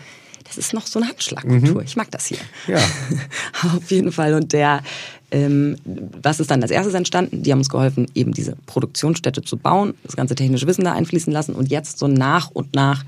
das 0.48 0.58
ist 0.58 0.74
noch 0.74 0.86
so 0.86 0.98
eine 0.98 1.08
Handschlagkultur. 1.08 1.80
Mhm. 1.80 1.86
Ich 1.86 1.96
mag 1.96 2.10
das 2.10 2.26
hier. 2.26 2.38
Ja. 2.66 2.78
Auf 3.76 3.90
jeden 3.90 4.12
Fall. 4.12 4.34
Und 4.34 4.52
der, 4.52 4.82
ähm, 5.30 5.76
was 6.22 6.40
ist 6.40 6.50
dann 6.50 6.62
als 6.62 6.70
erstes 6.70 6.94
entstanden? 6.94 7.42
Die 7.42 7.52
haben 7.52 7.58
uns 7.58 7.68
geholfen, 7.68 8.06
eben 8.14 8.32
diese 8.32 8.56
Produktionsstätte 8.66 9.42
zu 9.42 9.56
bauen, 9.56 9.94
das 10.04 10.16
ganze 10.16 10.34
technische 10.34 10.66
Wissen 10.66 10.84
da 10.84 10.92
einfließen 10.92 11.32
lassen 11.32 11.54
und 11.54 11.70
jetzt 11.70 11.98
so 11.98 12.08
nach 12.08 12.50
und 12.50 12.74
nach 12.74 13.04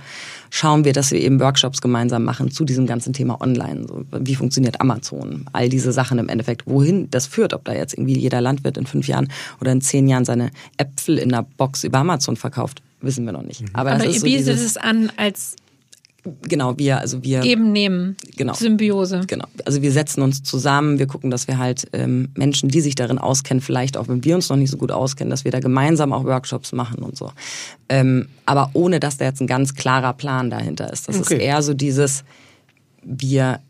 schauen 0.50 0.84
wir, 0.84 0.92
dass 0.92 1.12
wir 1.12 1.20
eben 1.20 1.40
Workshops 1.40 1.80
gemeinsam 1.80 2.24
machen 2.24 2.50
zu 2.50 2.64
diesem 2.64 2.86
ganzen 2.86 3.12
Thema 3.12 3.40
Online. 3.40 3.86
So, 3.86 4.04
wie 4.12 4.34
funktioniert 4.34 4.80
Amazon? 4.80 5.46
All 5.52 5.68
diese 5.68 5.92
Sachen 5.92 6.18
im 6.18 6.28
Endeffekt. 6.28 6.66
Wohin 6.66 7.10
das 7.10 7.26
führt, 7.26 7.54
ob 7.54 7.64
da 7.64 7.72
jetzt 7.72 7.94
irgendwie 7.94 8.18
jeder 8.18 8.40
Landwirt 8.40 8.76
in 8.76 8.86
fünf 8.86 9.08
Jahren 9.08 9.28
oder 9.60 9.72
in 9.72 9.80
zehn 9.80 10.08
Jahren 10.08 10.24
seine 10.24 10.50
Äpfel 10.76 11.18
in 11.18 11.32
einer 11.32 11.44
Box 11.44 11.84
über 11.84 11.98
Amazon 11.98 12.36
verkauft, 12.36 12.82
wissen 13.00 13.24
wir 13.24 13.32
noch 13.32 13.42
nicht. 13.42 13.64
Aber, 13.72 13.92
Aber 13.92 14.04
ihr 14.04 14.20
so 14.20 14.24
bietet 14.24 14.48
es 14.58 14.76
an 14.76 15.10
als 15.16 15.56
Genau, 16.42 16.76
wir, 16.76 16.98
also 16.98 17.22
wir. 17.22 17.40
Geben, 17.40 17.72
nehmen. 17.72 18.16
Genau. 18.36 18.52
Symbiose. 18.52 19.22
Genau. 19.26 19.46
Also 19.64 19.80
wir 19.80 19.90
setzen 19.92 20.22
uns 20.22 20.42
zusammen, 20.42 20.98
wir 20.98 21.06
gucken, 21.06 21.30
dass 21.30 21.48
wir 21.48 21.58
halt 21.58 21.88
ähm, 21.92 22.28
Menschen, 22.36 22.68
die 22.68 22.80
sich 22.80 22.94
darin 22.94 23.18
auskennen, 23.18 23.60
vielleicht 23.60 23.96
auch 23.96 24.08
wenn 24.08 24.24
wir 24.24 24.34
uns 24.34 24.48
noch 24.48 24.56
nicht 24.56 24.70
so 24.70 24.76
gut 24.76 24.92
auskennen, 24.92 25.30
dass 25.30 25.44
wir 25.44 25.50
da 25.50 25.60
gemeinsam 25.60 26.12
auch 26.12 26.24
Workshops 26.24 26.72
machen 26.72 27.02
und 27.02 27.16
so. 27.16 27.32
Ähm, 27.88 28.28
aber 28.44 28.70
ohne, 28.74 29.00
dass 29.00 29.16
da 29.16 29.24
jetzt 29.24 29.40
ein 29.40 29.46
ganz 29.46 29.74
klarer 29.74 30.12
Plan 30.12 30.50
dahinter 30.50 30.92
ist. 30.92 31.08
Das 31.08 31.16
okay. 31.16 31.34
ist 31.34 31.40
eher 31.40 31.62
so 31.62 31.74
dieses, 31.74 32.24
wir 33.02 33.60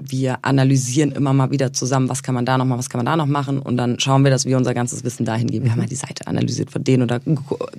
wir 0.00 0.38
analysieren 0.42 1.12
immer 1.12 1.32
mal 1.32 1.50
wieder 1.50 1.72
zusammen, 1.72 2.08
was 2.08 2.22
kann 2.22 2.34
man 2.34 2.46
da 2.46 2.56
noch 2.58 2.64
machen, 2.64 2.78
was 2.78 2.88
kann 2.88 2.98
man 2.98 3.06
da 3.06 3.16
noch 3.16 3.26
machen 3.26 3.58
und 3.60 3.76
dann 3.76 4.00
schauen 4.00 4.24
wir, 4.24 4.30
dass 4.30 4.46
wir 4.46 4.56
unser 4.56 4.74
ganzes 4.74 5.04
Wissen 5.04 5.24
dahin 5.24 5.48
geben. 5.48 5.66
Wir 5.66 5.72
haben 5.72 5.78
mal 5.78 5.86
die 5.86 5.94
Seite 5.94 6.26
analysiert 6.26 6.70
von 6.70 6.82
denen 6.82 7.02
oder 7.02 7.20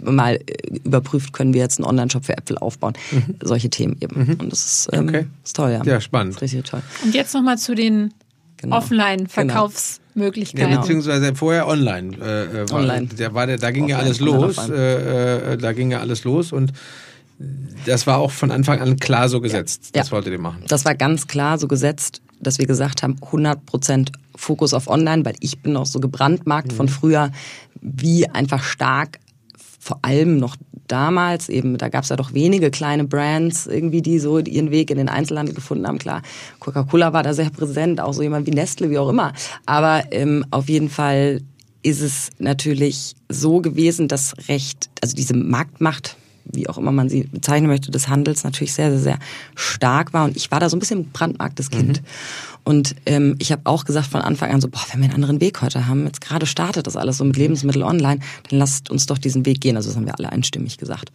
mal 0.03 0.35
äh, 0.35 0.77
überprüft, 0.83 1.33
können 1.33 1.53
wir 1.53 1.61
jetzt 1.61 1.79
einen 1.79 1.87
Online-Shop 1.87 2.25
für 2.25 2.37
Äpfel 2.37 2.57
aufbauen. 2.57 2.93
Mhm. 3.11 3.35
Solche 3.41 3.69
Themen 3.69 3.97
eben. 3.99 4.25
Mhm. 4.25 4.33
Und 4.39 4.51
das 4.51 4.65
ist, 4.65 4.89
ähm, 4.93 5.07
okay. 5.07 5.25
ist 5.43 5.55
toll, 5.55 5.71
ja. 5.71 5.83
Ja, 5.83 5.99
spannend. 5.99 6.35
Das 6.35 6.43
ist 6.43 6.53
richtig 6.53 6.69
toll. 6.69 6.81
Und 7.03 7.15
jetzt 7.15 7.33
nochmal 7.33 7.57
zu 7.57 7.75
den 7.75 8.13
genau. 8.57 8.77
Offline-Verkaufsmöglichkeiten. 8.77 10.71
Ja, 10.71 10.79
beziehungsweise 10.79 11.35
vorher 11.35 11.67
online. 11.67 12.15
Äh, 12.17 12.69
war, 12.69 12.79
online. 12.79 13.07
Der 13.07 13.33
war 13.33 13.47
der, 13.47 13.57
da 13.57 13.71
ging 13.71 13.85
Offline, 13.85 13.97
ja 13.97 14.03
alles 14.03 14.19
los. 14.19 14.69
Äh, 14.69 15.53
äh, 15.53 15.57
da 15.57 15.73
ging 15.73 15.91
ja 15.91 15.99
alles 15.99 16.23
los 16.23 16.51
und 16.51 16.71
das 17.85 18.07
war 18.07 18.19
auch 18.19 18.31
von 18.31 18.51
Anfang 18.51 18.79
an 18.79 18.97
klar 18.97 19.29
so 19.29 19.41
gesetzt. 19.41 19.91
Ja. 19.95 20.01
Das 20.01 20.11
wolltet 20.11 20.33
ihr 20.33 20.39
machen. 20.39 20.63
Das 20.67 20.85
war 20.85 20.95
ganz 20.95 21.27
klar 21.27 21.57
so 21.57 21.67
gesetzt, 21.67 22.21
dass 22.39 22.59
wir 22.59 22.67
gesagt 22.67 23.03
haben, 23.03 23.17
100 23.21 23.65
Prozent 23.65 24.11
Fokus 24.35 24.73
auf 24.73 24.87
Online, 24.87 25.25
weil 25.25 25.35
ich 25.39 25.61
bin 25.61 25.75
auch 25.77 25.85
so 25.85 25.99
gebrandmarkt 25.99 26.71
mhm. 26.71 26.75
von 26.75 26.89
früher, 26.89 27.31
wie 27.81 28.27
einfach 28.29 28.63
stark 28.63 29.19
vor 29.79 29.99
allem 30.03 30.37
noch 30.37 30.55
damals 30.87 31.49
eben, 31.49 31.77
da 31.77 31.89
gab 31.89 32.03
es 32.03 32.09
ja 32.09 32.15
doch 32.15 32.33
wenige 32.33 32.69
kleine 32.69 33.05
Brands 33.05 33.65
irgendwie, 33.65 34.01
die 34.01 34.19
so 34.19 34.37
ihren 34.37 34.69
Weg 34.69 34.91
in 34.91 34.97
den 34.97 35.09
Einzelhandel 35.09 35.55
gefunden 35.55 35.87
haben. 35.87 35.97
Klar, 35.97 36.21
Coca-Cola 36.59 37.13
war 37.13 37.23
da 37.23 37.33
sehr 37.33 37.49
präsent, 37.49 37.99
auch 37.99 38.13
so 38.13 38.21
jemand 38.21 38.45
wie 38.45 38.51
Nestle, 38.51 38.89
wie 38.89 38.99
auch 38.99 39.09
immer. 39.09 39.33
Aber 39.65 40.03
ähm, 40.11 40.45
auf 40.51 40.69
jeden 40.69 40.89
Fall 40.89 41.41
ist 41.81 42.01
es 42.01 42.29
natürlich 42.37 43.15
so 43.27 43.59
gewesen, 43.59 44.07
dass 44.07 44.35
recht, 44.49 44.89
also 45.01 45.15
diese 45.15 45.35
Marktmacht 45.35 46.15
wie 46.45 46.67
auch 46.67 46.77
immer 46.77 46.91
man 46.91 47.09
sie 47.09 47.23
bezeichnen 47.23 47.67
möchte, 47.67 47.91
des 47.91 48.07
Handels 48.07 48.43
natürlich 48.43 48.73
sehr, 48.73 48.91
sehr, 48.91 48.99
sehr 48.99 49.19
stark 49.55 50.13
war. 50.13 50.25
Und 50.25 50.35
ich 50.35 50.51
war 50.51 50.59
da 50.59 50.69
so 50.69 50.77
ein 50.77 50.79
bisschen 50.79 51.11
brandmarktes 51.11 51.69
Kind. 51.69 52.01
Mhm. 52.01 52.05
Und 52.63 52.95
ähm, 53.05 53.35
ich 53.39 53.51
habe 53.51 53.61
auch 53.65 53.85
gesagt 53.85 54.07
von 54.07 54.21
Anfang 54.21 54.51
an 54.51 54.61
so, 54.61 54.67
boah, 54.67 54.81
wenn 54.91 55.01
wir 55.01 55.05
einen 55.05 55.15
anderen 55.15 55.41
Weg 55.41 55.61
heute 55.61 55.87
haben, 55.87 56.05
jetzt 56.05 56.21
gerade 56.21 56.45
startet 56.45 56.87
das 56.87 56.95
alles 56.95 57.17
so 57.17 57.23
mit 57.23 57.37
Lebensmittel 57.37 57.83
online, 57.83 58.19
dann 58.49 58.59
lasst 58.59 58.91
uns 58.91 59.05
doch 59.07 59.17
diesen 59.17 59.45
Weg 59.45 59.61
gehen. 59.61 59.75
Also 59.75 59.89
das 59.89 59.97
haben 59.97 60.05
wir 60.05 60.17
alle 60.17 60.31
einstimmig 60.31 60.77
gesagt. 60.77 61.11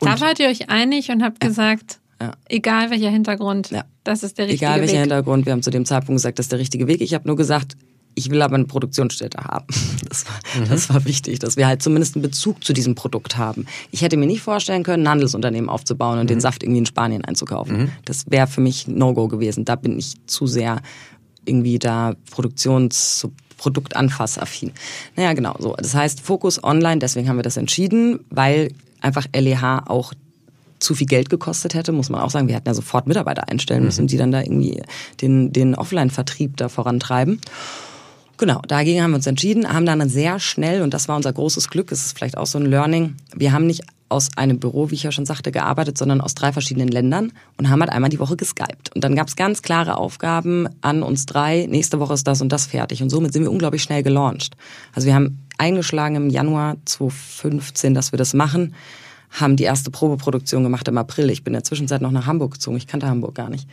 Und 0.00 0.08
da 0.08 0.20
wart 0.20 0.40
ihr 0.40 0.48
euch 0.48 0.68
einig 0.68 1.10
und 1.10 1.22
habt 1.22 1.42
ja. 1.42 1.48
gesagt, 1.48 2.00
ja. 2.20 2.32
egal 2.48 2.90
welcher 2.90 3.10
Hintergrund, 3.10 3.70
ja. 3.70 3.84
das 4.02 4.24
ist 4.24 4.38
der 4.38 4.46
richtige 4.46 4.62
Weg. 4.62 4.68
Egal 4.68 4.80
welcher 4.80 4.94
Weg. 4.94 5.00
Hintergrund, 5.02 5.46
wir 5.46 5.52
haben 5.52 5.62
zu 5.62 5.70
dem 5.70 5.84
Zeitpunkt 5.84 6.18
gesagt, 6.18 6.38
das 6.38 6.46
ist 6.46 6.52
der 6.52 6.58
richtige 6.58 6.88
Weg. 6.88 7.00
Ich 7.00 7.14
habe 7.14 7.28
nur 7.28 7.36
gesagt, 7.36 7.76
ich 8.14 8.30
will 8.30 8.42
aber 8.42 8.54
eine 8.54 8.64
Produktionsstätte 8.64 9.38
haben. 9.44 9.66
Das 10.12 10.26
war, 10.26 10.60
mhm. 10.60 10.68
das 10.68 10.90
war 10.90 11.04
wichtig, 11.06 11.38
dass 11.38 11.56
wir 11.56 11.66
halt 11.66 11.82
zumindest 11.82 12.16
einen 12.16 12.22
Bezug 12.22 12.62
zu 12.62 12.74
diesem 12.74 12.94
Produkt 12.94 13.38
haben. 13.38 13.64
Ich 13.92 14.02
hätte 14.02 14.18
mir 14.18 14.26
nicht 14.26 14.42
vorstellen 14.42 14.82
können, 14.82 15.04
ein 15.04 15.08
Handelsunternehmen 15.08 15.70
aufzubauen 15.70 16.18
und 16.18 16.24
mhm. 16.24 16.28
den 16.28 16.40
Saft 16.40 16.62
irgendwie 16.62 16.80
in 16.80 16.86
Spanien 16.86 17.24
einzukaufen. 17.24 17.76
Mhm. 17.78 17.92
Das 18.04 18.30
wäre 18.30 18.46
für 18.46 18.60
mich 18.60 18.88
No-Go 18.88 19.28
gewesen. 19.28 19.64
Da 19.64 19.74
bin 19.74 19.98
ich 19.98 20.16
zu 20.26 20.46
sehr 20.46 20.82
irgendwie 21.46 21.78
da 21.78 22.14
Produktions-, 22.30 23.26
Produktanfassaffin. 23.56 24.72
Naja, 25.16 25.32
genau 25.32 25.54
so. 25.58 25.74
Das 25.78 25.94
heißt, 25.94 26.20
Fokus 26.20 26.62
online, 26.62 26.98
deswegen 26.98 27.28
haben 27.28 27.36
wir 27.36 27.42
das 27.42 27.56
entschieden, 27.56 28.20
weil 28.28 28.72
einfach 29.00 29.26
LEH 29.34 29.84
auch 29.86 30.12
zu 30.78 30.94
viel 30.94 31.06
Geld 31.06 31.30
gekostet 31.30 31.74
hätte, 31.74 31.92
muss 31.92 32.10
man 32.10 32.20
auch 32.20 32.30
sagen. 32.30 32.48
Wir 32.48 32.56
hätten 32.56 32.68
ja 32.68 32.74
sofort 32.74 33.06
Mitarbeiter 33.06 33.48
einstellen 33.48 33.84
müssen, 33.84 34.02
mhm. 34.02 34.08
die 34.08 34.16
dann 34.16 34.32
da 34.32 34.40
irgendwie 34.40 34.82
den, 35.20 35.52
den 35.52 35.74
Offline-Vertrieb 35.74 36.56
da 36.56 36.68
vorantreiben. 36.68 37.40
Genau, 38.38 38.60
dagegen 38.66 39.02
haben 39.02 39.12
wir 39.12 39.16
uns 39.16 39.26
entschieden, 39.26 39.72
haben 39.72 39.86
dann 39.86 40.08
sehr 40.08 40.40
schnell, 40.40 40.82
und 40.82 40.94
das 40.94 41.08
war 41.08 41.16
unser 41.16 41.32
großes 41.32 41.68
Glück, 41.68 41.92
es 41.92 42.06
ist 42.06 42.16
vielleicht 42.16 42.36
auch 42.36 42.46
so 42.46 42.58
ein 42.58 42.66
Learning, 42.66 43.16
wir 43.34 43.52
haben 43.52 43.66
nicht 43.66 43.82
aus 44.12 44.28
einem 44.36 44.60
Büro, 44.60 44.90
wie 44.90 44.94
ich 44.94 45.02
ja 45.02 45.10
schon 45.10 45.26
sagte, 45.26 45.50
gearbeitet, 45.50 45.98
sondern 45.98 46.20
aus 46.20 46.34
drei 46.34 46.52
verschiedenen 46.52 46.88
Ländern 46.88 47.32
und 47.56 47.70
haben 47.70 47.80
halt 47.80 47.90
einmal 47.90 48.10
die 48.10 48.18
Woche 48.18 48.36
geskypt. 48.36 48.94
Und 48.94 49.02
dann 49.02 49.16
gab 49.16 49.26
es 49.26 49.36
ganz 49.36 49.62
klare 49.62 49.96
Aufgaben 49.96 50.68
an 50.82 51.02
uns 51.02 51.26
drei, 51.26 51.66
nächste 51.68 51.98
Woche 51.98 52.14
ist 52.14 52.26
das 52.26 52.42
und 52.42 52.50
das 52.50 52.66
fertig. 52.66 53.02
Und 53.02 53.10
somit 53.10 53.32
sind 53.32 53.42
wir 53.42 53.50
unglaublich 53.50 53.82
schnell 53.82 54.02
gelauncht. 54.02 54.54
Also 54.94 55.06
wir 55.06 55.14
haben 55.14 55.38
eingeschlagen 55.58 56.16
im 56.16 56.28
Januar 56.28 56.76
2015, 56.84 57.94
dass 57.94 58.12
wir 58.12 58.18
das 58.18 58.34
machen, 58.34 58.74
haben 59.30 59.56
die 59.56 59.64
erste 59.64 59.90
Probeproduktion 59.90 60.62
gemacht 60.62 60.86
im 60.88 60.98
April. 60.98 61.30
Ich 61.30 61.42
bin 61.42 61.52
in 61.52 61.58
der 61.60 61.64
Zwischenzeit 61.64 62.02
noch 62.02 62.10
nach 62.10 62.26
Hamburg 62.26 62.52
gezogen, 62.52 62.76
ich 62.76 62.86
kannte 62.86 63.08
Hamburg 63.08 63.34
gar 63.34 63.48
nicht. 63.48 63.66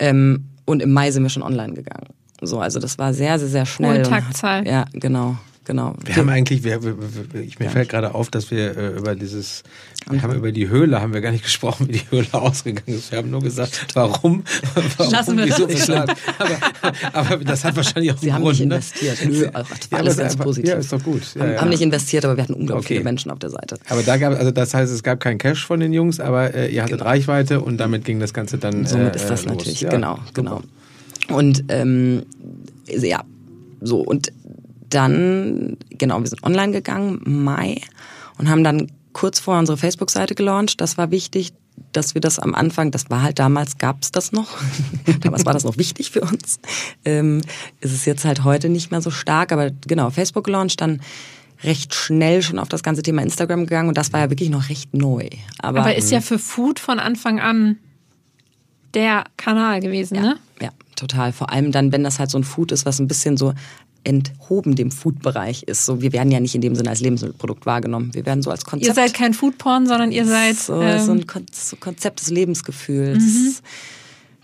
Ähm, 0.00 0.46
und 0.64 0.82
im 0.82 0.92
Mai 0.92 1.12
sind 1.12 1.22
wir 1.22 1.30
schon 1.30 1.44
online 1.44 1.74
gegangen. 1.74 2.08
So, 2.40 2.60
also 2.60 2.80
das 2.80 2.98
war 2.98 3.14
sehr, 3.14 3.38
sehr, 3.38 3.48
sehr 3.48 3.66
schnell. 3.66 3.98
Hohe 3.98 4.02
Taktzahl. 4.02 4.66
Ja, 4.66 4.84
genau. 4.92 5.36
Genau. 5.66 5.94
Wir 6.04 6.14
haben 6.14 6.28
eigentlich, 6.28 6.62
wir, 6.62 6.80
wir, 6.84 6.94
ich, 7.42 7.58
mir 7.58 7.64
ja. 7.64 7.70
fällt 7.72 7.88
gerade 7.88 8.14
auf, 8.14 8.30
dass 8.30 8.52
wir 8.52 8.76
äh, 8.76 8.98
über 8.98 9.16
dieses, 9.16 9.64
wir 10.08 10.22
haben 10.22 10.36
über 10.36 10.52
die 10.52 10.68
Höhle, 10.68 11.00
haben 11.00 11.12
wir 11.12 11.20
gar 11.20 11.32
nicht 11.32 11.42
gesprochen, 11.42 11.88
wie 11.88 11.92
die 11.92 12.02
Höhle 12.08 12.28
ausgegangen 12.32 12.96
ist. 12.96 13.10
Wir 13.10 13.18
haben 13.18 13.30
nur 13.30 13.42
gesagt, 13.42 13.84
warum, 13.94 14.44
warum 14.96 15.12
Lassen 15.12 15.36
wir 15.36 15.46
wieso, 15.46 15.66
das. 15.66 15.90
Aber, 15.90 16.56
aber, 17.12 17.44
das 17.44 17.64
hat 17.64 17.74
wahrscheinlich 17.74 18.12
auch 18.12 18.18
Sie 18.18 18.26
einen 18.26 18.34
haben 18.34 18.42
Grund. 18.42 18.60
nicht 18.60 18.68
ne? 18.68 18.74
investiert. 18.76 19.18
Nö, 19.26 19.44
ja, 19.44 19.54
war 19.54 19.98
alles 19.98 20.16
ganz 20.16 20.36
positiv. 20.36 20.70
Ja, 20.70 20.76
ist 20.76 20.92
doch 20.92 21.02
gut. 21.02 21.22
Ja, 21.34 21.42
haben, 21.42 21.52
ja. 21.52 21.60
haben 21.62 21.68
nicht 21.68 21.82
investiert, 21.82 22.24
aber 22.24 22.36
wir 22.36 22.44
hatten 22.44 22.54
unglaublich 22.54 22.86
okay. 22.86 22.94
viele 22.94 23.04
Menschen 23.04 23.32
auf 23.32 23.40
der 23.40 23.50
Seite. 23.50 23.76
Aber 23.88 24.04
da 24.04 24.18
gab, 24.18 24.38
also 24.38 24.52
das 24.52 24.72
heißt, 24.72 24.92
es 24.92 25.02
gab 25.02 25.18
keinen 25.18 25.38
Cash 25.38 25.66
von 25.66 25.80
den 25.80 25.92
Jungs, 25.92 26.20
aber 26.20 26.54
äh, 26.54 26.68
ihr 26.68 26.84
hattet 26.84 26.98
genau. 26.98 27.10
Reichweite 27.10 27.60
und 27.60 27.78
damit 27.78 28.04
ging 28.04 28.20
das 28.20 28.32
Ganze 28.32 28.58
dann. 28.58 28.86
Somit 28.86 29.14
äh, 29.14 29.16
ist 29.16 29.28
das 29.28 29.44
los. 29.44 29.56
natürlich, 29.56 29.80
genau, 29.80 30.20
genau. 30.32 30.62
Und 31.28 31.64
ähm, 31.68 32.24
ja, 32.86 33.24
so 33.80 34.00
und 34.00 34.32
dann, 34.88 35.76
genau, 35.90 36.20
wir 36.20 36.28
sind 36.28 36.42
online 36.44 36.72
gegangen, 36.72 37.20
Mai, 37.24 37.80
und 38.38 38.48
haben 38.48 38.62
dann 38.62 38.90
kurz 39.12 39.40
vor 39.40 39.58
unsere 39.58 39.76
Facebook-Seite 39.76 40.34
gelauncht. 40.34 40.80
Das 40.80 40.98
war 40.98 41.10
wichtig, 41.10 41.52
dass 41.92 42.14
wir 42.14 42.20
das 42.20 42.38
am 42.38 42.54
Anfang, 42.54 42.90
das 42.90 43.10
war 43.10 43.22
halt 43.22 43.38
damals, 43.38 43.78
gab 43.78 44.02
es 44.02 44.12
das 44.12 44.32
noch. 44.32 44.48
damals 45.20 45.44
war 45.44 45.52
das 45.52 45.64
noch 45.64 45.78
wichtig 45.78 46.10
für 46.10 46.20
uns. 46.20 46.60
Ähm, 47.04 47.40
ist 47.80 47.92
es 47.92 48.04
jetzt 48.04 48.24
halt 48.24 48.44
heute 48.44 48.68
nicht 48.68 48.90
mehr 48.90 49.02
so 49.02 49.10
stark, 49.10 49.52
aber 49.52 49.70
genau, 49.86 50.10
Facebook 50.10 50.44
gelauncht, 50.44 50.80
dann 50.80 51.00
recht 51.64 51.94
schnell 51.94 52.42
schon 52.42 52.58
auf 52.58 52.68
das 52.68 52.82
ganze 52.82 53.02
Thema 53.02 53.22
Instagram 53.22 53.60
gegangen 53.60 53.88
und 53.88 53.96
das 53.96 54.12
war 54.12 54.20
ja 54.20 54.30
wirklich 54.30 54.50
noch 54.50 54.68
recht 54.68 54.94
neu. 54.94 55.28
Aber, 55.58 55.80
aber 55.80 55.96
ist 55.96 56.10
ja 56.10 56.20
für 56.20 56.38
Food 56.38 56.78
von 56.78 56.98
Anfang 56.98 57.40
an 57.40 57.78
der 58.96 59.24
Kanal 59.36 59.80
gewesen, 59.80 60.16
ja, 60.16 60.22
ne? 60.22 60.36
Ja, 60.60 60.70
total. 60.96 61.32
Vor 61.32 61.50
allem 61.52 61.70
dann, 61.70 61.92
wenn 61.92 62.02
das 62.02 62.18
halt 62.18 62.30
so 62.30 62.38
ein 62.38 62.44
Food 62.44 62.72
ist, 62.72 62.86
was 62.86 62.98
ein 62.98 63.06
bisschen 63.06 63.36
so 63.36 63.52
enthoben 64.04 64.76
dem 64.76 64.90
Food-Bereich 64.90 65.64
ist. 65.64 65.84
So, 65.84 66.00
wir 66.00 66.12
werden 66.12 66.30
ja 66.30 66.40
nicht 66.40 66.54
in 66.54 66.60
dem 66.60 66.74
Sinne 66.76 66.90
als 66.90 67.00
Lebensmittelprodukt 67.00 67.66
wahrgenommen. 67.66 68.14
Wir 68.14 68.24
werden 68.24 68.42
so 68.42 68.50
als 68.50 68.64
Konzept. 68.64 68.88
Ihr 68.88 68.94
seid 68.94 69.14
kein 69.14 69.34
Foodporn, 69.34 69.86
sondern 69.86 70.12
ihr 70.12 70.24
seid 70.24 70.56
so, 70.56 70.80
ähm, 70.80 71.04
so 71.04 71.12
ein 71.12 71.26
Kon 71.26 71.44
so 71.52 71.76
Konzept 71.76 72.20
des 72.20 72.30
Lebensgefühls. 72.30 73.22
Mhm. 73.22 73.54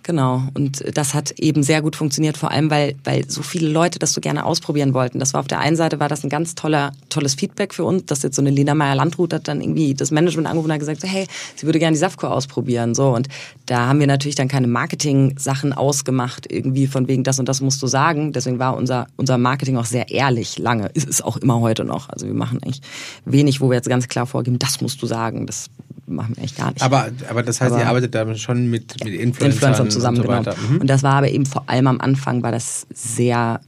Genau. 0.04 0.42
Und 0.54 0.82
das 0.96 1.14
hat 1.14 1.30
eben 1.38 1.62
sehr 1.62 1.80
gut 1.80 1.94
funktioniert, 1.94 2.36
vor 2.36 2.50
allem 2.50 2.70
weil, 2.70 2.96
weil 3.04 3.28
so 3.30 3.42
viele 3.42 3.68
Leute 3.68 4.00
das 4.00 4.12
so 4.12 4.20
gerne 4.20 4.44
ausprobieren 4.44 4.94
wollten. 4.94 5.20
Das 5.20 5.32
war 5.32 5.40
auf 5.40 5.46
der 5.46 5.60
einen 5.60 5.76
Seite 5.76 6.00
war 6.00 6.08
das 6.08 6.24
ein 6.24 6.28
ganz 6.28 6.56
toller, 6.56 6.92
tolles 7.08 7.34
Feedback 7.34 7.72
für 7.72 7.84
uns, 7.84 8.06
dass 8.06 8.22
jetzt 8.22 8.34
so 8.34 8.42
eine 8.42 8.50
Lena 8.50 8.74
Meyer-Landrut 8.74 9.32
hat 9.32 9.46
dann 9.46 9.60
irgendwie 9.60 9.94
das 9.94 10.10
Management 10.10 10.48
angerufen 10.48 10.70
und 10.70 10.72
hat 10.72 10.80
gesagt, 10.80 11.00
so, 11.00 11.06
hey, 11.06 11.26
sie 11.54 11.66
würde 11.66 11.78
gerne 11.78 11.94
die 11.94 12.00
Safco 12.00 12.26
ausprobieren. 12.26 12.94
So. 12.94 13.14
Und 13.14 13.28
da 13.66 13.86
haben 13.86 14.00
wir 14.00 14.08
natürlich 14.08 14.34
dann 14.34 14.48
keine 14.48 14.66
Marketing-Sachen 14.66 15.72
ausgemacht, 15.72 16.50
irgendwie 16.50 16.88
von 16.88 17.06
wegen 17.06 17.22
das 17.22 17.38
und 17.38 17.48
das 17.48 17.60
musst 17.60 17.80
du 17.80 17.86
sagen. 17.86 18.32
Deswegen 18.32 18.58
war 18.58 18.76
unser, 18.76 19.06
unser 19.16 19.38
Marketing 19.38 19.76
auch 19.76 19.86
sehr 19.86 20.10
ehrlich 20.10 20.58
lange. 20.58 20.88
Ist 20.94 21.08
es 21.08 21.22
auch 21.22 21.36
immer 21.36 21.60
heute 21.60 21.84
noch. 21.84 22.08
Also 22.08 22.26
wir 22.26 22.34
machen 22.34 22.60
eigentlich 22.62 22.82
wenig, 23.24 23.60
wo 23.60 23.70
wir 23.70 23.76
jetzt 23.76 23.88
ganz 23.88 24.08
klar 24.08 24.26
vorgeben, 24.26 24.58
das 24.58 24.80
musst 24.80 25.00
du 25.00 25.06
sagen. 25.06 25.46
Das 25.46 25.70
machen 26.06 26.34
wir 26.36 26.38
eigentlich 26.42 26.56
gar 26.56 26.70
nicht. 26.72 26.82
Aber, 26.82 27.08
aber 27.28 27.42
das 27.42 27.60
heißt, 27.60 27.72
Aber- 27.72 27.80
ihr 27.82 27.88
arbeitet 27.88 28.14
da 28.14 28.34
schon 28.36 28.68
mit, 28.70 29.02
mit 29.04 29.14
Influencern, 29.14 29.50
Influencern 29.52 29.90
zusammen, 29.90 30.18
und 30.18 30.22
so 30.24 30.28
genau. 30.28 30.38
weiter. 30.46 30.56
Mhm. 30.68 30.78
Und 30.80 30.86
das 30.88 31.02
war 31.02 31.14
aber 31.14 31.30
eben 31.30 31.46
vor 31.46 31.68
allem 31.68 31.86
am 31.86 32.00
Anfang 32.00 32.42
war 32.42 32.52
das 32.52 32.86
sehr 32.92 33.60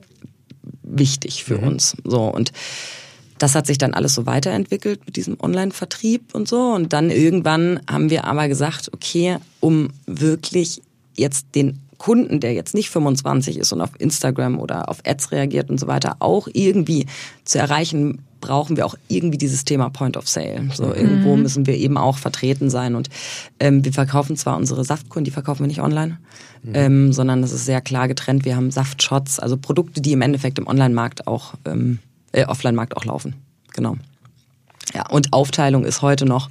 wichtig 0.83 1.45
für 1.45 1.59
Mhm. 1.59 1.65
uns. 1.69 1.97
So 2.05 2.23
und 2.25 2.53
das 3.39 3.55
hat 3.55 3.67
sich 3.67 3.79
dann 3.79 3.95
alles 3.95 4.15
so 4.15 4.27
weiterentwickelt 4.27 5.01
mit 5.07 5.17
diesem 5.17 5.37
Online-Vertrieb 5.41 6.35
und 6.35 6.47
so. 6.49 6.73
Und 6.73 6.93
dann 6.93 7.11
irgendwann 7.11 7.81
haben 7.91 8.09
wir 8.11 8.25
aber 8.25 8.49
gesagt, 8.49 8.91
okay, 8.95 9.39
um 9.61 9.89
wirklich 10.07 10.83
jetzt 11.17 11.47
den 11.55 11.81
Kunden, 12.05 12.39
der 12.39 12.53
jetzt 12.53 12.75
nicht 12.75 12.91
25 12.91 13.57
ist 13.57 13.73
und 13.73 13.81
auf 13.81 13.93
Instagram 13.99 14.59
oder 14.59 14.91
auf 14.91 14.99
Ads 15.07 15.33
reagiert 15.33 15.71
und 15.71 15.81
so 15.81 15.87
weiter, 15.87 16.17
auch 16.19 16.49
irgendwie 16.53 17.07
zu 17.45 17.59
erreichen, 17.59 18.19
brauchen 18.43 18.77
wir 18.77 18.85
auch 18.85 18.95
irgendwie 19.09 19.39
dieses 19.39 19.65
Thema 19.65 19.89
Point 19.89 20.19
of 20.19 20.29
Sale. 20.29 20.69
So 20.75 20.93
irgendwo 20.93 21.35
müssen 21.35 21.67
wir 21.67 21.79
eben 21.79 21.97
auch 21.97 22.19
vertreten 22.19 22.69
sein. 22.69 22.95
Und 22.95 23.09
ähm, 23.59 23.87
wir 23.87 23.95
verkaufen 23.95 24.37
zwar 24.37 24.59
unsere 24.59 24.85
Saftkunden, 24.85 25.25
die 25.25 25.31
verkaufen 25.31 25.61
wir 25.61 25.67
nicht 25.67 25.81
online, 25.81 26.19
ähm, 26.75 27.11
sondern 27.15 27.43
es 27.43 27.53
ist 27.53 27.65
sehr 27.65 27.81
klar 27.81 28.07
getrennt. 28.07 28.45
Wir 28.45 28.55
haben 28.55 28.71
Saftshots, 28.71 29.41
also 29.41 29.57
Produkte, 29.57 30.03
die 30.03 30.13
im 30.13 30.21
Endeffekt 30.21 30.59
im 30.59 30.67
Online-Markt 30.67 31.27
auch, 31.27 31.55
ähm, 31.65 32.01
äh, 32.33 32.45
Offline-Markt 32.45 32.99
auch 32.99 33.07
laufen. 33.07 33.37
Genau. 33.73 33.97
Ja, 34.93 35.09
und 35.09 35.33
Aufteilung 35.33 35.87
ist 35.87 36.03
heute 36.03 36.27
noch, 36.27 36.51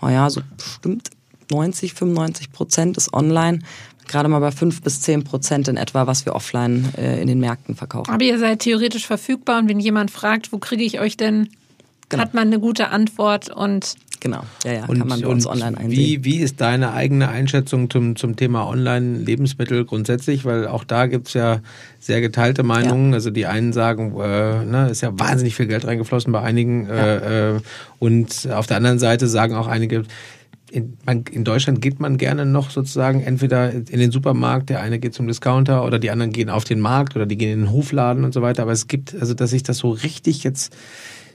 naja, 0.00 0.30
so 0.30 0.42
bestimmt 0.56 1.10
90, 1.50 1.94
95 1.94 2.52
Prozent 2.52 2.96
ist 2.96 3.12
online. 3.12 3.60
Gerade 4.08 4.28
mal 4.28 4.40
bei 4.40 4.50
5 4.50 4.82
bis 4.82 5.00
10 5.00 5.24
Prozent 5.24 5.68
in 5.68 5.76
etwa, 5.76 6.06
was 6.06 6.26
wir 6.26 6.34
offline 6.34 6.92
äh, 6.96 7.20
in 7.20 7.28
den 7.28 7.40
Märkten 7.40 7.74
verkaufen. 7.76 8.10
Aber 8.10 8.24
ihr 8.24 8.38
seid 8.38 8.60
theoretisch 8.60 9.06
verfügbar 9.06 9.58
und 9.58 9.68
wenn 9.68 9.80
jemand 9.80 10.10
fragt, 10.10 10.52
wo 10.52 10.58
kriege 10.58 10.84
ich 10.84 11.00
euch 11.00 11.16
denn, 11.16 11.48
Genau. 12.12 12.24
hat 12.24 12.34
man 12.34 12.48
eine 12.48 12.60
gute 12.60 12.88
Antwort 12.88 13.48
und 13.48 13.94
Genau, 14.20 14.44
ja, 14.64 14.72
ja, 14.72 14.84
Und, 14.86 14.98
kann 14.98 15.08
man 15.08 15.20
bei 15.20 15.26
uns 15.26 15.48
online 15.48 15.76
einsehen. 15.76 15.90
Wie, 15.90 16.24
wie 16.24 16.36
ist 16.36 16.60
deine 16.60 16.92
eigene 16.92 17.28
Einschätzung 17.28 17.90
zum, 17.90 18.14
zum 18.14 18.36
Thema 18.36 18.68
Online-Lebensmittel 18.68 19.84
grundsätzlich? 19.84 20.44
Weil 20.44 20.68
auch 20.68 20.84
da 20.84 21.06
gibt's 21.06 21.34
ja 21.34 21.58
sehr 21.98 22.20
geteilte 22.20 22.62
Meinungen. 22.62 23.14
Also 23.14 23.30
die 23.30 23.46
einen 23.46 23.72
sagen, 23.72 24.14
äh, 24.20 24.64
ne, 24.64 24.88
ist 24.92 25.00
ja 25.00 25.18
wahnsinnig 25.18 25.56
viel 25.56 25.66
Geld 25.66 25.84
reingeflossen 25.84 26.32
bei 26.32 26.40
einigen. 26.40 26.86
Äh, 26.86 27.56
äh, 27.56 27.60
und 27.98 28.48
auf 28.52 28.68
der 28.68 28.76
anderen 28.76 29.00
Seite 29.00 29.26
sagen 29.26 29.56
auch 29.56 29.66
einige, 29.66 30.04
in, 30.72 30.96
man, 31.04 31.24
in 31.30 31.44
Deutschland 31.44 31.82
geht 31.82 32.00
man 32.00 32.16
gerne 32.16 32.46
noch 32.46 32.70
sozusagen 32.70 33.22
entweder 33.22 33.70
in 33.72 33.84
den 33.84 34.10
Supermarkt, 34.10 34.70
der 34.70 34.80
eine 34.80 34.98
geht 34.98 35.12
zum 35.14 35.28
Discounter 35.28 35.84
oder 35.84 35.98
die 35.98 36.10
anderen 36.10 36.32
gehen 36.32 36.48
auf 36.48 36.64
den 36.64 36.80
Markt 36.80 37.14
oder 37.14 37.26
die 37.26 37.36
gehen 37.36 37.52
in 37.52 37.60
den 37.66 37.72
Hofladen 37.72 38.24
und 38.24 38.32
so 38.32 38.40
weiter. 38.40 38.62
Aber 38.62 38.72
es 38.72 38.88
gibt, 38.88 39.14
also 39.14 39.34
dass 39.34 39.50
sich 39.50 39.62
das 39.62 39.78
so 39.78 39.90
richtig 39.90 40.44
jetzt 40.44 40.74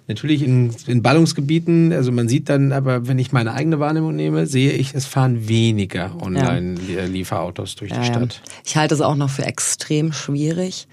Natürlich 0.10 0.42
in, 0.42 0.74
in 0.88 1.02
Ballungsgebieten, 1.02 1.92
also 1.92 2.14
man 2.14 2.30
sieht 2.30 2.48
dann, 2.48 2.72
aber 2.72 3.10
wenn 3.10 3.20
ich 3.20 3.34
meine 3.34 3.54
eigene 3.54 3.82
Wahrnehmung 3.82 4.16
nehme, 4.16 4.46
sehe 4.46 4.72
ich, 4.72 4.96
es 4.96 5.06
fahren 5.06 5.50
weniger 5.50 6.16
Online-Lieferautos 6.22 7.76
durch 7.76 7.92
die 7.92 7.98
Ja, 7.98 8.04
ja. 8.04 8.14
Stadt. 8.14 8.42
Ich 8.64 8.78
halte 8.78 8.96
es 8.96 9.02
auch 9.02 9.16
noch 9.16 9.30
für 9.30 9.44
extrem 9.44 10.14
schwierig, 10.14 10.88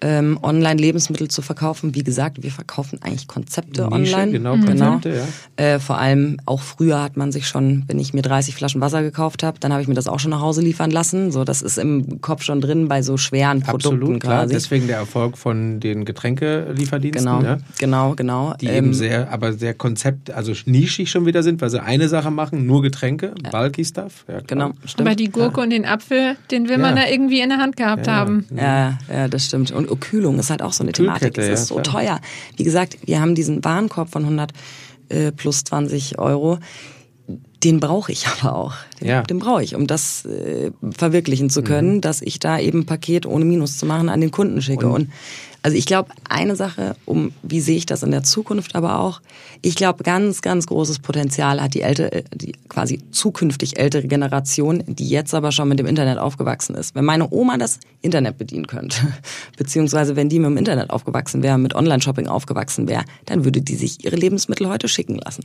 ähm, 0.00 0.38
online 0.42 0.80
Lebensmittel 0.80 1.28
zu 1.28 1.42
verkaufen. 1.42 1.94
Wie 1.94 2.02
gesagt, 2.04 2.42
wir 2.42 2.50
verkaufen 2.52 3.00
eigentlich 3.02 3.26
Konzepte 3.26 3.88
Nische, 3.88 4.14
online. 4.16 4.32
genau, 4.32 4.56
Konzepte, 4.56 5.22
ja. 5.58 5.64
Äh, 5.64 5.78
vor 5.80 5.98
allem 5.98 6.38
auch 6.46 6.60
früher 6.62 7.02
hat 7.02 7.16
man 7.16 7.32
sich 7.32 7.48
schon, 7.48 7.84
wenn 7.88 7.98
ich 7.98 8.14
mir 8.14 8.22
30 8.22 8.54
Flaschen 8.54 8.80
Wasser 8.80 9.02
gekauft 9.02 9.42
habe, 9.42 9.58
dann 9.58 9.72
habe 9.72 9.82
ich 9.82 9.88
mir 9.88 9.94
das 9.94 10.06
auch 10.06 10.20
schon 10.20 10.30
nach 10.30 10.40
Hause 10.40 10.60
liefern 10.62 10.90
lassen. 10.90 11.32
So, 11.32 11.42
das 11.44 11.62
ist 11.62 11.78
im 11.78 12.20
Kopf 12.20 12.42
schon 12.42 12.60
drin 12.60 12.86
bei 12.88 13.02
so 13.02 13.16
schweren 13.16 13.60
Produkten 13.62 13.96
Absolut, 14.02 14.20
klar. 14.20 14.42
quasi. 14.42 14.54
Deswegen 14.54 14.86
der 14.86 14.98
Erfolg 14.98 15.36
von 15.36 15.80
den 15.80 16.04
Getränkelieferdiensten, 16.04 17.24
genau, 17.24 17.42
ja, 17.42 17.58
genau, 17.78 18.14
genau. 18.14 18.54
die 18.60 18.66
Ähm, 18.66 18.84
eben 18.86 18.94
sehr, 18.94 19.30
aber 19.32 19.52
sehr 19.52 19.74
Konzept, 19.74 20.30
also 20.30 20.52
nischig 20.66 21.10
schon 21.10 21.26
wieder 21.26 21.42
sind, 21.42 21.60
weil 21.60 21.70
sie 21.70 21.82
eine 21.82 22.08
Sache 22.08 22.30
machen, 22.30 22.66
nur 22.66 22.82
Getränke, 22.82 23.34
bulky 23.50 23.84
Stuff. 23.84 24.24
Ja, 24.28 24.40
genau, 24.46 24.70
stimmt. 24.84 25.08
aber 25.08 25.16
die 25.16 25.30
Gurke 25.30 25.60
und 25.60 25.70
den 25.70 25.84
Apfel, 25.84 26.36
den 26.50 26.68
will 26.68 26.78
man 26.78 26.96
Ja. 26.96 27.04
da 27.04 27.10
irgendwie 27.10 27.40
in 27.40 27.48
der 27.48 27.58
Hand 27.58 27.76
gehabt 27.76 28.06
Ja, 28.06 28.12
ja. 28.12 28.18
haben. 28.20 28.46
Ja, 28.54 28.98
ja, 29.12 29.28
das 29.28 29.46
stimmt. 29.46 29.70
Und 29.72 29.87
oh, 29.90 29.96
Kühlung 29.96 30.38
ist 30.38 30.50
halt 30.50 30.62
auch 30.62 30.72
so 30.72 30.82
eine 30.82 30.92
Thematik. 30.92 31.36
Es 31.38 31.44
ist 31.46 31.70
ja, 31.70 31.76
so 31.76 31.80
klar. 31.80 31.84
teuer. 31.84 32.20
Wie 32.56 32.64
gesagt, 32.64 32.98
wir 33.04 33.20
haben 33.20 33.34
diesen 33.34 33.64
Warenkorb 33.64 34.10
von 34.10 34.22
100 34.22 34.52
äh, 35.08 35.32
plus 35.32 35.64
20 35.64 36.18
Euro. 36.18 36.58
Den 37.64 37.80
brauche 37.80 38.12
ich 38.12 38.26
aber 38.28 38.54
auch. 38.54 38.74
Den, 39.00 39.08
Ja. 39.08 39.22
den 39.22 39.38
brauche 39.40 39.62
ich, 39.64 39.74
um 39.74 39.86
das 39.86 40.24
äh, 40.24 40.70
verwirklichen 40.96 41.50
zu 41.50 41.62
können, 41.62 41.96
Mhm. 41.96 42.00
dass 42.02 42.22
ich 42.22 42.38
da 42.38 42.58
eben 42.58 42.86
Paket 42.86 43.26
ohne 43.26 43.44
Minus 43.44 43.78
zu 43.78 43.86
machen 43.86 44.08
an 44.08 44.20
den 44.20 44.30
Kunden 44.30 44.62
schicke. 44.62 44.88
Und, 44.88 45.10
also 45.62 45.76
ich 45.76 45.86
glaube, 45.86 46.10
eine 46.28 46.54
Sache, 46.54 46.94
um 47.04 47.32
wie 47.42 47.60
sehe 47.60 47.76
ich 47.76 47.84
das 47.84 48.04
in 48.04 48.12
der 48.12 48.22
Zukunft 48.22 48.76
aber 48.76 49.00
auch, 49.00 49.20
ich 49.60 49.74
glaube, 49.74 50.04
ganz, 50.04 50.40
ganz 50.40 50.68
großes 50.68 51.00
Potenzial 51.00 51.60
hat 51.60 51.74
die 51.74 51.80
ältere, 51.82 52.22
die 52.32 52.52
quasi 52.68 53.00
zukünftig 53.10 53.76
ältere 53.76 54.06
Generation, 54.06 54.84
die 54.86 55.08
jetzt 55.08 55.34
aber 55.34 55.50
schon 55.50 55.68
mit 55.68 55.80
dem 55.80 55.86
Internet 55.86 56.18
aufgewachsen 56.18 56.76
ist. 56.76 56.94
Wenn 56.94 57.04
meine 57.04 57.28
Oma 57.32 57.58
das 57.58 57.80
Internet 58.02 58.38
bedienen 58.38 58.68
könnte, 58.68 58.98
beziehungsweise 59.56 60.14
wenn 60.14 60.28
die 60.28 60.38
mit 60.38 60.50
dem 60.50 60.58
Internet 60.58 60.90
aufgewachsen 60.90 61.42
wäre, 61.42 61.58
mit 61.58 61.74
Online-Shopping 61.74 62.28
aufgewachsen 62.28 62.86
wäre, 62.86 63.02
dann 63.26 63.44
würde 63.44 63.60
die 63.62 63.74
sich 63.74 64.04
ihre 64.04 64.14
Lebensmittel 64.14 64.68
heute 64.68 64.86
schicken 64.86 65.16
lassen. 65.24 65.42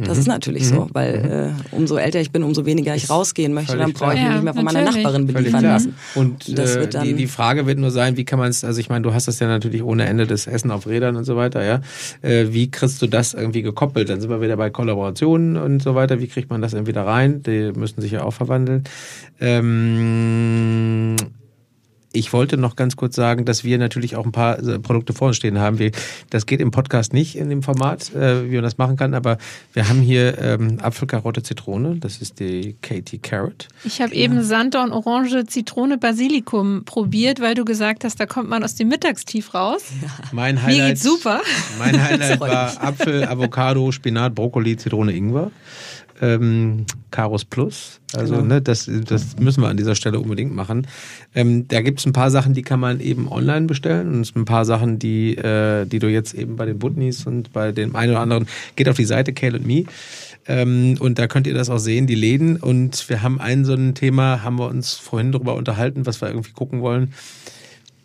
Das 0.00 0.14
Mhm. 0.16 0.20
ist 0.20 0.26
natürlich 0.28 0.68
so, 0.68 0.88
weil 0.92 1.52
äh, 1.72 1.74
umso 1.74 1.96
älter 1.96 2.20
ich 2.20 2.30
bin, 2.30 2.44
umso 2.44 2.64
weniger 2.64 2.94
ich 2.94 3.10
rausgehen 3.10 3.52
möchte, 3.52 3.72
völlig 3.72 3.86
dann 3.86 3.92
brauche 3.94 4.14
ich 4.14 4.20
mich 4.22 4.30
nicht 4.32 4.44
mehr 4.44 4.54
von 4.54 4.64
meiner 4.64 4.84
Ja. 4.84 4.92
Nachbarin 4.92 5.26
beliefern 5.26 5.64
lassen. 5.64 5.94
Und 6.14 6.56
das 6.56 6.76
äh, 6.76 6.80
wird 6.80 6.94
dann 6.94 7.04
die, 7.04 7.14
die 7.14 7.26
Frage 7.26 7.66
wird 7.66 7.80
nur 7.80 7.90
sein, 7.90 8.16
wie 8.16 8.24
kann 8.24 8.38
man 8.38 8.48
es, 8.48 8.62
also 8.62 8.78
ich 8.78 8.88
meine, 8.88 9.02
du 9.02 9.12
hast 9.12 9.26
das 9.26 9.40
ja 9.40 9.48
natürlich 9.48 9.82
ohne 9.82 10.06
Ende, 10.06 10.28
das 10.28 10.46
Essen 10.46 10.70
auf 10.70 10.86
Rädern 10.86 11.16
und 11.16 11.24
so 11.24 11.34
weiter, 11.36 11.64
ja. 11.64 11.80
Äh, 12.22 12.52
wie 12.52 12.70
kriegst 12.70 13.02
du 13.02 13.08
das 13.08 13.34
irgendwie 13.34 13.62
gekoppelt? 13.62 14.08
Dann 14.08 14.20
sind 14.20 14.30
wir 14.30 14.40
wieder 14.40 14.56
bei 14.56 14.70
Kollaborationen 14.70 15.56
und 15.56 15.82
so 15.82 15.96
weiter. 15.96 16.20
Wie 16.20 16.28
kriegt 16.28 16.48
man 16.50 16.62
das 16.62 16.74
irgendwie 16.74 16.92
da 16.92 17.02
rein? 17.02 17.42
Die 17.42 17.72
müssen 17.74 18.00
sich 18.00 18.12
ja 18.12 18.22
auch 18.22 18.32
verwandeln. 18.34 18.84
Ähm, 19.40 21.16
ich 22.12 22.32
wollte 22.32 22.56
noch 22.56 22.74
ganz 22.74 22.96
kurz 22.96 23.16
sagen, 23.16 23.44
dass 23.44 23.64
wir 23.64 23.78
natürlich 23.78 24.16
auch 24.16 24.24
ein 24.24 24.32
paar 24.32 24.58
äh, 24.58 24.78
Produkte 24.78 25.12
vor 25.12 25.28
uns 25.28 25.36
stehen 25.36 25.58
haben. 25.58 25.78
Wir, 25.78 25.92
das 26.30 26.46
geht 26.46 26.60
im 26.60 26.70
Podcast 26.70 27.12
nicht 27.12 27.36
in 27.36 27.50
dem 27.50 27.62
Format, 27.62 28.14
äh, 28.14 28.50
wie 28.50 28.54
man 28.54 28.64
das 28.64 28.78
machen 28.78 28.96
kann, 28.96 29.14
aber 29.14 29.36
wir 29.74 29.88
haben 29.88 30.00
hier 30.00 30.38
ähm, 30.38 30.78
Apfelkarotte 30.80 31.42
Zitrone, 31.42 31.96
das 31.96 32.18
ist 32.18 32.40
die 32.40 32.76
Katie 32.80 33.18
Carrot. 33.18 33.68
Ich 33.84 34.00
habe 34.00 34.14
eben 34.14 34.42
Sanddorn, 34.42 34.90
Orange, 34.90 35.44
Zitrone, 35.46 35.98
Basilikum 35.98 36.84
probiert, 36.84 37.40
weil 37.40 37.54
du 37.54 37.64
gesagt 37.64 38.04
hast, 38.04 38.18
da 38.18 38.26
kommt 38.26 38.48
man 38.48 38.64
aus 38.64 38.74
dem 38.74 38.88
Mittagstief 38.88 39.52
raus. 39.52 39.84
Mein 40.32 40.54
Mir 40.54 40.62
Highlight, 40.62 40.88
geht's 40.88 41.02
super. 41.02 41.42
Mein 41.78 42.02
Highlight 42.08 42.40
war 42.40 42.82
Apfel, 42.82 43.24
Avocado, 43.24 43.92
Spinat, 43.92 44.34
Brokkoli, 44.34 44.76
Zitrone, 44.76 45.12
Ingwer. 45.12 45.50
Ähm, 46.20 46.84
Karos 47.10 47.44
Plus. 47.44 48.00
Also, 48.14 48.36
Genau. 48.36 48.46
ne, 48.46 48.62
das, 48.62 48.90
das 49.06 49.38
müssen 49.38 49.62
wir 49.62 49.68
an 49.68 49.76
dieser 49.76 49.94
Stelle 49.94 50.18
unbedingt 50.18 50.54
machen. 50.54 50.86
Ähm, 51.34 51.68
da 51.68 51.80
gibt's 51.80 52.06
ein 52.06 52.12
paar 52.12 52.30
Sachen, 52.30 52.54
die 52.54 52.62
kann 52.62 52.80
man 52.80 53.00
eben 53.00 53.30
online 53.30 53.66
bestellen 53.66 54.08
und 54.14 54.20
es 54.22 54.28
sind 54.28 54.38
ein 54.38 54.44
paar 54.44 54.64
Sachen, 54.64 54.98
die, 54.98 55.36
äh, 55.36 55.84
die 55.86 55.98
du 55.98 56.08
jetzt 56.08 56.34
eben 56.34 56.56
bei 56.56 56.66
den 56.66 56.78
Butnis 56.78 57.26
und 57.26 57.52
bei 57.52 57.72
dem 57.72 57.94
einen 57.94 58.12
oder 58.12 58.20
anderen, 58.20 58.48
geht 58.76 58.88
auf 58.88 58.96
die 58.96 59.04
Seite 59.04 59.32
Kale 59.32 59.60
Me. 59.60 59.84
Ähm, 60.46 60.96
und 60.98 61.18
da 61.18 61.26
könnt 61.26 61.46
ihr 61.46 61.54
das 61.54 61.68
auch 61.68 61.78
sehen, 61.78 62.06
die 62.06 62.14
Läden. 62.14 62.56
Und 62.56 63.08
wir 63.08 63.22
haben 63.22 63.38
ein 63.40 63.64
so 63.64 63.74
ein 63.74 63.94
Thema, 63.94 64.42
haben 64.42 64.58
wir 64.58 64.68
uns 64.68 64.94
vorhin 64.94 65.30
darüber 65.30 65.54
unterhalten, 65.54 66.06
was 66.06 66.20
wir 66.22 66.28
irgendwie 66.28 66.52
gucken 66.52 66.80
wollen. 66.80 67.12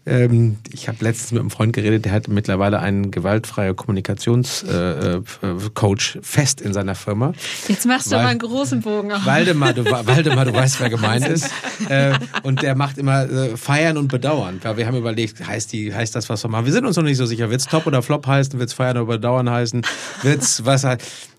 Ähm, 0.05 0.57
ich 0.71 0.89
habe 0.89 0.97
letztens 1.01 1.31
mit 1.31 1.39
einem 1.39 1.49
Freund 1.49 1.71
geredet, 1.71 2.03
der 2.03 2.11
hat 2.11 2.27
mittlerweile 2.27 2.79
einen 2.79 3.09
gewaltfreie 3.09 3.73
Kommunikationscoach 3.73 6.15
äh, 6.15 6.19
äh, 6.19 6.21
fest 6.21 6.59
in 6.59 6.73
seiner 6.73 6.95
Firma. 6.95 7.31
Jetzt 7.69 7.85
machst 7.85 8.07
du 8.07 8.15
Weil- 8.15 8.23
mal 8.23 8.29
einen 8.31 8.39
großen 8.39 8.81
Bogen 8.81 9.13
auf. 9.13 9.25
Waldemar, 9.25 9.73
du, 9.73 9.85
Waldemar, 9.85 10.43
du 10.43 10.53
weißt, 10.53 10.81
wer 10.81 10.89
gemeint 10.89 11.25
ist. 11.27 11.49
Äh, 11.87 12.13
und 12.43 12.61
der 12.61 12.75
macht 12.75 12.97
immer 12.97 13.29
äh, 13.29 13.55
Feiern 13.55 13.97
und 13.97 14.09
Bedauern. 14.09 14.59
Weil 14.63 14.75
wir 14.75 14.87
haben 14.87 14.97
überlegt, 14.97 15.45
heißt, 15.45 15.71
die, 15.71 15.93
heißt 15.93 16.15
das, 16.15 16.27
was 16.27 16.43
wir 16.43 16.49
machen? 16.49 16.65
Wir 16.65 16.73
sind 16.73 16.85
uns 16.85 16.97
noch 16.97 17.03
nicht 17.03 17.17
so 17.17 17.25
sicher. 17.25 17.49
Wird's 17.49 17.67
Top 17.67 17.87
oder 17.87 18.01
Flop 18.01 18.27
heißen? 18.27 18.59
Wird's 18.59 18.73
Feiern 18.73 18.97
oder 18.97 19.05
Bedauern 19.05 19.49
heißen? 19.49 19.83
Wird's 20.21 20.65
was? 20.65 20.85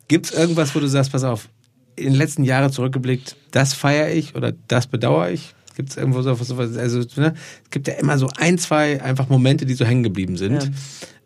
Gibt's 0.08 0.30
irgendwas, 0.30 0.74
wo 0.74 0.80
du 0.80 0.86
sagst, 0.86 1.12
pass 1.12 1.24
auf, 1.24 1.48
in 1.96 2.04
den 2.04 2.14
letzten 2.14 2.44
Jahren 2.44 2.72
zurückgeblickt, 2.72 3.36
das 3.50 3.74
feiere 3.74 4.10
ich 4.10 4.34
oder 4.34 4.52
das 4.68 4.86
bedauere 4.86 5.30
ich? 5.30 5.54
Gibt 5.74 5.90
es 5.90 5.96
irgendwo 5.96 6.22
so 6.22 6.38
was? 6.38 6.76
Also, 6.76 7.00
ne? 7.16 7.34
Es 7.64 7.70
gibt 7.70 7.88
ja 7.88 7.94
immer 7.94 8.18
so 8.18 8.28
ein, 8.36 8.58
zwei 8.58 9.02
einfach 9.02 9.28
Momente, 9.28 9.66
die 9.66 9.74
so 9.74 9.84
hängen 9.84 10.02
geblieben 10.02 10.36
sind. 10.36 10.70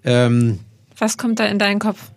Ähm, 0.05 0.61
Was 0.97 1.19
kommt 1.19 1.39
da 1.39 1.47
in 1.47 1.59
deinen 1.59 1.79
Kopf? 1.79 2.11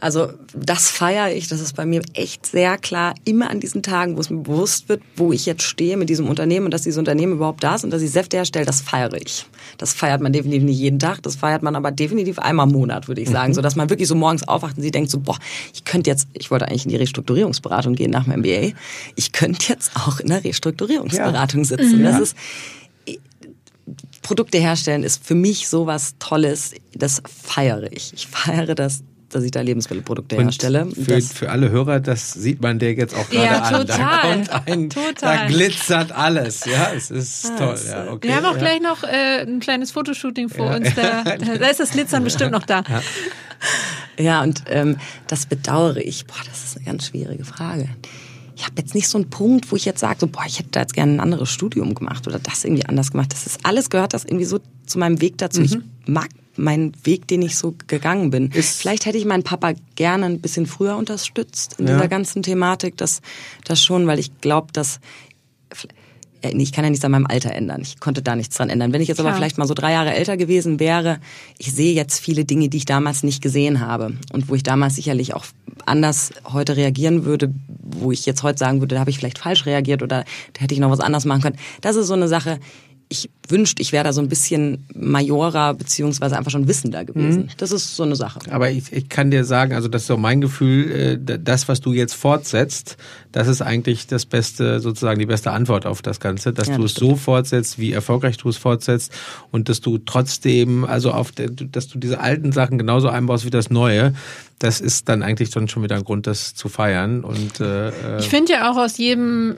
Also 0.00 0.32
das 0.54 0.90
feiere 0.90 1.32
ich. 1.34 1.48
Das 1.48 1.60
ist 1.60 1.76
bei 1.76 1.86
mir 1.86 2.02
echt 2.12 2.44
sehr 2.44 2.76
klar. 2.76 3.14
Immer 3.24 3.48
an 3.48 3.60
diesen 3.60 3.82
Tagen, 3.82 4.16
wo 4.16 4.20
es 4.20 4.28
mir 4.28 4.42
bewusst 4.42 4.90
wird, 4.90 5.00
wo 5.16 5.32
ich 5.32 5.46
jetzt 5.46 5.62
stehe 5.62 5.96
mit 5.96 6.10
diesem 6.10 6.28
Unternehmen 6.28 6.66
und 6.66 6.74
dass 6.74 6.82
dieses 6.82 6.98
Unternehmen 6.98 7.32
überhaupt 7.32 7.64
da 7.64 7.76
ist 7.76 7.84
und 7.84 7.90
dass 7.90 8.02
ich 8.02 8.10
Säfte 8.10 8.36
herstelle, 8.36 8.66
das 8.66 8.82
feiere 8.82 9.14
ich. 9.14 9.46
Das 9.78 9.92
feiert 9.92 10.20
man 10.20 10.32
definitiv 10.32 10.62
nicht 10.62 10.78
jeden 10.78 10.98
Tag. 10.98 11.22
Das 11.22 11.36
feiert 11.36 11.62
man 11.62 11.76
aber 11.76 11.90
definitiv 11.90 12.38
einmal 12.38 12.66
im 12.66 12.72
Monat, 12.72 13.08
würde 13.08 13.20
ich 13.20 13.30
sagen. 13.30 13.50
Mhm. 13.50 13.54
So 13.54 13.62
dass 13.62 13.76
man 13.76 13.90
wirklich 13.90 14.08
so 14.08 14.14
morgens 14.14 14.46
aufwacht 14.46 14.76
und 14.76 14.82
sie 14.82 14.90
denkt 14.90 15.10
so, 15.10 15.20
boah, 15.20 15.38
ich 15.72 15.84
könnte 15.84 16.10
jetzt, 16.10 16.28
ich 16.32 16.50
wollte 16.50 16.68
eigentlich 16.68 16.84
in 16.84 16.90
die 16.90 16.96
Restrukturierungsberatung 16.96 17.94
gehen 17.94 18.10
nach 18.10 18.26
meinem 18.26 18.40
MBA. 18.40 18.76
Ich 19.16 19.32
könnte 19.32 19.72
jetzt 19.72 19.92
auch 19.96 20.20
in 20.20 20.28
der 20.28 20.44
Restrukturierungsberatung 20.44 21.60
ja. 21.60 21.66
sitzen. 21.66 21.98
Mhm. 21.98 22.04
Das 22.04 22.20
ist 22.20 22.36
Produkte 24.22 24.58
herstellen 24.58 25.02
ist 25.02 25.24
für 25.24 25.34
mich 25.34 25.68
sowas 25.68 26.14
Tolles. 26.18 26.72
Das 26.94 27.22
feiere 27.26 27.92
ich. 27.92 28.12
Ich 28.14 28.26
feiere 28.26 28.74
das 28.74 29.02
dass 29.34 29.44
ich 29.44 29.50
da 29.50 29.60
Lebensmittelprodukte 29.60 30.36
und 30.36 30.44
herstelle. 30.44 30.86
Für, 30.86 31.20
für 31.20 31.50
alle 31.50 31.70
Hörer, 31.70 32.00
das 32.00 32.32
sieht 32.32 32.62
man 32.62 32.78
dir 32.78 32.92
jetzt 32.94 33.14
auch 33.14 33.28
gerade 33.28 33.44
ja, 33.44 33.60
an. 33.62 33.74
Total. 33.74 33.98
Da 33.98 34.20
kommt 34.20 34.68
ein, 34.68 34.90
total. 34.90 35.14
da 35.20 35.46
glitzert 35.46 36.12
alles. 36.12 36.64
Ja, 36.64 36.92
es 36.94 37.10
ist 37.10 37.50
ah, 37.50 37.56
toll. 37.56 37.80
Ja, 37.86 38.12
okay, 38.12 38.28
Wir 38.28 38.36
haben 38.36 38.46
auch 38.46 38.52
ja. 38.52 38.58
gleich 38.58 38.80
noch 38.80 39.02
äh, 39.02 39.42
ein 39.42 39.60
kleines 39.60 39.90
Fotoshooting 39.92 40.48
vor 40.48 40.66
ja. 40.66 40.76
uns. 40.76 40.94
Da, 40.94 41.24
da 41.58 41.66
ist 41.66 41.80
das 41.80 41.90
Glitzern 41.90 42.24
bestimmt 42.24 42.52
noch 42.52 42.64
da. 42.64 42.82
Ja, 44.18 44.42
und 44.42 44.64
ähm, 44.68 44.96
das 45.26 45.46
bedauere 45.46 45.98
ich. 45.98 46.26
Boah, 46.26 46.36
das 46.46 46.64
ist 46.64 46.76
eine 46.76 46.86
ganz 46.86 47.06
schwierige 47.06 47.44
Frage 47.44 47.88
ich 48.56 48.64
habe 48.64 48.74
jetzt 48.78 48.94
nicht 48.94 49.08
so 49.08 49.18
einen 49.18 49.30
Punkt, 49.30 49.70
wo 49.72 49.76
ich 49.76 49.84
jetzt 49.84 50.00
sage, 50.00 50.16
so, 50.20 50.26
boah, 50.26 50.44
ich 50.46 50.58
hätte 50.58 50.70
da 50.70 50.80
jetzt 50.80 50.94
gerne 50.94 51.14
ein 51.14 51.20
anderes 51.20 51.50
Studium 51.50 51.94
gemacht 51.94 52.26
oder 52.26 52.38
das 52.38 52.64
irgendwie 52.64 52.86
anders 52.86 53.10
gemacht. 53.10 53.32
Das 53.32 53.46
ist 53.46 53.64
alles 53.64 53.90
gehört 53.90 54.14
das 54.14 54.24
irgendwie 54.24 54.44
so 54.44 54.60
zu 54.86 54.98
meinem 54.98 55.20
Weg 55.20 55.38
dazu. 55.38 55.60
Mhm. 55.60 55.66
Ich 55.66 55.78
mag 56.06 56.28
mein 56.56 56.92
Weg, 57.04 57.26
den 57.28 57.42
ich 57.42 57.56
so 57.56 57.74
gegangen 57.86 58.30
bin. 58.30 58.50
Ist 58.50 58.80
Vielleicht 58.80 59.06
hätte 59.06 59.18
ich 59.18 59.24
meinen 59.24 59.42
Papa 59.42 59.72
gerne 59.96 60.26
ein 60.26 60.40
bisschen 60.40 60.66
früher 60.66 60.96
unterstützt 60.96 61.76
in 61.78 61.86
ja. 61.86 61.94
dieser 61.94 62.08
ganzen 62.08 62.42
Thematik, 62.42 62.96
das, 62.96 63.20
das 63.64 63.82
schon, 63.82 64.06
weil 64.06 64.18
ich 64.18 64.40
glaube, 64.40 64.68
dass 64.72 65.00
ich 66.52 66.72
kann 66.72 66.84
ja 66.84 66.90
nichts 66.90 67.04
an 67.04 67.12
meinem 67.12 67.26
Alter 67.26 67.52
ändern. 67.52 67.80
Ich 67.82 68.00
konnte 68.00 68.22
da 68.22 68.36
nichts 68.36 68.56
dran 68.56 68.68
ändern. 68.68 68.92
Wenn 68.92 69.00
ich 69.00 69.08
jetzt 69.08 69.18
Klar. 69.18 69.28
aber 69.28 69.36
vielleicht 69.36 69.58
mal 69.58 69.66
so 69.66 69.74
drei 69.74 69.92
Jahre 69.92 70.14
älter 70.14 70.36
gewesen 70.36 70.78
wäre, 70.78 71.18
ich 71.58 71.72
sehe 71.72 71.94
jetzt 71.94 72.18
viele 72.20 72.44
Dinge, 72.44 72.68
die 72.68 72.76
ich 72.76 72.84
damals 72.84 73.22
nicht 73.22 73.42
gesehen 73.42 73.80
habe 73.80 74.14
und 74.32 74.48
wo 74.48 74.54
ich 74.54 74.62
damals 74.62 74.96
sicherlich 74.96 75.34
auch 75.34 75.46
anders 75.86 76.32
heute 76.52 76.76
reagieren 76.76 77.24
würde, 77.24 77.52
wo 77.82 78.12
ich 78.12 78.26
jetzt 78.26 78.42
heute 78.42 78.58
sagen 78.58 78.80
würde, 78.80 78.96
da 78.96 79.00
habe 79.00 79.10
ich 79.10 79.18
vielleicht 79.18 79.38
falsch 79.38 79.66
reagiert 79.66 80.02
oder 80.02 80.24
da 80.52 80.60
hätte 80.60 80.74
ich 80.74 80.80
noch 80.80 80.90
was 80.90 81.00
anderes 81.00 81.24
machen 81.24 81.42
können. 81.42 81.58
Das 81.80 81.96
ist 81.96 82.06
so 82.06 82.14
eine 82.14 82.28
Sache, 82.28 82.58
ich 83.08 83.30
wünschte, 83.48 83.82
ich 83.82 83.92
wäre 83.92 84.04
da 84.04 84.12
so 84.12 84.20
ein 84.20 84.28
bisschen 84.28 84.86
majorer 84.94 85.74
beziehungsweise 85.74 86.36
einfach 86.36 86.50
schon 86.50 86.66
wissender 86.66 87.04
gewesen. 87.04 87.42
Mhm. 87.42 87.48
Das 87.58 87.72
ist 87.72 87.94
so 87.94 88.02
eine 88.02 88.16
Sache. 88.16 88.40
Aber 88.50 88.70
ich, 88.70 88.92
ich 88.92 89.08
kann 89.08 89.30
dir 89.30 89.44
sagen, 89.44 89.74
also 89.74 89.88
das 89.88 90.02
ist 90.02 90.08
so 90.08 90.16
mein 90.16 90.40
Gefühl, 90.40 91.18
äh, 91.28 91.38
das, 91.38 91.68
was 91.68 91.80
du 91.80 91.92
jetzt 91.92 92.14
fortsetzt, 92.14 92.96
das 93.32 93.48
ist 93.48 93.62
eigentlich 93.62 94.06
das 94.06 94.26
beste, 94.26 94.80
sozusagen 94.80 95.18
die 95.18 95.26
beste 95.26 95.50
Antwort 95.50 95.86
auf 95.86 96.02
das 96.02 96.20
Ganze, 96.20 96.52
dass 96.52 96.68
ja, 96.68 96.76
du 96.76 96.84
es 96.84 96.94
so 96.94 97.16
fortsetzt, 97.16 97.78
wie 97.78 97.92
erfolgreich 97.92 98.36
du 98.38 98.48
es 98.48 98.56
fortsetzt 98.56 99.12
und 99.50 99.68
dass 99.68 99.80
du 99.80 99.98
trotzdem, 99.98 100.84
also 100.84 101.12
auf, 101.12 101.32
der, 101.32 101.50
dass 101.50 101.88
du 101.88 101.98
diese 101.98 102.20
alten 102.20 102.52
Sachen 102.52 102.78
genauso 102.78 103.08
einbaust 103.08 103.44
wie 103.44 103.50
das 103.50 103.70
Neue. 103.70 104.14
Das 104.58 104.80
ist 104.80 105.08
dann 105.08 105.22
eigentlich 105.22 105.50
dann 105.50 105.68
schon 105.68 105.82
wieder 105.82 105.96
ein 105.96 106.04
Grund, 106.04 106.26
das 106.26 106.54
zu 106.54 106.68
feiern. 106.68 107.24
Und 107.24 107.60
äh, 107.60 107.88
äh 107.88 108.20
ich 108.20 108.28
finde 108.28 108.52
ja 108.52 108.70
auch 108.70 108.76
aus 108.76 108.96
jedem 108.96 109.56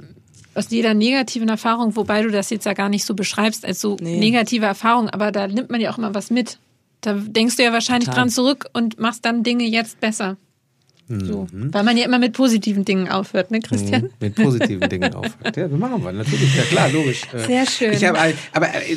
aus 0.56 0.70
jeder 0.70 0.94
negativen 0.94 1.48
Erfahrung, 1.48 1.96
wobei 1.96 2.22
du 2.22 2.30
das 2.30 2.50
jetzt 2.50 2.66
ja 2.66 2.72
gar 2.72 2.88
nicht 2.88 3.04
so 3.04 3.14
beschreibst 3.14 3.64
als 3.64 3.80
so 3.80 3.96
nee. 4.00 4.18
negative 4.18 4.66
Erfahrung, 4.66 5.10
aber 5.10 5.32
da 5.32 5.46
nimmt 5.46 5.70
man 5.70 5.80
ja 5.80 5.90
auch 5.90 5.98
immer 5.98 6.14
was 6.14 6.30
mit. 6.30 6.58
Da 7.00 7.12
denkst 7.14 7.56
du 7.56 7.62
ja 7.62 7.72
wahrscheinlich 7.72 8.08
Total. 8.08 8.22
dran 8.22 8.30
zurück 8.30 8.66
und 8.72 8.98
machst 8.98 9.24
dann 9.24 9.42
Dinge 9.42 9.64
jetzt 9.64 10.00
besser. 10.00 10.36
So. 11.08 11.46
Mhm. 11.52 11.72
Weil 11.72 11.84
man 11.84 11.96
ja 11.96 12.04
immer 12.04 12.18
mit 12.18 12.32
positiven 12.32 12.84
Dingen 12.84 13.08
aufhört, 13.08 13.52
ne, 13.52 13.60
Christian? 13.60 14.02
Mhm. 14.02 14.10
Mit 14.18 14.34
positiven 14.34 14.88
Dingen 14.88 15.14
aufhört. 15.14 15.56
Ja, 15.56 15.68
das 15.68 15.78
machen 15.78 16.02
wir 16.02 16.12
natürlich. 16.12 16.56
Ja, 16.56 16.64
klar, 16.64 16.88
logisch. 16.90 17.22
Äh, 17.32 17.46
Sehr 17.46 17.66
schön. 17.66 17.92
Ich 17.92 18.04
hab, 18.04 18.16
aber 18.52 18.66
äh, 18.66 18.96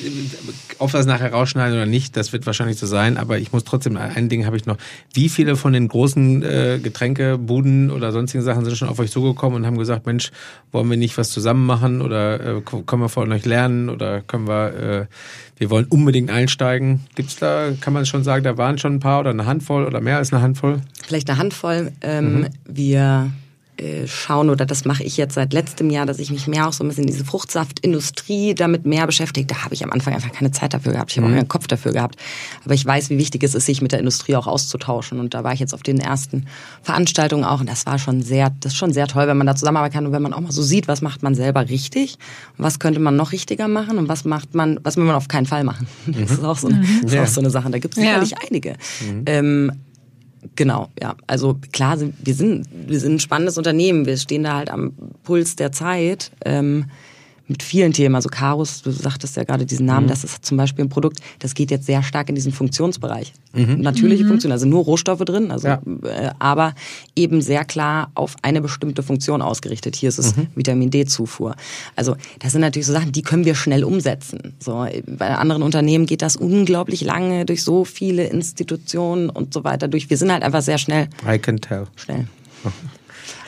ob 0.79 0.91
wir 0.91 0.99
es 0.99 1.05
nachher 1.05 1.31
rausschneiden 1.31 1.75
oder 1.75 1.85
nicht, 1.85 2.17
das 2.17 2.33
wird 2.33 2.47
wahrscheinlich 2.47 2.77
so 2.77 2.87
sein. 2.87 3.17
Aber 3.17 3.37
ich 3.37 3.51
muss 3.51 3.63
trotzdem, 3.63 3.95
ein 3.97 4.27
Ding 4.27 4.47
habe 4.47 4.57
ich 4.57 4.65
noch. 4.65 4.77
Wie 5.13 5.29
viele 5.29 5.55
von 5.55 5.71
den 5.71 5.87
großen 5.87 6.41
äh, 6.41 6.79
Getränkebuden 6.81 7.91
oder 7.91 8.11
sonstigen 8.11 8.43
Sachen 8.43 8.65
sind 8.65 8.75
schon 8.75 8.89
auf 8.89 8.97
euch 8.97 9.11
zugekommen 9.11 9.57
und 9.57 9.67
haben 9.67 9.77
gesagt, 9.77 10.07
Mensch, 10.07 10.31
wollen 10.71 10.89
wir 10.89 10.97
nicht 10.97 11.15
was 11.17 11.29
zusammen 11.29 11.67
machen 11.67 12.01
oder 12.01 12.57
äh, 12.57 12.61
können 12.61 13.03
wir 13.03 13.09
von 13.09 13.31
euch 13.31 13.45
lernen 13.45 13.89
oder 13.89 14.21
können 14.21 14.47
wir 14.47 14.73
äh, 15.01 15.05
wir 15.59 15.69
wollen 15.69 15.85
unbedingt 15.89 16.31
einsteigen. 16.31 17.01
Gibt's 17.15 17.35
da, 17.35 17.71
kann 17.81 17.91
man 17.91 18.05
schon 18.05 18.23
sagen, 18.23 18.45
da 18.45 18.57
waren 18.57 18.77
schon 18.77 18.95
ein 18.95 18.99
paar 19.01 19.19
oder 19.19 19.31
eine 19.31 19.45
Handvoll 19.45 19.85
oder 19.85 19.99
mehr 19.99 20.17
als 20.17 20.31
eine 20.31 20.41
Handvoll? 20.41 20.79
Vielleicht 21.09 21.27
eine 21.27 21.39
Handvoll. 21.39 21.91
Ähm, 22.01 22.41
mhm. 22.41 22.47
Wir 22.65 23.31
äh, 23.77 24.07
schauen, 24.07 24.51
oder 24.51 24.67
das 24.67 24.85
mache 24.85 25.03
ich 25.03 25.17
jetzt 25.17 25.33
seit 25.33 25.53
letztem 25.53 25.89
Jahr, 25.89 26.05
dass 26.05 26.19
ich 26.19 26.29
mich 26.29 26.45
mehr 26.45 26.67
auch 26.67 26.73
so 26.73 26.83
ein 26.83 26.87
bisschen 26.87 27.05
in 27.05 27.09
diese 27.09 27.25
Fruchtsaftindustrie 27.25 28.53
damit 28.53 28.85
mehr 28.85 29.07
beschäftigt. 29.07 29.49
Da 29.49 29.63
habe 29.63 29.73
ich 29.73 29.83
am 29.83 29.91
Anfang 29.91 30.13
einfach 30.13 30.31
keine 30.31 30.51
Zeit 30.51 30.75
dafür 30.75 30.91
gehabt. 30.91 31.09
Ich 31.09 31.17
habe 31.17 31.27
mhm. 31.27 31.33
auch 31.33 31.37
keinen 31.37 31.47
Kopf 31.47 31.65
dafür 31.65 31.93
gehabt. 31.93 32.17
Aber 32.63 32.75
ich 32.75 32.85
weiß, 32.85 33.09
wie 33.09 33.17
wichtig 33.17 33.43
es 33.43 33.55
ist, 33.55 33.65
sich 33.65 33.81
mit 33.81 33.91
der 33.91 33.97
Industrie 33.99 34.35
auch 34.35 34.45
auszutauschen. 34.45 35.19
Und 35.19 35.33
da 35.33 35.43
war 35.43 35.51
ich 35.51 35.59
jetzt 35.59 35.73
auf 35.73 35.81
den 35.81 35.99
ersten 35.99 36.45
Veranstaltungen 36.83 37.43
auch. 37.43 37.61
Und 37.61 37.69
das 37.69 37.87
war 37.87 37.97
schon 37.97 38.21
sehr, 38.21 38.51
das 38.59 38.73
ist 38.73 38.77
schon 38.77 38.93
sehr 38.93 39.07
toll, 39.07 39.25
wenn 39.25 39.37
man 39.37 39.47
da 39.47 39.55
zusammenarbeiten 39.55 39.95
kann 39.95 40.05
und 40.05 40.11
wenn 40.11 40.21
man 40.21 40.33
auch 40.33 40.41
mal 40.41 40.51
so 40.51 40.61
sieht, 40.61 40.87
was 40.87 41.01
macht 41.01 41.23
man 41.23 41.33
selber 41.33 41.69
richtig 41.69 42.17
und 42.57 42.65
was 42.65 42.77
könnte 42.77 42.99
man 42.99 43.15
noch 43.15 43.31
richtiger 43.31 43.67
machen 43.67 43.97
und 43.97 44.09
was 44.09 44.25
macht 44.25 44.53
man, 44.53 44.79
was 44.83 44.97
will 44.97 45.05
man 45.05 45.15
auf 45.15 45.27
keinen 45.27 45.47
Fall 45.47 45.63
machen. 45.63 45.87
Das 46.19 46.31
ist 46.31 46.43
auch 46.43 46.57
so, 46.57 46.69
mhm. 46.69 46.85
das 47.03 47.13
ist 47.13 47.19
auch 47.19 47.27
so 47.27 47.41
eine 47.41 47.49
Sache. 47.49 47.69
Da 47.69 47.79
gibt 47.79 47.95
es 47.95 48.01
sicherlich 48.01 48.31
ja. 48.31 48.37
einige. 48.45 48.75
Mhm. 49.01 49.23
Ähm, 49.25 49.71
Genau, 50.55 50.89
ja. 51.01 51.15
Also 51.27 51.59
klar, 51.71 51.97
wir 51.99 52.33
sind, 52.33 52.67
wir 52.71 52.99
sind 52.99 53.15
ein 53.15 53.19
spannendes 53.19 53.57
Unternehmen. 53.57 54.05
Wir 54.05 54.17
stehen 54.17 54.43
da 54.43 54.55
halt 54.55 54.69
am 54.69 54.93
Puls 55.23 55.55
der 55.55 55.71
Zeit. 55.71 56.31
Ähm, 56.45 56.85
mit 57.49 57.63
vielen 57.63 57.91
Themen. 57.91 58.15
Also 58.15 58.29
Karus, 58.29 58.81
du 58.81 58.91
sagtest 58.91 59.35
ja 59.35 59.43
gerade 59.43 59.65
diesen 59.65 59.85
Namen, 59.85 60.05
mhm. 60.05 60.09
das 60.09 60.23
ist 60.23 60.45
zum 60.45 60.57
Beispiel 60.57 60.85
ein 60.85 60.89
Produkt, 60.89 61.19
das 61.39 61.53
geht 61.53 61.71
jetzt 61.71 61.85
sehr 61.85 62.03
stark 62.03 62.29
in 62.29 62.35
diesen 62.35 62.53
Funktionsbereich. 62.53 63.33
Mhm. 63.53 63.81
Natürliche 63.81 64.23
mhm. 64.23 64.29
Funktion, 64.29 64.51
also 64.51 64.67
nur 64.67 64.83
Rohstoffe 64.83 65.25
drin, 65.25 65.51
also 65.51 65.67
ja. 65.67 65.81
äh, 66.03 66.29
aber 66.37 66.75
eben 67.15 67.41
sehr 67.41 67.65
klar 67.65 68.11
auf 68.13 68.35
eine 68.43 68.61
bestimmte 68.61 69.03
Funktion 69.03 69.41
ausgerichtet. 69.41 69.95
Hier 69.95 70.09
ist 70.09 70.19
es 70.19 70.35
mhm. 70.35 70.47
Vitamin 70.55 70.91
D-Zufuhr. 70.91 71.55
Also 71.95 72.15
das 72.39 72.51
sind 72.51 72.61
natürlich 72.61 72.85
so 72.85 72.93
Sachen, 72.93 73.11
die 73.11 73.23
können 73.23 73.45
wir 73.45 73.55
schnell 73.55 73.83
umsetzen. 73.83 74.53
So 74.59 74.85
bei 75.07 75.35
anderen 75.35 75.63
Unternehmen 75.63 76.05
geht 76.05 76.21
das 76.21 76.35
unglaublich 76.35 77.01
lange 77.01 77.45
durch 77.45 77.63
so 77.63 77.83
viele 77.83 78.27
Institutionen 78.27 79.29
und 79.29 79.53
so 79.53 79.63
weiter 79.63 79.87
durch. 79.87 80.09
Wir 80.09 80.17
sind 80.17 80.31
halt 80.31 80.43
einfach 80.43 80.61
sehr 80.61 80.77
schnell. 80.77 81.09
I 81.27 81.39
can 81.39 81.59
tell. 81.59 81.87
Schnell. 81.95 82.27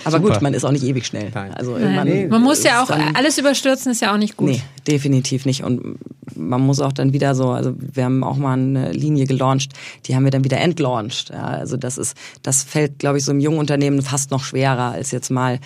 Aber 0.04 0.18
Super. 0.18 0.34
gut, 0.34 0.42
man 0.42 0.54
ist 0.54 0.64
auch 0.64 0.72
nicht 0.72 0.84
ewig 0.84 1.06
schnell. 1.06 1.32
Nein. 1.34 1.54
Also 1.54 1.78
Nein. 1.78 2.08
Nee, 2.08 2.28
man 2.28 2.42
muss 2.42 2.64
ja 2.64 2.84
auch, 2.84 2.90
alles 2.90 3.38
überstürzen 3.38 3.92
ist 3.92 4.02
ja 4.02 4.14
auch 4.14 4.18
nicht 4.18 4.38
gut. 4.38 4.50
Nee, 4.50 4.62
definitiv 4.88 5.46
nicht. 5.46 5.64
Und 5.64 5.98
man 6.36 6.62
muss 6.62 6.80
auch 6.80 6.92
dann 6.92 7.14
wieder 7.14 7.36
so, 7.36 7.50
also 7.50 7.74
wir 7.78 8.06
haben 8.06 8.24
auch 8.24 8.38
mal 8.38 8.54
eine 8.54 8.92
Linie 8.92 9.26
gelauncht, 9.26 9.74
die 10.06 10.16
haben 10.16 10.24
wir 10.24 10.32
dann 10.32 10.44
wieder 10.44 10.60
entlauncht. 10.60 11.30
Ja, 11.30 11.44
also 11.44 11.78
das 11.78 11.98
ist, 11.98 12.16
das 12.44 12.64
fällt, 12.64 13.00
glaube 13.00 13.18
ich, 13.18 13.26
so 13.26 13.32
im 13.32 13.40
jungen 13.40 13.60
Unternehmen 13.60 14.02
fast 14.02 14.32
noch 14.32 14.44
schwerer 14.44 14.92
als 14.92 15.12
jetzt 15.12 15.30
mal 15.30 15.60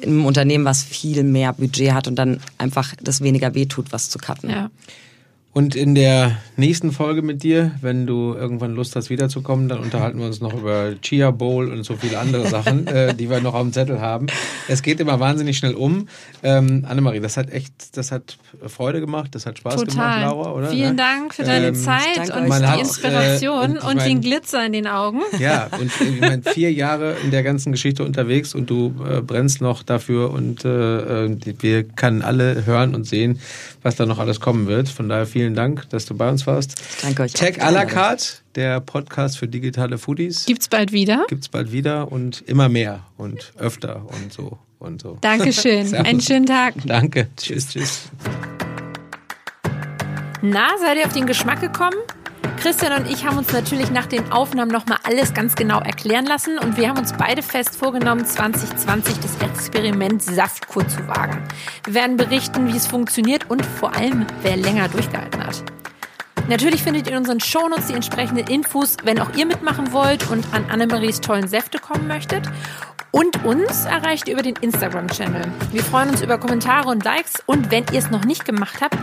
in 0.00 0.10
einem 0.10 0.26
Unternehmen, 0.26 0.64
was 0.64 0.82
viel 0.82 1.24
mehr 1.24 1.52
Budget 1.52 1.92
hat 1.92 2.08
und 2.08 2.16
dann 2.16 2.40
einfach 2.58 2.94
das 3.02 3.20
weniger 3.20 3.54
wehtut, 3.54 3.92
was 3.92 4.08
zu 4.08 4.18
cutten. 4.18 4.50
Ja. 4.50 4.70
Und 5.52 5.74
in 5.74 5.96
der 5.96 6.36
nächsten 6.56 6.92
Folge 6.92 7.22
mit 7.22 7.42
dir, 7.42 7.72
wenn 7.80 8.06
du 8.06 8.34
irgendwann 8.34 8.72
Lust 8.72 8.94
hast, 8.94 9.10
wiederzukommen, 9.10 9.68
dann 9.68 9.80
unterhalten 9.80 10.20
wir 10.20 10.26
uns 10.26 10.40
noch 10.40 10.54
über 10.54 10.94
Chia 11.02 11.32
Bowl 11.32 11.72
und 11.72 11.82
so 11.82 11.96
viele 11.96 12.20
andere 12.20 12.46
Sachen, 12.46 12.86
äh, 12.86 13.14
die 13.14 13.28
wir 13.28 13.40
noch 13.40 13.54
auf 13.54 13.62
dem 13.62 13.72
Zettel 13.72 14.00
haben. 14.00 14.28
Es 14.68 14.80
geht 14.80 15.00
immer 15.00 15.18
wahnsinnig 15.18 15.58
schnell 15.58 15.74
um. 15.74 16.06
Ähm, 16.44 16.86
Annemarie, 16.88 17.18
das 17.18 17.36
hat 17.36 17.50
echt, 17.50 17.96
das 17.96 18.12
hat 18.12 18.38
Freude 18.64 19.00
gemacht, 19.00 19.34
das 19.34 19.44
hat 19.44 19.58
Spaß 19.58 19.74
Total. 19.74 19.90
gemacht, 19.90 20.20
Laura, 20.22 20.52
oder? 20.52 20.68
Vielen 20.68 20.96
Dank 20.96 21.34
für 21.34 21.42
deine 21.42 21.68
ähm, 21.68 21.74
Zeit 21.74 22.30
und 22.32 22.46
die 22.46 22.52
hat, 22.52 22.78
Inspiration 22.78 23.58
äh, 23.58 23.64
und, 23.64 23.78
und 23.78 23.96
mein, 23.96 24.08
den 24.08 24.20
Glitzer 24.20 24.64
in 24.64 24.72
den 24.72 24.86
Augen. 24.86 25.20
Ja, 25.40 25.68
und 25.80 25.90
ich 26.00 26.20
meine, 26.20 26.42
vier 26.42 26.70
Jahre 26.70 27.16
in 27.24 27.30
der 27.30 27.42
ganzen 27.42 27.72
Geschichte 27.72 28.04
unterwegs 28.04 28.54
und 28.54 28.68
du 28.68 28.92
äh, 29.08 29.22
brennst 29.22 29.62
noch 29.62 29.82
dafür 29.82 30.30
und 30.32 30.66
äh, 30.66 31.24
äh 31.24 31.36
wir 31.60 31.84
können 31.84 32.20
alle 32.20 32.66
hören 32.66 32.94
und 32.94 33.06
sehen, 33.06 33.40
was 33.82 33.96
da 33.96 34.04
noch 34.04 34.18
alles 34.18 34.38
kommen 34.38 34.66
wird. 34.66 34.90
Von 34.90 35.08
daher 35.08 35.26
vielen 35.40 35.54
Dank, 35.54 35.88
dass 35.88 36.04
du 36.04 36.14
bei 36.14 36.28
uns 36.28 36.46
warst. 36.46 36.74
Danke 37.00 37.22
euch. 37.22 37.32
Tech 37.32 37.62
à 37.62 37.70
la 37.70 37.86
carte, 37.86 38.42
der 38.56 38.78
Podcast 38.80 39.38
für 39.38 39.48
digitale 39.48 39.96
Foodies. 39.96 40.44
Gibt's 40.44 40.68
bald 40.68 40.92
wieder? 40.92 41.24
Gibt's 41.28 41.48
bald 41.48 41.72
wieder 41.72 42.12
und 42.12 42.42
immer 42.46 42.68
mehr 42.68 43.04
und 43.16 43.54
öfter 43.58 44.04
und 44.06 44.30
so 44.30 44.58
und 44.78 45.00
so. 45.00 45.16
Dankeschön. 45.22 45.94
Einen 45.94 46.20
schönen 46.20 46.44
Tag. 46.44 46.74
Danke. 46.84 47.28
Tschüss, 47.38 47.70
tschüss. 47.70 48.10
Na, 50.42 50.68
seid 50.78 50.98
ihr 50.98 51.06
auf 51.06 51.14
den 51.14 51.24
Geschmack 51.24 51.62
gekommen? 51.62 51.96
Christian 52.60 53.02
und 53.02 53.10
ich 53.10 53.24
haben 53.24 53.38
uns 53.38 53.52
natürlich 53.52 53.90
nach 53.90 54.06
den 54.06 54.30
Aufnahmen 54.32 54.70
nochmal 54.70 54.98
alles 55.04 55.32
ganz 55.32 55.54
genau 55.54 55.80
erklären 55.80 56.26
lassen 56.26 56.58
und 56.58 56.76
wir 56.76 56.88
haben 56.88 56.98
uns 56.98 57.14
beide 57.14 57.42
fest 57.42 57.74
vorgenommen, 57.76 58.26
2020 58.26 59.18
das 59.18 59.36
Experiment 59.40 60.22
Saftkur 60.22 60.86
zu 60.86 61.06
wagen. 61.08 61.42
Wir 61.84 61.94
werden 61.94 62.16
berichten, 62.18 62.68
wie 62.72 62.76
es 62.76 62.86
funktioniert 62.86 63.48
und 63.48 63.64
vor 63.64 63.94
allem, 63.96 64.26
wer 64.42 64.56
länger 64.56 64.88
durchgehalten 64.88 65.42
hat. 65.42 65.62
Natürlich 66.48 66.82
findet 66.82 67.06
ihr 67.06 67.12
in 67.12 67.18
unseren 67.18 67.40
Shownotes 67.40 67.86
die 67.86 67.94
entsprechenden 67.94 68.46
Infos, 68.48 68.96
wenn 69.04 69.20
auch 69.20 69.32
ihr 69.36 69.46
mitmachen 69.46 69.92
wollt 69.92 70.30
und 70.30 70.44
an 70.52 70.64
Annemaries 70.68 71.20
tollen 71.20 71.48
Säfte 71.48 71.78
kommen 71.78 72.08
möchtet. 72.08 72.46
Und 73.12 73.44
uns 73.44 73.84
erreicht 73.86 74.28
ihr 74.28 74.34
über 74.34 74.42
den 74.42 74.56
Instagram-Channel. 74.56 75.50
Wir 75.72 75.82
freuen 75.82 76.10
uns 76.10 76.22
über 76.22 76.38
Kommentare 76.38 76.88
und 76.88 77.04
Likes 77.04 77.34
und 77.46 77.70
wenn 77.70 77.84
ihr 77.92 77.98
es 78.00 78.10
noch 78.10 78.24
nicht 78.24 78.44
gemacht 78.44 78.80
habt, 78.80 78.96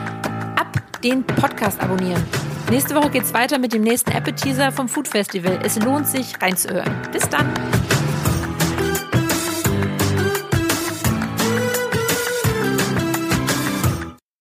ab 0.59 1.01
den 1.03 1.23
Podcast 1.23 1.79
abonnieren. 1.81 2.23
Nächste 2.69 2.95
Woche 2.95 3.11
geht's 3.11 3.33
weiter 3.33 3.59
mit 3.59 3.71
dem 3.71 3.81
nächsten 3.81 4.11
Appetizer 4.11 4.73
vom 4.73 4.89
Food 4.89 5.07
Festival. 5.07 5.57
Es 5.63 5.79
lohnt 5.79 6.05
sich 6.05 6.41
reinzuhören. 6.41 6.93
Bis 7.13 7.27
dann! 7.29 7.47